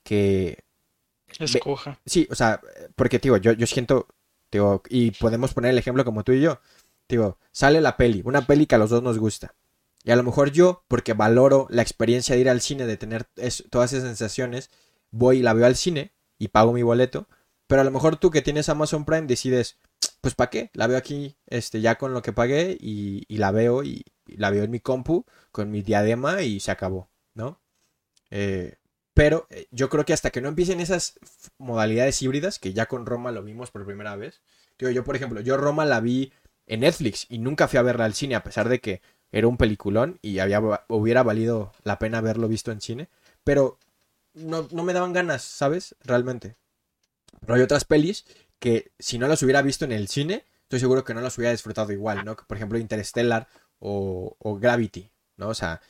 que... 0.02 0.64
Escoja. 1.38 1.98
Sí, 2.04 2.26
o 2.30 2.34
sea, 2.34 2.60
porque, 2.94 3.18
digo, 3.18 3.38
yo, 3.38 3.52
yo 3.52 3.66
siento, 3.66 4.06
digo, 4.50 4.82
y 4.88 5.12
podemos 5.12 5.54
poner 5.54 5.70
el 5.70 5.78
ejemplo 5.78 6.04
como 6.04 6.24
tú 6.24 6.32
y 6.32 6.40
yo. 6.40 6.60
Digo, 7.08 7.38
sale 7.52 7.80
la 7.80 7.96
peli, 7.96 8.22
una 8.24 8.46
peli 8.46 8.66
que 8.66 8.74
a 8.74 8.78
los 8.78 8.90
dos 8.90 9.02
nos 9.02 9.18
gusta. 9.18 9.54
Y 10.04 10.10
a 10.10 10.16
lo 10.16 10.22
mejor 10.22 10.50
yo, 10.50 10.84
porque 10.88 11.12
valoro 11.12 11.66
la 11.70 11.82
experiencia 11.82 12.34
de 12.34 12.40
ir 12.40 12.50
al 12.50 12.60
cine, 12.60 12.86
de 12.86 12.96
tener 12.96 13.24
todas 13.70 13.92
esas 13.92 14.04
sensaciones, 14.04 14.70
voy 15.10 15.38
y 15.38 15.42
la 15.42 15.52
veo 15.52 15.66
al 15.66 15.76
cine 15.76 16.12
y 16.38 16.48
pago 16.48 16.72
mi 16.72 16.82
boleto. 16.82 17.28
Pero 17.72 17.80
a 17.80 17.84
lo 17.86 17.90
mejor 17.90 18.18
tú 18.18 18.30
que 18.30 18.42
tienes 18.42 18.68
Amazon 18.68 19.06
Prime 19.06 19.26
decides, 19.26 19.78
pues 20.20 20.34
¿para 20.34 20.50
qué? 20.50 20.70
La 20.74 20.88
veo 20.88 20.98
aquí 20.98 21.38
este, 21.46 21.80
ya 21.80 21.94
con 21.94 22.12
lo 22.12 22.20
que 22.20 22.34
pagué 22.34 22.76
y, 22.78 23.24
la 23.30 23.50
veo 23.50 23.82
y, 23.82 24.04
la 24.26 24.50
veo 24.50 24.64
en 24.64 24.70
mi 24.70 24.78
compu 24.78 25.24
con 25.52 25.70
mi 25.70 25.80
diadema 25.80 26.42
y 26.42 26.60
se 26.60 26.70
acabó, 26.70 27.08
¿no? 27.32 27.62
Eh, 28.28 28.76
pero 29.14 29.46
eh, 29.48 29.68
yo 29.70 29.88
creo 29.88 30.04
que 30.04 30.12
hasta 30.12 30.28
que 30.28 30.42
no 30.42 30.50
empiecen 30.50 30.80
esas 30.80 31.18
modalidades 31.56 32.20
híbridas, 32.20 32.58
que 32.58 32.74
ya 32.74 32.84
con 32.84 33.06
Roma 33.06 33.32
lo 33.32 33.42
vimos 33.42 33.70
por 33.70 33.86
primera 33.86 34.16
vez. 34.16 34.42
Yo 34.76 35.02
por 35.02 35.16
ejemplo, 35.16 35.40
yo 35.40 35.56
Roma 35.56 35.86
la 35.86 36.00
vi 36.00 36.30
en 36.66 36.80
Netflix 36.80 37.24
y 37.30 37.38
nunca 37.38 37.68
fui 37.68 37.78
a 37.78 37.82
verla 37.82 38.04
al 38.04 38.12
cine 38.12 38.34
a 38.34 38.42
pesar 38.44 38.68
de 38.68 38.80
que 38.80 39.00
era 39.30 39.48
un 39.48 39.56
peliculón 39.56 40.18
y 40.20 40.40
había, 40.40 40.60
hubiera 40.88 41.22
valido 41.22 41.72
la 41.84 41.98
pena 41.98 42.18
haberlo 42.18 42.48
visto 42.48 42.70
en 42.70 42.82
cine. 42.82 43.08
Pero 43.44 43.78
no 44.34 44.68
me 44.84 44.92
daban 44.92 45.14
ganas, 45.14 45.40
¿sabes? 45.40 45.96
Realmente. 46.04 46.56
Pero 47.42 47.54
hay 47.54 47.62
otras 47.62 47.84
pelis 47.84 48.24
que 48.58 48.92
si 48.98 49.18
no 49.18 49.26
las 49.28 49.42
hubiera 49.42 49.62
visto 49.62 49.84
en 49.84 49.92
el 49.92 50.08
cine, 50.08 50.44
estoy 50.62 50.80
seguro 50.80 51.04
que 51.04 51.14
no 51.14 51.20
las 51.20 51.36
hubiera 51.36 51.50
disfrutado 51.52 51.92
igual, 51.92 52.24
¿no? 52.24 52.36
Por 52.36 52.56
ejemplo, 52.56 52.78
Interstellar 52.78 53.48
o, 53.78 54.36
Gravity, 54.60 55.10
¿no? 55.36 55.48
O 55.48 55.54
sea, 55.54 55.80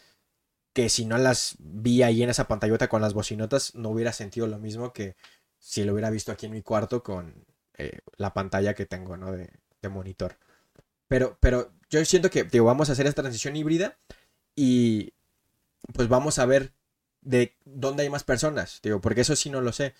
que 0.73 0.89
si 0.89 1.05
no 1.05 1.19
las 1.19 1.57
vi 1.59 2.03
ahí 2.03 2.23
en 2.23 2.31
esa 2.31 2.49
pantallota 2.49 2.89
con 2.89 3.03
las 3.03 3.13
bocinotas, 3.13 3.75
no 3.75 3.91
hubiera 3.91 4.13
sentido 4.13 4.47
lo 4.47 4.59
mismo 4.59 4.93
que 4.93 5.17
si 5.59 5.85
lo 5.85 5.93
hubiera 5.93 6.11
visto 6.11 6.33
aquí 6.33 6.47
en 6.47 6.53
mi 6.53 6.63
cuarto 6.63 7.03
con 7.03 7.45
eh, 7.77 8.01
la 8.17 8.33
pantalla 8.33 8.75
que 8.75 8.87
tengo, 8.87 9.17
¿no? 9.17 9.33
De, 9.33 9.51
de, 9.83 9.89
monitor. 9.91 10.39
Pero, 11.09 11.37
pero 11.41 11.73
yo 11.91 12.03
siento 12.07 12.31
que, 12.31 12.45
digo, 12.45 12.65
vamos 12.65 12.89
a 12.89 12.93
hacer 12.93 13.07
esta 13.07 13.23
transición 13.23 13.55
híbrida 13.55 13.99
y 14.57 15.13
pues 15.93 16.09
vamos 16.09 16.39
a 16.39 16.47
ver 16.47 16.73
de 17.21 17.57
dónde 17.65 18.03
hay 18.03 18.11
más 18.11 18.25
personas, 18.25 18.81
digo, 18.83 19.01
porque 19.01 19.21
eso 19.21 19.37
sí 19.37 19.51
no 19.51 19.61
lo 19.61 19.73
sé. 19.73 19.95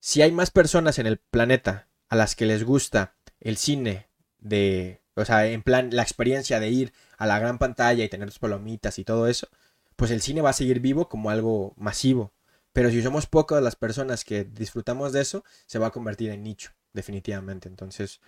Si 0.00 0.22
hay 0.22 0.32
más 0.32 0.50
personas 0.50 0.98
en 0.98 1.06
el 1.06 1.18
planeta 1.18 1.88
a 2.08 2.16
las 2.16 2.36
que 2.36 2.46
les 2.46 2.64
gusta 2.64 3.14
el 3.40 3.56
cine 3.56 4.08
de, 4.38 5.00
o 5.14 5.24
sea, 5.24 5.46
en 5.46 5.62
plan 5.62 5.90
la 5.92 6.02
experiencia 6.02 6.60
de 6.60 6.70
ir 6.70 6.92
a 7.18 7.26
la 7.26 7.38
gran 7.38 7.58
pantalla 7.58 8.04
y 8.04 8.08
tener 8.08 8.28
tus 8.28 8.38
palomitas 8.38 8.98
y 8.98 9.04
todo 9.04 9.26
eso, 9.26 9.48
pues 9.96 10.10
el 10.10 10.20
cine 10.20 10.42
va 10.42 10.50
a 10.50 10.54
seguir 10.54 10.80
vivo 10.80 11.08
como 11.08 11.30
algo 11.30 11.74
masivo. 11.76 12.32
Pero 12.72 12.90
si 12.90 13.02
somos 13.02 13.26
pocas 13.26 13.62
las 13.62 13.74
personas 13.74 14.24
que 14.24 14.44
disfrutamos 14.44 15.12
de 15.12 15.22
eso, 15.22 15.44
se 15.64 15.78
va 15.78 15.86
a 15.86 15.92
convertir 15.92 16.30
en 16.30 16.42
nicho, 16.42 16.72
definitivamente. 16.92 17.68
Entonces, 17.68 18.20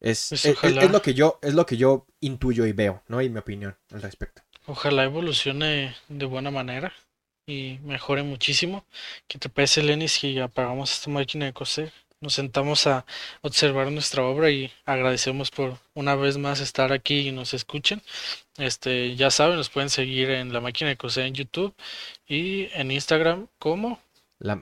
es, 0.00 0.28
pues 0.30 0.46
es, 0.46 0.90
lo 0.90 1.02
que 1.02 1.12
yo, 1.12 1.38
es 1.42 1.54
lo 1.54 1.66
que 1.66 1.76
yo 1.76 2.06
intuyo 2.20 2.64
y 2.64 2.72
veo, 2.72 3.02
¿no? 3.08 3.20
Y 3.20 3.28
mi 3.28 3.38
opinión 3.38 3.76
al 3.92 4.00
respecto. 4.00 4.42
Ojalá 4.66 5.04
evolucione 5.04 5.94
de 6.08 6.24
buena 6.24 6.50
manera 6.50 6.92
y 7.46 7.78
mejore 7.84 8.22
muchísimo. 8.22 8.84
¿Qué 9.28 9.38
te 9.38 9.48
parece, 9.48 9.82
Lenny, 9.82 10.08
si 10.08 10.38
apagamos 10.38 10.92
esta 10.92 11.10
máquina 11.10 11.46
de 11.46 11.52
coser? 11.52 11.92
Nos 12.20 12.34
sentamos 12.34 12.86
a 12.86 13.04
observar 13.42 13.92
nuestra 13.92 14.24
obra 14.24 14.50
y 14.50 14.72
agradecemos 14.84 15.50
por 15.50 15.78
una 15.94 16.16
vez 16.16 16.38
más 16.38 16.60
estar 16.60 16.92
aquí 16.92 17.28
y 17.28 17.32
nos 17.32 17.54
escuchen. 17.54 18.02
Este, 18.56 19.14
ya 19.16 19.30
saben, 19.30 19.56
nos 19.56 19.68
pueden 19.68 19.90
seguir 19.90 20.30
en 20.30 20.52
la 20.52 20.60
máquina 20.60 20.90
de 20.90 20.96
coser 20.96 21.26
en 21.26 21.34
YouTube 21.34 21.74
y 22.26 22.68
en 22.72 22.90
Instagram 22.90 23.48
como 23.58 24.00
la 24.38 24.60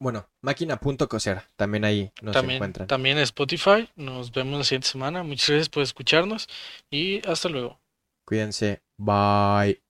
bueno, 0.00 0.28
máquina.coser, 0.40 1.42
también 1.56 1.84
ahí 1.84 2.10
nos 2.20 2.34
encuentran. 2.36 2.88
También 2.88 3.18
Spotify. 3.18 3.88
Nos 3.94 4.32
vemos 4.32 4.58
la 4.58 4.64
siguiente 4.64 4.88
semana. 4.88 5.22
Muchas 5.22 5.50
gracias 5.50 5.68
por 5.68 5.82
escucharnos 5.82 6.48
y 6.90 7.26
hasta 7.28 7.48
luego. 7.48 7.78
Cuídense. 8.24 8.80
Bye. 8.96 9.80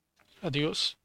Adiós. 0.43 0.99